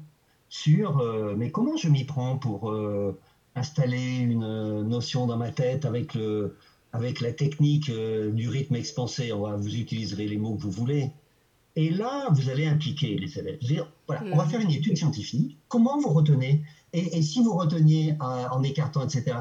sur 0.49 1.01
euh, 1.01 1.35
mais 1.37 1.51
comment 1.51 1.77
je 1.77 1.89
m'y 1.89 2.05
prends 2.05 2.39
pour 2.39 2.71
euh, 2.71 3.19
installer 3.57 4.19
une 4.19 4.83
notion 4.85 5.27
dans 5.27 5.37
ma 5.37 5.51
tête 5.51 5.85
avec, 5.85 6.15
le, 6.15 6.57
avec 6.93 7.21
la 7.21 7.33
technique 7.33 7.91
euh, 7.91 8.31
du 8.31 8.49
rythme 8.49 8.77
expansé? 8.77 9.33
On 9.33 9.41
va, 9.41 9.57
vous 9.57 9.75
utiliserez 9.75 10.29
les 10.29 10.37
mots 10.37 10.55
que 10.55 10.63
vous 10.63 10.71
voulez. 10.71 11.11
Et 11.75 11.91
là, 11.91 12.29
vous 12.31 12.49
allez 12.49 12.67
impliquer 12.67 13.17
les 13.17 13.37
élèves. 13.37 13.59
voilà, 14.07 14.23
on 14.33 14.37
va 14.37 14.45
mm. 14.45 14.49
faire 14.49 14.61
une 14.61 14.71
étude 14.71 14.97
scientifique. 14.97 15.59
Comment 15.69 15.99
vous 15.99 16.11
retenez? 16.11 16.63
Et, 16.93 17.21
si 17.21 17.43
vous 17.43 17.55
reteniez 17.55 18.15
en 18.21 18.63
écartant, 18.63 19.05
etc., 19.05 19.37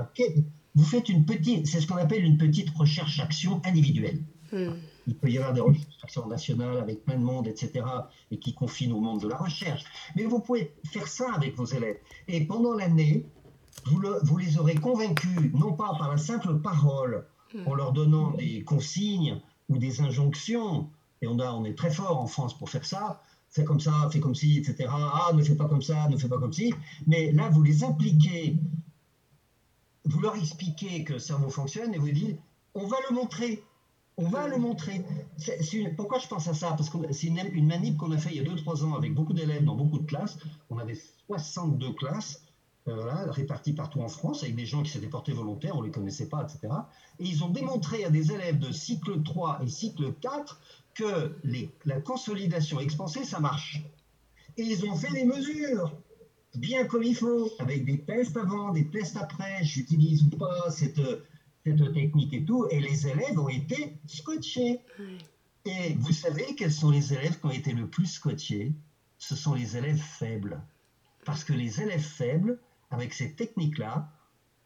vous 0.74 0.84
faites 0.84 1.08
une 1.08 1.24
petite, 1.24 1.68
c'est 1.68 1.80
ce 1.80 1.88
qu'on 1.88 1.96
appelle 1.96 2.26
une 2.26 2.38
petite 2.38 2.70
recherche-action 2.72 3.62
individuelle. 3.64 4.20
Mm 4.52 4.74
il 5.08 5.16
peut 5.16 5.30
y 5.30 5.38
avoir 5.38 5.54
des 5.54 5.62
recherches 5.62 6.18
nationales 6.28 6.78
avec 6.78 7.04
plein 7.06 7.18
de 7.18 7.24
monde, 7.24 7.48
etc., 7.48 7.86
et 8.32 8.40
qui 8.40 8.54
confinent 8.54 8.94
au 8.94 9.00
monde 9.00 9.22
de 9.22 9.28
la 9.28 9.38
recherche. 9.38 9.84
Mais 10.16 10.24
vous 10.26 10.40
pouvez 10.40 10.74
faire 10.86 11.08
ça 11.08 11.32
avec 11.34 11.56
vos 11.56 11.66
élèves. 11.66 11.98
Et 12.28 12.46
pendant 12.46 12.74
l'année, 12.74 13.26
vous, 13.86 14.38
les 14.38 14.58
aurez 14.58 14.76
convaincus, 14.76 15.52
non 15.54 15.74
pas 15.74 15.94
par 15.98 16.10
la 16.10 16.18
simple 16.18 16.60
parole, 16.60 17.26
en 17.66 17.74
leur 17.74 17.94
donnant 17.94 18.32
des 18.32 18.64
consignes 18.64 19.40
ou 19.70 19.78
des 19.78 20.02
injonctions, 20.02 20.90
et 21.22 21.28
on 21.28 21.66
est 21.66 21.78
très 21.78 21.92
fort 21.92 22.20
en 22.20 22.28
France 22.28 22.58
pour 22.58 22.70
faire 22.70 22.86
ça, 22.86 23.22
fais 23.50 23.64
comme 23.64 23.80
ça, 23.80 24.10
fais 24.12 24.20
comme 24.20 24.36
ci, 24.36 24.58
etc. 24.58 24.90
Ah, 24.92 25.32
ne 25.34 25.42
fais 25.42 25.56
pas 25.56 25.66
comme 25.66 25.82
ça, 25.82 26.10
ne 26.10 26.18
fais 26.18 26.28
pas 26.28 26.38
comme 26.38 26.52
ci. 26.52 26.74
Mais 27.08 27.32
là, 27.32 27.50
vous 27.50 27.64
les 27.64 27.84
impliquez, 27.84 28.58
vous 30.04 30.20
leur 30.20 30.36
expliquez 30.36 31.04
que 31.04 31.14
le 31.14 31.20
cerveau 31.20 31.50
fonctionne 31.50 31.94
et 31.94 31.98
vous 31.98 32.10
dites, 32.10 32.38
on 32.74 32.88
va 32.88 32.98
le 33.10 33.16
montrer. 33.16 33.64
On 34.18 34.30
va 34.30 34.48
le 34.48 34.58
montrer. 34.58 35.04
pourquoi 35.98 36.20
je 36.20 36.28
pense 36.28 36.48
à 36.48 36.54
ça? 36.54 36.72
Parce 36.72 36.90
que 36.90 36.98
c'est 37.12 37.28
une, 37.28 37.40
une, 37.54 37.68
manip 37.68 37.98
qu'on 37.98 38.12
a 38.12 38.18
fait 38.18 38.30
il 38.34 38.38
y 38.38 38.40
a 38.40 38.44
2-3 38.44 38.84
ans 38.86 38.96
avec 38.96 39.14
beaucoup 39.14 39.34
d'élèves 39.34 39.66
dans 39.66 39.76
beaucoup 39.76 40.00
de 40.00 40.06
classes. 40.06 40.38
On 40.70 40.78
avait 40.78 40.98
62 41.28 41.94
classes 41.94 42.46
euh, 42.88 43.32
réparties 43.32 43.74
partout 43.74 44.02
en 44.02 44.08
France 44.10 44.44
avec 44.44 44.56
des 44.56 44.68
gens 44.68 44.84
qui 44.84 44.92
s'étaient 44.92 45.08
portés 45.08 45.32
volontaires, 45.32 45.76
on 45.76 45.82
ne 45.82 45.88
les 45.88 45.92
connaissait 45.92 46.28
pas, 46.28 46.44
etc. 46.44 46.72
Et 47.20 47.26
ils 47.26 47.44
ont 47.44 47.50
démontré 47.50 48.06
à 48.06 48.12
des 48.12 48.32
élèves 48.32 48.60
de 48.60 48.72
cycle 48.72 49.24
3 49.24 49.62
et 49.64 49.68
cycle 49.68 50.14
4 50.22 50.62
que 50.94 51.36
la 51.86 52.00
consolidation 52.00 52.80
expansée, 52.80 53.24
ça 53.24 53.40
marche. 53.40 53.82
Et 54.58 54.62
ils 54.62 54.86
ont 54.86 54.96
fait 54.96 55.12
des 55.12 55.26
mesures, 55.26 55.94
bien 56.54 56.86
comme 56.86 57.02
il 57.02 57.16
faut, 57.16 57.50
avec 57.58 57.86
des 57.86 58.02
tests 58.02 58.38
avant, 58.38 58.72
des 58.72 58.86
tests 58.86 59.18
après, 59.18 59.64
j'utilise 59.64 60.22
ou 60.22 60.38
pas 60.38 60.70
cette, 60.70 61.02
cette 61.66 61.94
technique 61.94 62.34
et 62.34 62.46
tout, 62.46 62.68
et 62.70 62.80
les 62.80 63.08
élèves 63.08 63.40
ont 63.40 63.50
été 63.50 63.98
scotchés. 64.06 64.80
Et 65.66 65.94
vous 65.98 66.12
savez 66.12 66.56
quels 66.56 66.72
sont 66.72 66.92
les 66.92 67.14
élèves 67.14 67.40
qui 67.40 67.46
ont 67.46 67.52
été 67.52 67.74
le 67.74 67.88
plus 67.88 68.06
scotchés? 68.06 68.74
Ce 69.18 69.36
sont 69.36 69.56
les 69.56 69.76
élèves 69.76 70.02
faibles. 70.02 70.62
Parce 71.26 71.44
que 71.44 71.54
les 71.54 71.82
élèves 71.82 72.04
faibles, 72.04 72.60
avec 72.92 73.14
ces 73.14 73.34
techniques-là, 73.34 74.12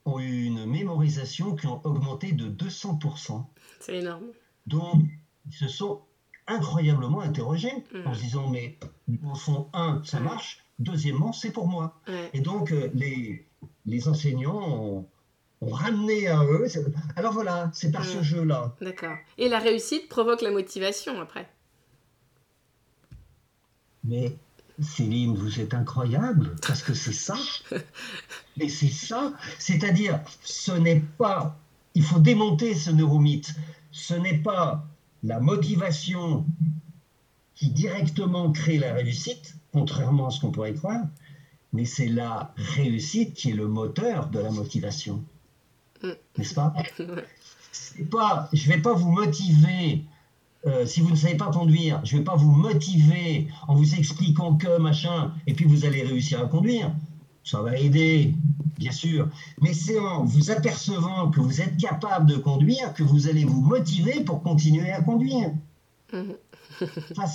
ont 0.03 0.19
eu 0.19 0.43
une 0.43 0.65
mémorisation 0.65 1.55
qui 1.55 1.67
a 1.67 1.79
augmenté 1.85 2.33
de 2.33 2.49
200%. 2.49 3.45
C'est 3.79 3.97
énorme. 3.97 4.25
Donc, 4.67 5.01
ils 5.47 5.53
se 5.53 5.67
sont 5.67 6.01
incroyablement 6.47 7.21
interrogé 7.21 7.71
mm. 7.93 8.07
en 8.07 8.13
se 8.13 8.19
disant 8.19 8.49
mais 8.49 8.77
au 9.23 9.35
fond, 9.35 9.69
un, 9.73 10.01
ça 10.03 10.19
marche, 10.19 10.65
deuxièmement, 10.79 11.31
c'est 11.31 11.51
pour 11.51 11.67
moi. 11.67 12.01
Et 12.33 12.41
donc 12.41 12.71
euh, 12.71 12.89
les, 12.93 13.47
les 13.85 14.07
enseignants 14.09 14.59
ont, 14.67 15.07
ramené 15.61 16.27
à 16.27 16.43
eux. 16.43 16.67
Alors 17.15 17.33
voilà, 17.33 17.69
c'est 17.73 17.91
par 17.91 18.05
ce 18.05 18.17
mm. 18.17 18.23
jeu-là. 18.23 18.75
D'accord. 18.81 19.15
Et 19.37 19.49
la 19.49 19.59
réussite 19.59 20.07
provoque 20.09 20.41
la 20.41 20.51
motivation 20.51 21.19
après. 21.19 21.49
Mais 24.03 24.35
Céline, 24.81 25.35
vous 25.35 25.59
êtes 25.59 25.73
incroyable, 25.73 26.55
parce 26.65 26.81
que 26.81 26.93
c'est 26.93 27.13
ça. 27.13 27.35
Mais 28.57 28.69
c'est 28.69 28.89
ça. 28.89 29.33
C'est-à-dire, 29.57 30.21
ce 30.41 30.71
n'est 30.71 31.01
pas. 31.17 31.57
Il 31.95 32.03
faut 32.03 32.19
démonter 32.19 32.73
ce 32.75 32.91
neuromythe. 32.91 33.53
Ce 33.91 34.13
n'est 34.13 34.37
pas 34.37 34.85
la 35.23 35.39
motivation 35.39 36.45
qui 37.55 37.69
directement 37.69 38.51
crée 38.51 38.77
la 38.77 38.93
réussite, 38.93 39.55
contrairement 39.73 40.27
à 40.27 40.31
ce 40.31 40.39
qu'on 40.39 40.51
pourrait 40.51 40.73
croire, 40.73 41.03
mais 41.73 41.83
c'est 41.85 42.07
la 42.07 42.53
réussite 42.55 43.33
qui 43.33 43.51
est 43.51 43.53
le 43.53 43.67
moteur 43.67 44.29
de 44.29 44.39
la 44.39 44.49
motivation. 44.49 45.23
N'est-ce 46.37 46.53
pas, 46.53 46.73
pas 48.11 48.49
Je 48.53 48.69
ne 48.69 48.75
vais 48.75 48.81
pas 48.81 48.93
vous 48.93 49.11
motiver, 49.11 50.05
euh, 50.65 50.85
si 50.85 51.01
vous 51.01 51.11
ne 51.11 51.15
savez 51.15 51.35
pas 51.35 51.51
conduire, 51.51 52.01
je 52.03 52.15
ne 52.15 52.19
vais 52.19 52.23
pas 52.23 52.35
vous 52.35 52.51
motiver 52.51 53.47
en 53.67 53.75
vous 53.75 53.95
expliquant 53.95 54.55
que 54.55 54.77
machin, 54.77 55.33
et 55.47 55.53
puis 55.53 55.65
vous 55.65 55.85
allez 55.85 56.03
réussir 56.03 56.41
à 56.41 56.45
conduire. 56.45 56.93
Ça 57.43 57.61
va 57.61 57.77
aider, 57.77 58.35
bien 58.77 58.91
sûr. 58.91 59.27
Mais 59.61 59.73
c'est 59.73 59.97
en 59.97 60.23
vous 60.23 60.51
apercevant 60.51 61.31
que 61.31 61.39
vous 61.39 61.61
êtes 61.61 61.77
capable 61.77 62.27
de 62.27 62.35
conduire 62.35 62.93
que 62.93 63.03
vous 63.03 63.27
allez 63.27 63.45
vous 63.45 63.61
motiver 63.61 64.23
pour 64.23 64.43
continuer 64.43 64.91
à 64.91 65.01
conduire. 65.01 65.51
ça, 67.15 67.25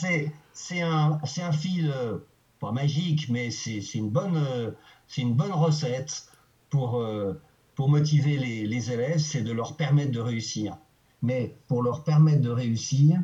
c'est 0.52 0.80
un, 0.82 1.18
un 1.22 1.52
fil, 1.52 1.92
euh, 1.94 2.18
pas 2.60 2.72
magique, 2.72 3.28
mais 3.28 3.50
c'est 3.50 3.80
une, 3.94 4.10
bonne, 4.10 4.36
euh, 4.36 4.70
une 5.16 5.34
bonne 5.34 5.52
recette 5.52 6.28
pour, 6.70 7.02
pour 7.74 7.88
motiver 7.88 8.36
les, 8.36 8.66
les 8.66 8.90
élèves, 8.92 9.18
c'est 9.18 9.42
de 9.42 9.52
leur 9.52 9.76
permettre 9.76 10.12
de 10.12 10.20
réussir. 10.20 10.76
Mais 11.22 11.56
pour 11.68 11.82
leur 11.82 12.04
permettre 12.04 12.42
de 12.42 12.50
réussir, 12.50 13.18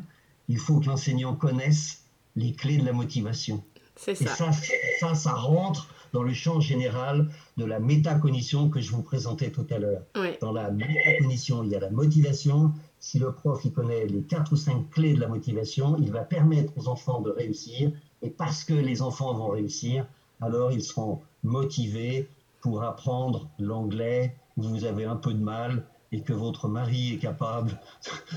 il 0.47 0.57
faut 0.57 0.79
que 0.79 0.87
l'enseignant 0.87 1.35
connaisse 1.35 2.03
les 2.35 2.53
clés 2.53 2.77
de 2.77 2.85
la 2.85 2.93
motivation. 2.93 3.63
C'est 3.95 4.15
ça. 4.15 4.23
Et 4.23 4.27
ça, 4.27 4.51
ça, 4.99 5.15
ça 5.15 5.33
rentre 5.33 5.87
dans 6.13 6.23
le 6.23 6.33
champ 6.33 6.59
général 6.59 7.29
de 7.57 7.63
la 7.63 7.79
métacognition 7.79 8.69
que 8.69 8.81
je 8.81 8.91
vous 8.91 9.01
présentais 9.03 9.51
tout 9.51 9.67
à 9.69 9.77
l'heure. 9.77 10.03
Dans 10.41 10.51
la 10.51 10.71
métacognition, 10.71 11.63
il 11.63 11.69
y 11.69 11.75
a 11.75 11.79
la 11.79 11.89
motivation. 11.89 12.73
Si 12.99 13.17
le 13.19 13.31
prof 13.33 13.61
il 13.63 13.71
connaît 13.71 14.05
les 14.07 14.23
quatre 14.23 14.51
ou 14.51 14.57
cinq 14.57 14.89
clés 14.89 15.13
de 15.13 15.19
la 15.19 15.27
motivation, 15.27 15.95
il 15.99 16.11
va 16.11 16.21
permettre 16.21 16.73
aux 16.77 16.87
enfants 16.87 17.21
de 17.21 17.29
réussir. 17.29 17.91
Et 18.21 18.29
parce 18.29 18.63
que 18.63 18.73
les 18.73 19.01
enfants 19.01 19.33
vont 19.33 19.49
réussir, 19.49 20.05
alors 20.41 20.71
ils 20.71 20.83
seront 20.83 21.21
motivés 21.43 22.27
pour 22.59 22.83
apprendre 22.83 23.49
l'anglais 23.57 24.35
vous 24.57 24.85
avez 24.85 25.05
un 25.05 25.15
peu 25.15 25.33
de 25.33 25.43
mal 25.43 25.85
et 26.11 26.21
que 26.21 26.33
votre 26.33 26.67
mari 26.67 27.13
est 27.13 27.17
capable 27.17 27.79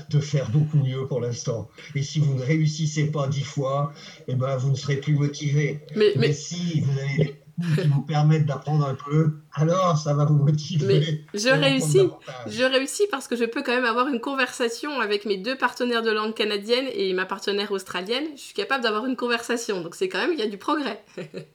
de 0.09 0.19
faire 0.19 0.49
beaucoup 0.49 0.77
mieux 0.77 1.07
pour 1.07 1.19
l'instant. 1.19 1.67
Et 1.93 2.03
si 2.03 2.19
vous 2.19 2.35
ne 2.35 2.41
réussissez 2.41 3.11
pas 3.11 3.27
dix 3.27 3.43
fois, 3.43 3.91
eh 4.27 4.35
ben, 4.35 4.55
vous 4.55 4.69
ne 4.69 4.75
serez 4.75 4.97
plus 4.97 5.15
motivé. 5.15 5.81
Mais, 5.95 6.13
mais... 6.15 6.27
mais 6.27 6.33
si 6.33 6.81
vous 6.81 6.99
avez 6.99 7.41
qui 7.55 7.87
vous 7.87 8.01
permettent 8.01 8.45
d'apprendre 8.45 8.85
un 8.85 8.95
peu, 8.95 9.37
alors 9.53 9.97
ça 9.97 10.13
va 10.13 10.25
vous 10.25 10.35
motiver. 10.35 10.85
Mais 10.85 11.39
je 11.39 11.49
réussis, 11.49 12.09
je 12.47 12.63
réussis 12.63 13.07
parce 13.09 13.27
que 13.27 13.35
je 13.35 13.45
peux 13.45 13.63
quand 13.63 13.73
même 13.73 13.85
avoir 13.85 14.07
une 14.07 14.19
conversation 14.19 14.99
avec 14.99 15.25
mes 15.25 15.37
deux 15.37 15.57
partenaires 15.57 16.01
de 16.01 16.11
langue 16.11 16.33
canadienne 16.33 16.85
et 16.93 17.13
ma 17.13 17.25
partenaire 17.25 17.71
australienne. 17.71 18.25
Je 18.35 18.41
suis 18.41 18.53
capable 18.53 18.83
d'avoir 18.83 19.05
une 19.05 19.15
conversation, 19.15 19.81
donc 19.81 19.95
c'est 19.95 20.09
quand 20.09 20.19
même, 20.19 20.33
il 20.33 20.39
y 20.39 20.43
a 20.43 20.47
du 20.47 20.57
progrès. 20.57 21.03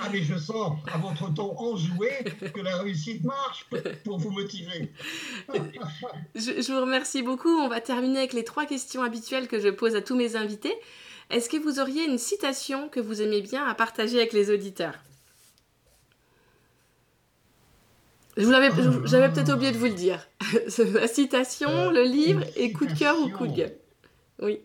ah 0.00 0.08
mais 0.12 0.22
je 0.22 0.36
sens 0.36 0.76
à 0.92 0.98
votre 0.98 1.32
ton 1.34 1.56
enjoué 1.58 2.10
que 2.54 2.60
la 2.60 2.78
réussite 2.78 3.24
marche 3.24 3.66
pour 4.04 4.18
vous 4.18 4.30
motiver. 4.30 4.92
je, 6.34 6.60
je 6.62 6.72
vous 6.72 6.80
remercie 6.80 7.22
beaucoup. 7.22 7.48
On 7.48 7.68
va 7.68 7.80
terminer 7.80 8.18
avec 8.18 8.32
les 8.32 8.44
trois 8.44 8.66
questions 8.66 9.02
habituelles 9.02 9.48
que 9.48 9.60
je 9.60 9.68
pose 9.68 9.94
à 9.94 10.02
tous 10.02 10.16
mes 10.16 10.36
invités. 10.36 10.74
Est-ce 11.30 11.48
que 11.48 11.56
vous 11.56 11.78
auriez 11.78 12.04
une 12.04 12.18
citation 12.18 12.88
que 12.88 13.00
vous 13.00 13.20
aimez 13.20 13.42
bien 13.42 13.66
à 13.66 13.74
partager 13.74 14.18
avec 14.18 14.32
les 14.32 14.50
auditeurs? 14.50 14.94
J'avais 18.38 18.70
peut-être 18.70 19.52
oublié 19.52 19.72
de 19.72 19.76
vous 19.78 19.86
le 19.86 19.92
dire. 19.92 20.28
La 20.94 21.08
citation, 21.08 21.70
euh, 21.70 21.90
le 21.90 22.04
livre 22.04 22.44
et 22.56 22.72
coup 22.72 22.86
de 22.86 22.96
cœur 22.96 23.20
ou 23.20 23.28
coup 23.30 23.48
de 23.48 23.52
gueule? 23.56 23.76
Oui. 24.40 24.60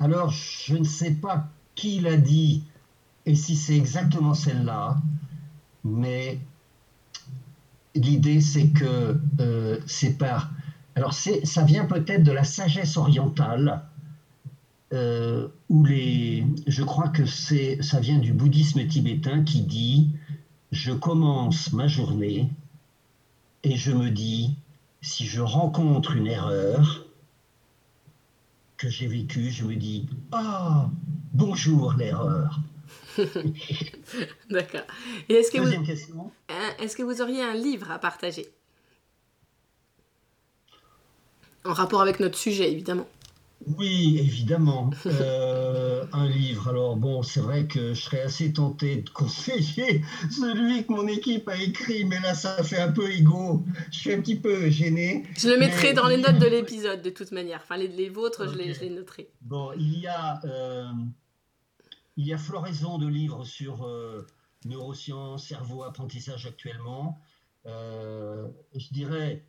Alors, 0.00 0.30
je 0.30 0.76
ne 0.76 0.84
sais 0.84 1.12
pas 1.12 1.48
qui 1.74 2.00
l'a 2.00 2.16
dit 2.16 2.64
et 3.26 3.34
si 3.34 3.54
c'est 3.54 3.76
exactement 3.76 4.32
celle-là, 4.32 4.96
mais 5.84 6.40
l'idée 7.94 8.40
c'est 8.40 8.68
que 8.68 9.20
euh, 9.40 9.78
c'est 9.86 10.16
par 10.16 10.50
alors 10.96 11.12
ça 11.12 11.62
vient 11.62 11.84
peut-être 11.84 12.22
de 12.22 12.32
la 12.32 12.44
sagesse 12.44 12.96
orientale, 12.96 13.82
euh, 14.92 15.48
où 15.68 15.84
les, 15.84 16.44
je 16.66 16.82
crois 16.82 17.08
que 17.08 17.24
ça 17.26 18.00
vient 18.00 18.18
du 18.18 18.32
bouddhisme 18.32 18.86
tibétain 18.86 19.44
qui 19.44 19.62
dit 19.62 20.10
je 20.72 20.92
commence 20.92 21.72
ma 21.72 21.88
journée 21.88 22.50
et 23.64 23.76
je 23.76 23.92
me 23.92 24.10
dis 24.10 24.56
si 25.02 25.26
je 25.26 25.40
rencontre 25.40 26.12
une 26.12 26.26
erreur 26.26 27.06
que 28.80 28.88
j'ai 28.88 29.06
vécue, 29.06 29.50
je 29.50 29.64
me 29.64 29.76
dis 29.76 30.08
ah 30.32 30.88
bonjour 31.34 31.92
l'erreur. 31.98 32.60
D'accord. 34.50 34.80
Et 35.28 35.34
est-ce 35.34 35.50
que 35.50 35.58
vous, 35.58 35.84
question. 35.84 36.32
Est-ce 36.78 36.96
que 36.96 37.02
vous 37.02 37.20
auriez 37.20 37.42
un 37.42 37.52
livre 37.52 37.90
à 37.90 37.98
partager? 37.98 38.48
En 41.66 41.74
rapport 41.74 42.00
avec 42.00 42.20
notre 42.20 42.38
sujet, 42.38 42.72
évidemment. 42.72 43.06
Oui, 43.78 44.18
évidemment. 44.18 44.90
Euh, 45.20 46.06
un 46.12 46.28
livre. 46.28 46.68
Alors 46.68 46.96
bon, 46.96 47.22
c'est 47.22 47.40
vrai 47.40 47.66
que 47.66 47.94
je 47.94 48.00
serais 48.00 48.22
assez 48.22 48.52
tenté 48.52 49.02
de 49.02 49.10
conseiller 49.10 50.02
celui 50.30 50.86
que 50.86 50.92
mon 50.92 51.06
équipe 51.08 51.48
a 51.48 51.56
écrit, 51.56 52.04
mais 52.04 52.18
là, 52.20 52.34
ça 52.34 52.62
fait 52.62 52.78
un 52.78 52.92
peu 52.92 53.10
égo. 53.10 53.64
Je 53.90 53.98
suis 53.98 54.12
un 54.12 54.20
petit 54.20 54.36
peu 54.36 54.70
gêné. 54.70 55.24
Je 55.36 55.48
le 55.48 55.58
mettrai 55.58 55.92
dans 55.92 56.06
les 56.06 56.16
notes 56.16 56.38
de 56.38 56.46
l'épisode, 56.46 57.02
de 57.02 57.10
toute 57.10 57.32
manière. 57.32 57.60
Enfin, 57.62 57.76
les, 57.76 58.08
vôtres, 58.08 58.48
je, 58.48 58.56
les, 58.56 58.90
noterai. 58.90 59.30
Bon, 59.42 59.72
il 59.76 59.98
y 59.98 60.06
a, 60.06 60.40
euh, 60.44 60.90
il 62.16 62.26
y 62.26 62.32
a 62.32 62.38
floraison 62.38 62.98
de 62.98 63.06
livres 63.06 63.44
sur 63.44 63.84
euh, 63.84 64.26
neurosciences, 64.64 65.46
cerveau, 65.48 65.82
apprentissage 65.82 66.46
actuellement. 66.46 67.18
je 67.64 68.92
dirais 68.92 69.44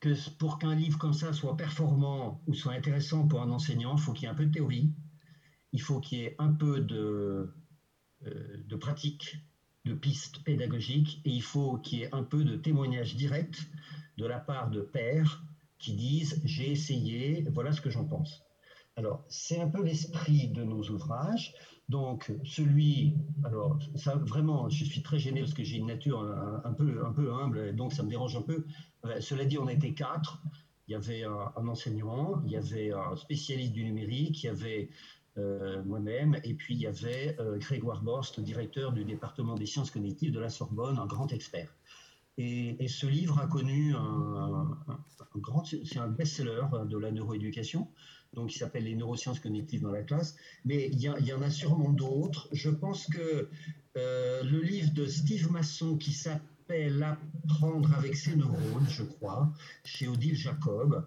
que 0.00 0.14
pour 0.38 0.58
qu'un 0.58 0.74
livre 0.74 0.98
comme 0.98 1.12
ça 1.12 1.32
soit 1.32 1.56
performant 1.56 2.42
ou 2.46 2.54
soit 2.54 2.72
intéressant 2.72 3.26
pour 3.26 3.42
un 3.42 3.50
enseignant, 3.50 3.96
il 3.96 4.00
faut 4.00 4.12
qu'il 4.12 4.24
y 4.24 4.26
ait 4.26 4.32
un 4.32 4.34
peu 4.34 4.46
de 4.46 4.52
théorie, 4.52 4.92
il 5.72 5.80
faut 5.80 6.00
qu'il 6.00 6.18
y 6.18 6.22
ait 6.22 6.36
un 6.38 6.52
peu 6.52 6.80
de, 6.80 7.48
de 8.22 8.76
pratique, 8.76 9.38
de 9.84 9.94
pistes 9.94 10.42
pédagogiques, 10.44 11.20
et 11.24 11.30
il 11.30 11.42
faut 11.42 11.78
qu'il 11.78 11.98
y 11.98 12.02
ait 12.02 12.14
un 12.14 12.22
peu 12.22 12.44
de 12.44 12.56
témoignage 12.56 13.16
direct 13.16 13.68
de 14.16 14.26
la 14.26 14.38
part 14.38 14.70
de 14.70 14.80
pères 14.80 15.42
qui 15.78 15.94
disent 15.94 16.40
j'ai 16.44 16.70
essayé, 16.70 17.44
voilà 17.52 17.72
ce 17.72 17.80
que 17.80 17.90
j'en 17.90 18.04
pense. 18.04 18.42
Alors, 18.96 19.24
c'est 19.28 19.60
un 19.60 19.68
peu 19.68 19.82
l'esprit 19.84 20.48
de 20.48 20.64
nos 20.64 20.82
ouvrages. 20.90 21.54
Donc, 21.88 22.32
celui, 22.44 23.14
alors, 23.44 23.78
ça, 23.94 24.16
vraiment, 24.16 24.68
je 24.68 24.84
suis 24.84 25.02
très 25.02 25.20
gêné 25.20 25.40
parce 25.40 25.54
que 25.54 25.62
j'ai 25.62 25.76
une 25.76 25.86
nature 25.86 26.20
un, 26.64 26.72
peu, 26.72 27.06
un 27.06 27.12
peu 27.12 27.32
humble, 27.32 27.76
donc 27.76 27.92
ça 27.92 28.02
me 28.02 28.08
dérange 28.08 28.36
un 28.36 28.42
peu. 28.42 28.64
Cela 29.20 29.44
dit, 29.44 29.58
on 29.58 29.68
était 29.68 29.92
quatre. 29.92 30.42
Il 30.86 30.92
y 30.92 30.94
avait 30.94 31.24
un, 31.24 31.68
enseignant, 31.68 32.42
il 32.46 32.52
y 32.52 32.56
avait 32.56 32.92
un 32.92 33.14
spécialiste 33.16 33.72
du 33.72 33.84
numérique, 33.84 34.42
il 34.42 34.46
y 34.46 34.48
avait 34.48 34.88
euh, 35.36 35.82
moi-même, 35.84 36.40
et 36.44 36.54
puis 36.54 36.74
il 36.74 36.80
y 36.80 36.86
avait 36.86 37.36
euh, 37.38 37.58
Grégoire 37.58 38.02
Borst, 38.02 38.40
directeur 38.40 38.92
du 38.92 39.04
département 39.04 39.54
des 39.54 39.66
sciences 39.66 39.90
cognitives 39.90 40.32
de 40.32 40.40
la 40.40 40.48
Sorbonne, 40.48 40.98
un 40.98 41.06
grand 41.06 41.30
expert. 41.32 41.74
Et, 42.38 42.88
ce 42.88 43.06
livre 43.06 43.38
a 43.38 43.46
connu 43.46 43.94
un, 43.94 44.78
un 44.88 45.38
grand, 45.38 45.64
c'est 45.64 45.98
un 45.98 46.08
best-seller 46.08 46.62
de 46.86 46.96
la 46.96 47.10
neuroéducation 47.10 47.88
donc 48.34 48.54
il 48.54 48.58
s'appelle 48.58 48.84
Les 48.84 48.94
neurosciences 48.94 49.40
cognitives 49.40 49.82
dans 49.82 49.90
la 49.90 50.02
classe, 50.02 50.36
mais 50.64 50.88
il 50.92 51.00
y, 51.00 51.32
en 51.32 51.42
a 51.42 51.50
sûrement 51.50 51.90
d'autres. 51.90 52.48
Je 52.52 52.70
pense 52.70 53.06
que 53.06 53.48
euh, 53.96 54.42
le 54.44 54.60
livre 54.60 54.92
de 54.92 55.06
Steve 55.06 55.50
Masson 55.50 55.96
qui 55.96 56.12
s'appelle 56.12 56.46
Apprendre 56.70 57.94
avec 57.94 58.14
ses 58.14 58.36
neurones, 58.36 58.86
je 58.88 59.02
crois, 59.02 59.50
chez 59.84 60.06
Odile 60.06 60.36
Jacob, 60.36 61.04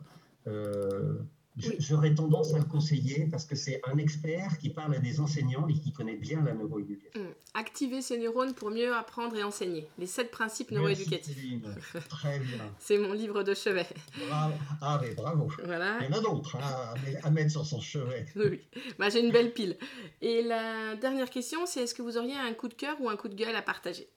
euh, 0.47 1.19
J'aurais 1.57 2.15
tendance 2.15 2.53
à 2.53 2.59
le 2.59 2.63
conseiller 2.63 3.27
parce 3.29 3.45
que 3.45 3.55
c'est 3.55 3.81
un 3.83 3.97
expert 3.97 4.57
qui 4.57 4.69
parle 4.69 4.95
à 4.95 4.99
des 4.99 5.19
enseignants 5.19 5.67
et 5.67 5.73
qui 5.73 5.91
connaît 5.91 6.15
bien 6.15 6.41
la 6.43 6.53
neuroéducation. 6.53 7.19
Hum. 7.19 7.27
Activer 7.53 8.01
ses 8.01 8.17
neurones 8.17 8.53
pour 8.53 8.71
mieux 8.71 8.93
apprendre 8.95 9.35
et 9.35 9.43
enseigner. 9.43 9.85
Les 9.99 10.05
sept 10.05 10.31
principes 10.31 10.71
neuroéducatifs. 10.71 11.35
Très 12.09 12.39
bien. 12.39 12.57
c'est 12.79 12.97
mon 12.97 13.11
livre 13.11 13.43
de 13.43 13.53
chevet. 13.53 13.88
Bravo. 14.27 14.53
Ah, 14.81 14.99
mais 15.01 15.13
bravo. 15.13 15.49
Voilà. 15.65 15.97
Il 15.99 16.09
y 16.09 16.13
en 16.13 16.17
a 16.17 16.21
d'autres 16.21 16.55
hein, 16.55 16.93
à 17.21 17.29
mettre 17.31 17.51
sur 17.51 17.65
son 17.65 17.81
chevet. 17.81 18.25
Oui, 18.38 18.61
bah, 18.97 19.09
j'ai 19.09 19.19
une 19.19 19.31
belle 19.31 19.51
pile. 19.51 19.77
Et 20.21 20.43
la 20.43 20.95
dernière 20.95 21.29
question, 21.29 21.65
c'est 21.65 21.81
est-ce 21.81 21.93
que 21.93 22.01
vous 22.01 22.17
auriez 22.17 22.35
un 22.35 22.53
coup 22.53 22.69
de 22.69 22.73
cœur 22.73 22.95
ou 23.01 23.09
un 23.09 23.17
coup 23.17 23.27
de 23.27 23.35
gueule 23.35 23.55
à 23.55 23.61
partager? 23.61 24.07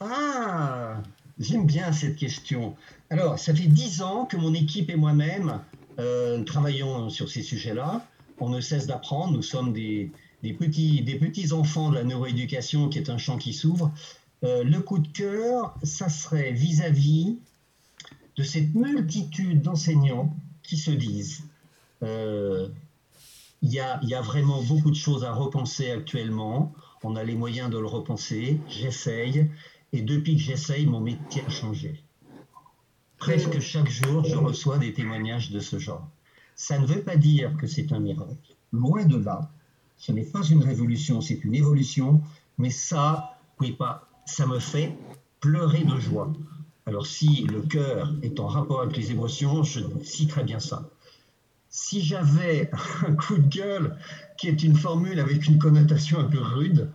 Ah 0.00 1.02
J'aime 1.38 1.66
bien 1.66 1.92
cette 1.92 2.16
question. 2.16 2.74
Alors, 3.10 3.38
ça 3.38 3.54
fait 3.54 3.66
dix 3.66 4.00
ans 4.02 4.24
que 4.24 4.36
mon 4.38 4.54
équipe 4.54 4.90
et 4.90 4.96
moi-même 4.96 5.60
euh, 5.98 6.42
travaillons 6.44 7.10
sur 7.10 7.28
ces 7.28 7.42
sujets-là. 7.42 8.06
On 8.38 8.48
ne 8.48 8.60
cesse 8.60 8.86
d'apprendre. 8.86 9.34
Nous 9.34 9.42
sommes 9.42 9.72
des, 9.72 10.10
petits, 10.58 11.02
des 11.02 11.16
petits 11.16 11.52
enfants 11.52 11.90
de 11.90 11.96
la 11.96 12.04
neuroéducation, 12.04 12.88
qui 12.88 12.98
est 12.98 13.10
un 13.10 13.18
champ 13.18 13.36
qui 13.36 13.52
s'ouvre. 13.52 13.92
Euh, 14.42 14.64
le 14.64 14.80
coup 14.80 14.98
de 14.98 15.08
cœur, 15.08 15.74
ça 15.82 16.08
serait 16.08 16.52
vis-à-vis 16.52 17.38
de 18.36 18.42
cette 18.42 18.74
multitude 18.74 19.60
d'enseignants 19.60 20.34
qui 20.62 20.78
se 20.78 20.90
disent 20.90 21.44
euh, 22.02 22.68
il 23.60 23.70
y, 23.70 23.80
a, 23.80 24.00
y, 24.02 24.14
a, 24.14 24.22
vraiment 24.22 24.62
beaucoup 24.62 24.90
de 24.90 24.96
choses 24.96 25.24
à 25.24 25.32
repenser 25.32 25.90
actuellement. 25.90 26.72
On 27.02 27.16
a 27.16 27.24
les 27.24 27.34
moyens 27.34 27.68
de 27.70 27.78
le 27.78 27.86
repenser. 27.86 28.58
J'essaye. 28.68 29.50
Et 29.92 30.02
depuis 30.02 30.36
que 30.36 30.42
j'essaye, 30.42 30.86
mon 30.86 31.00
métier 31.00 31.42
a 31.46 31.50
changé. 31.50 32.02
Presque 33.18 33.60
chaque 33.60 33.90
jour, 33.90 34.24
je 34.24 34.36
reçois 34.36 34.78
des 34.78 34.92
témoignages 34.92 35.50
de 35.50 35.60
ce 35.60 35.78
genre. 35.78 36.08
Ça 36.54 36.78
ne 36.78 36.86
veut 36.86 37.02
pas 37.02 37.16
dire 37.16 37.56
que 37.56 37.66
c'est 37.66 37.92
un 37.92 38.00
miracle. 38.00 38.54
Loin 38.72 39.04
de 39.04 39.16
là. 39.16 39.50
Ce 39.98 40.12
n'est 40.12 40.24
pas 40.24 40.42
une 40.42 40.62
révolution, 40.62 41.20
c'est 41.20 41.44
une 41.44 41.54
évolution. 41.54 42.22
Mais 42.58 42.70
ça, 42.70 43.38
oui, 43.58 43.72
pas, 43.72 44.08
ça 44.26 44.46
me 44.46 44.58
fait 44.58 44.96
pleurer 45.40 45.84
de 45.84 45.96
joie. 45.98 46.32
Alors 46.86 47.06
si 47.06 47.44
le 47.44 47.62
cœur 47.62 48.12
est 48.22 48.40
en 48.40 48.46
rapport 48.46 48.80
avec 48.80 48.96
les 48.96 49.10
émotions, 49.10 49.62
je 49.62 49.80
cite 50.02 50.30
très 50.30 50.44
bien 50.44 50.60
ça. 50.60 50.88
Si 51.68 52.00
j'avais 52.02 52.70
un 53.06 53.14
coup 53.14 53.36
de 53.36 53.48
gueule, 53.48 53.96
qui 54.38 54.48
est 54.48 54.62
une 54.62 54.76
formule 54.76 55.20
avec 55.20 55.46
une 55.46 55.58
connotation 55.58 56.18
un 56.18 56.24
peu 56.24 56.40
rude, 56.40 56.90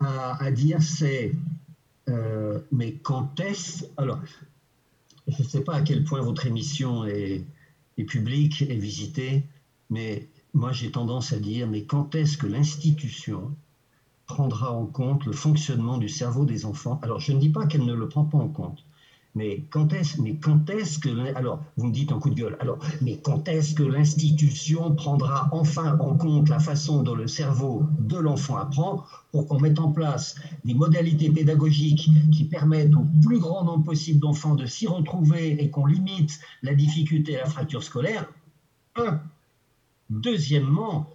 à 0.00 0.50
dire, 0.50 0.82
c'est 0.82 1.32
euh, 2.08 2.60
mais 2.72 2.98
quand 2.98 3.40
est-ce 3.40 3.84
Alors, 3.96 4.20
je 5.26 5.42
ne 5.42 5.48
sais 5.48 5.62
pas 5.62 5.74
à 5.74 5.82
quel 5.82 6.04
point 6.04 6.20
votre 6.20 6.46
émission 6.46 7.04
est, 7.04 7.44
est 7.98 8.04
publique, 8.04 8.62
est 8.62 8.76
visitée, 8.76 9.44
mais 9.90 10.28
moi 10.54 10.72
j'ai 10.72 10.90
tendance 10.90 11.32
à 11.32 11.38
dire, 11.38 11.68
mais 11.68 11.84
quand 11.84 12.14
est-ce 12.14 12.38
que 12.38 12.46
l'institution 12.46 13.56
prendra 14.26 14.72
en 14.72 14.86
compte 14.86 15.24
le 15.26 15.32
fonctionnement 15.32 15.98
du 15.98 16.08
cerveau 16.08 16.44
des 16.44 16.64
enfants? 16.64 16.98
Alors, 17.02 17.20
je 17.20 17.32
ne 17.32 17.38
dis 17.40 17.50
pas 17.50 17.66
qu'elle 17.66 17.84
ne 17.84 17.94
le 17.94 18.08
prend 18.08 18.24
pas 18.24 18.38
en 18.38 18.48
compte, 18.48 18.85
mais 19.36 19.62
quand 19.68 19.92
est-ce, 19.92 20.16
est-ce 20.22 20.98
que, 20.98 21.34
alors, 21.36 21.62
vous 21.76 21.88
me 21.88 21.92
dites 21.92 22.10
un 22.10 22.18
coup 22.18 22.30
de 22.30 22.34
gueule, 22.34 22.56
alors, 22.58 22.78
mais 23.02 23.18
quand 23.22 23.46
est-ce 23.48 23.74
que 23.74 23.82
l'institution 23.82 24.94
prendra 24.94 25.48
enfin 25.52 25.98
en 26.00 26.16
compte 26.16 26.48
la 26.48 26.58
façon 26.58 27.02
dont 27.02 27.14
le 27.14 27.26
cerveau 27.26 27.84
de 27.98 28.16
l'enfant 28.16 28.56
apprend 28.56 29.04
pour 29.32 29.46
qu'on 29.46 29.60
mette 29.60 29.78
en 29.78 29.90
place 29.90 30.36
des 30.64 30.72
modalités 30.72 31.28
pédagogiques 31.28 32.08
qui 32.32 32.44
permettent 32.46 32.94
au 32.94 33.04
plus 33.22 33.38
grand 33.38 33.62
nombre 33.62 33.84
possible 33.84 34.20
d'enfants 34.20 34.54
de 34.54 34.64
s'y 34.64 34.86
retrouver 34.86 35.62
et 35.62 35.68
qu'on 35.68 35.84
limite 35.84 36.40
la 36.62 36.72
difficulté 36.72 37.32
et 37.32 37.36
la 37.36 37.44
fracture 37.46 37.82
scolaire? 37.82 38.32
Un. 38.96 39.20
Deuxièmement, 40.08 41.10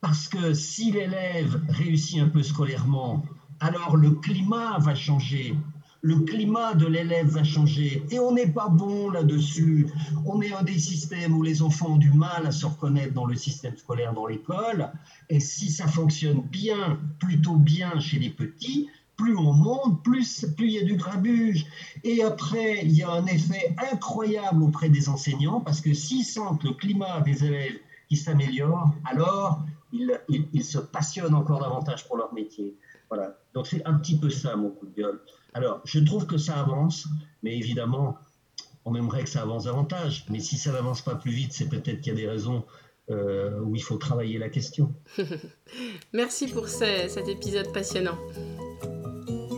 parce 0.00 0.28
que 0.28 0.54
si 0.54 0.92
l'élève 0.92 1.60
réussit 1.68 2.20
un 2.20 2.28
peu 2.28 2.44
scolairement, 2.44 3.24
alors 3.58 3.96
le 3.96 4.10
climat 4.12 4.78
va 4.78 4.94
changer 4.94 5.54
le 6.02 6.18
climat 6.18 6.74
de 6.74 6.86
l'élève 6.86 7.28
va 7.28 7.44
changer. 7.44 8.04
Et 8.10 8.18
on 8.18 8.32
n'est 8.32 8.48
pas 8.48 8.68
bon 8.68 9.08
là-dessus. 9.10 9.86
On 10.26 10.42
est 10.42 10.52
un 10.52 10.64
des 10.64 10.78
systèmes 10.78 11.36
où 11.36 11.42
les 11.44 11.62
enfants 11.62 11.92
ont 11.92 11.96
du 11.96 12.10
mal 12.10 12.44
à 12.44 12.50
se 12.50 12.66
reconnaître 12.66 13.14
dans 13.14 13.24
le 13.24 13.36
système 13.36 13.76
scolaire, 13.76 14.12
dans 14.12 14.26
l'école. 14.26 14.90
Et 15.30 15.38
si 15.38 15.70
ça 15.70 15.86
fonctionne 15.86 16.42
bien, 16.42 16.98
plutôt 17.20 17.54
bien 17.54 18.00
chez 18.00 18.18
les 18.18 18.30
petits, 18.30 18.88
plus 19.16 19.36
on 19.36 19.52
monte, 19.52 20.02
plus, 20.02 20.44
il 20.58 20.70
y 20.70 20.78
a 20.80 20.82
du 20.82 20.96
grabuge. 20.96 21.66
Et 22.02 22.24
après, 22.24 22.80
il 22.82 22.92
y 22.92 23.04
a 23.04 23.10
un 23.10 23.26
effet 23.26 23.76
incroyable 23.92 24.60
auprès 24.64 24.88
des 24.88 25.08
enseignants, 25.08 25.60
parce 25.60 25.80
que 25.80 25.94
s'ils 25.94 26.24
sentent 26.24 26.64
le 26.64 26.72
climat 26.72 27.20
des 27.20 27.44
élèves 27.44 27.78
qui 28.08 28.16
s'améliore, 28.16 28.92
alors 29.04 29.62
ils, 29.92 30.18
ils 30.52 30.64
se 30.64 30.78
passionnent 30.78 31.34
encore 31.34 31.60
davantage 31.60 32.08
pour 32.08 32.16
leur 32.16 32.34
métier. 32.34 32.74
Voilà. 33.08 33.36
Donc 33.54 33.68
c'est 33.68 33.84
un 33.86 33.94
petit 33.94 34.18
peu 34.18 34.30
ça 34.30 34.56
mon 34.56 34.70
coup 34.70 34.86
de 34.86 34.94
gueule. 34.94 35.20
Alors, 35.54 35.80
je 35.84 35.98
trouve 35.98 36.26
que 36.26 36.38
ça 36.38 36.58
avance, 36.58 37.08
mais 37.42 37.56
évidemment, 37.56 38.16
on 38.84 38.94
aimerait 38.94 39.24
que 39.24 39.28
ça 39.28 39.42
avance 39.42 39.64
davantage. 39.64 40.24
Mais 40.30 40.40
si 40.40 40.56
ça 40.56 40.72
n'avance 40.72 41.02
pas 41.02 41.14
plus 41.14 41.32
vite, 41.32 41.52
c'est 41.52 41.68
peut-être 41.68 42.00
qu'il 42.00 42.12
y 42.12 42.16
a 42.16 42.18
des 42.18 42.28
raisons 42.28 42.64
euh, 43.10 43.60
où 43.60 43.74
il 43.74 43.82
faut 43.82 43.96
travailler 43.96 44.38
la 44.38 44.48
question. 44.48 44.94
Merci 46.12 46.48
pour 46.48 46.68
cet 46.68 47.28
épisode 47.28 47.72
passionnant. 47.72 48.18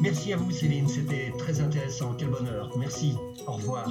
Merci 0.01 0.33
à 0.33 0.37
vous, 0.37 0.51
Céline. 0.51 0.89
C'était 0.89 1.33
très 1.39 1.61
intéressant. 1.61 2.15
Quel 2.19 2.29
bonheur. 2.29 2.77
Merci. 2.77 3.15
Au 3.47 3.53
revoir. 3.53 3.91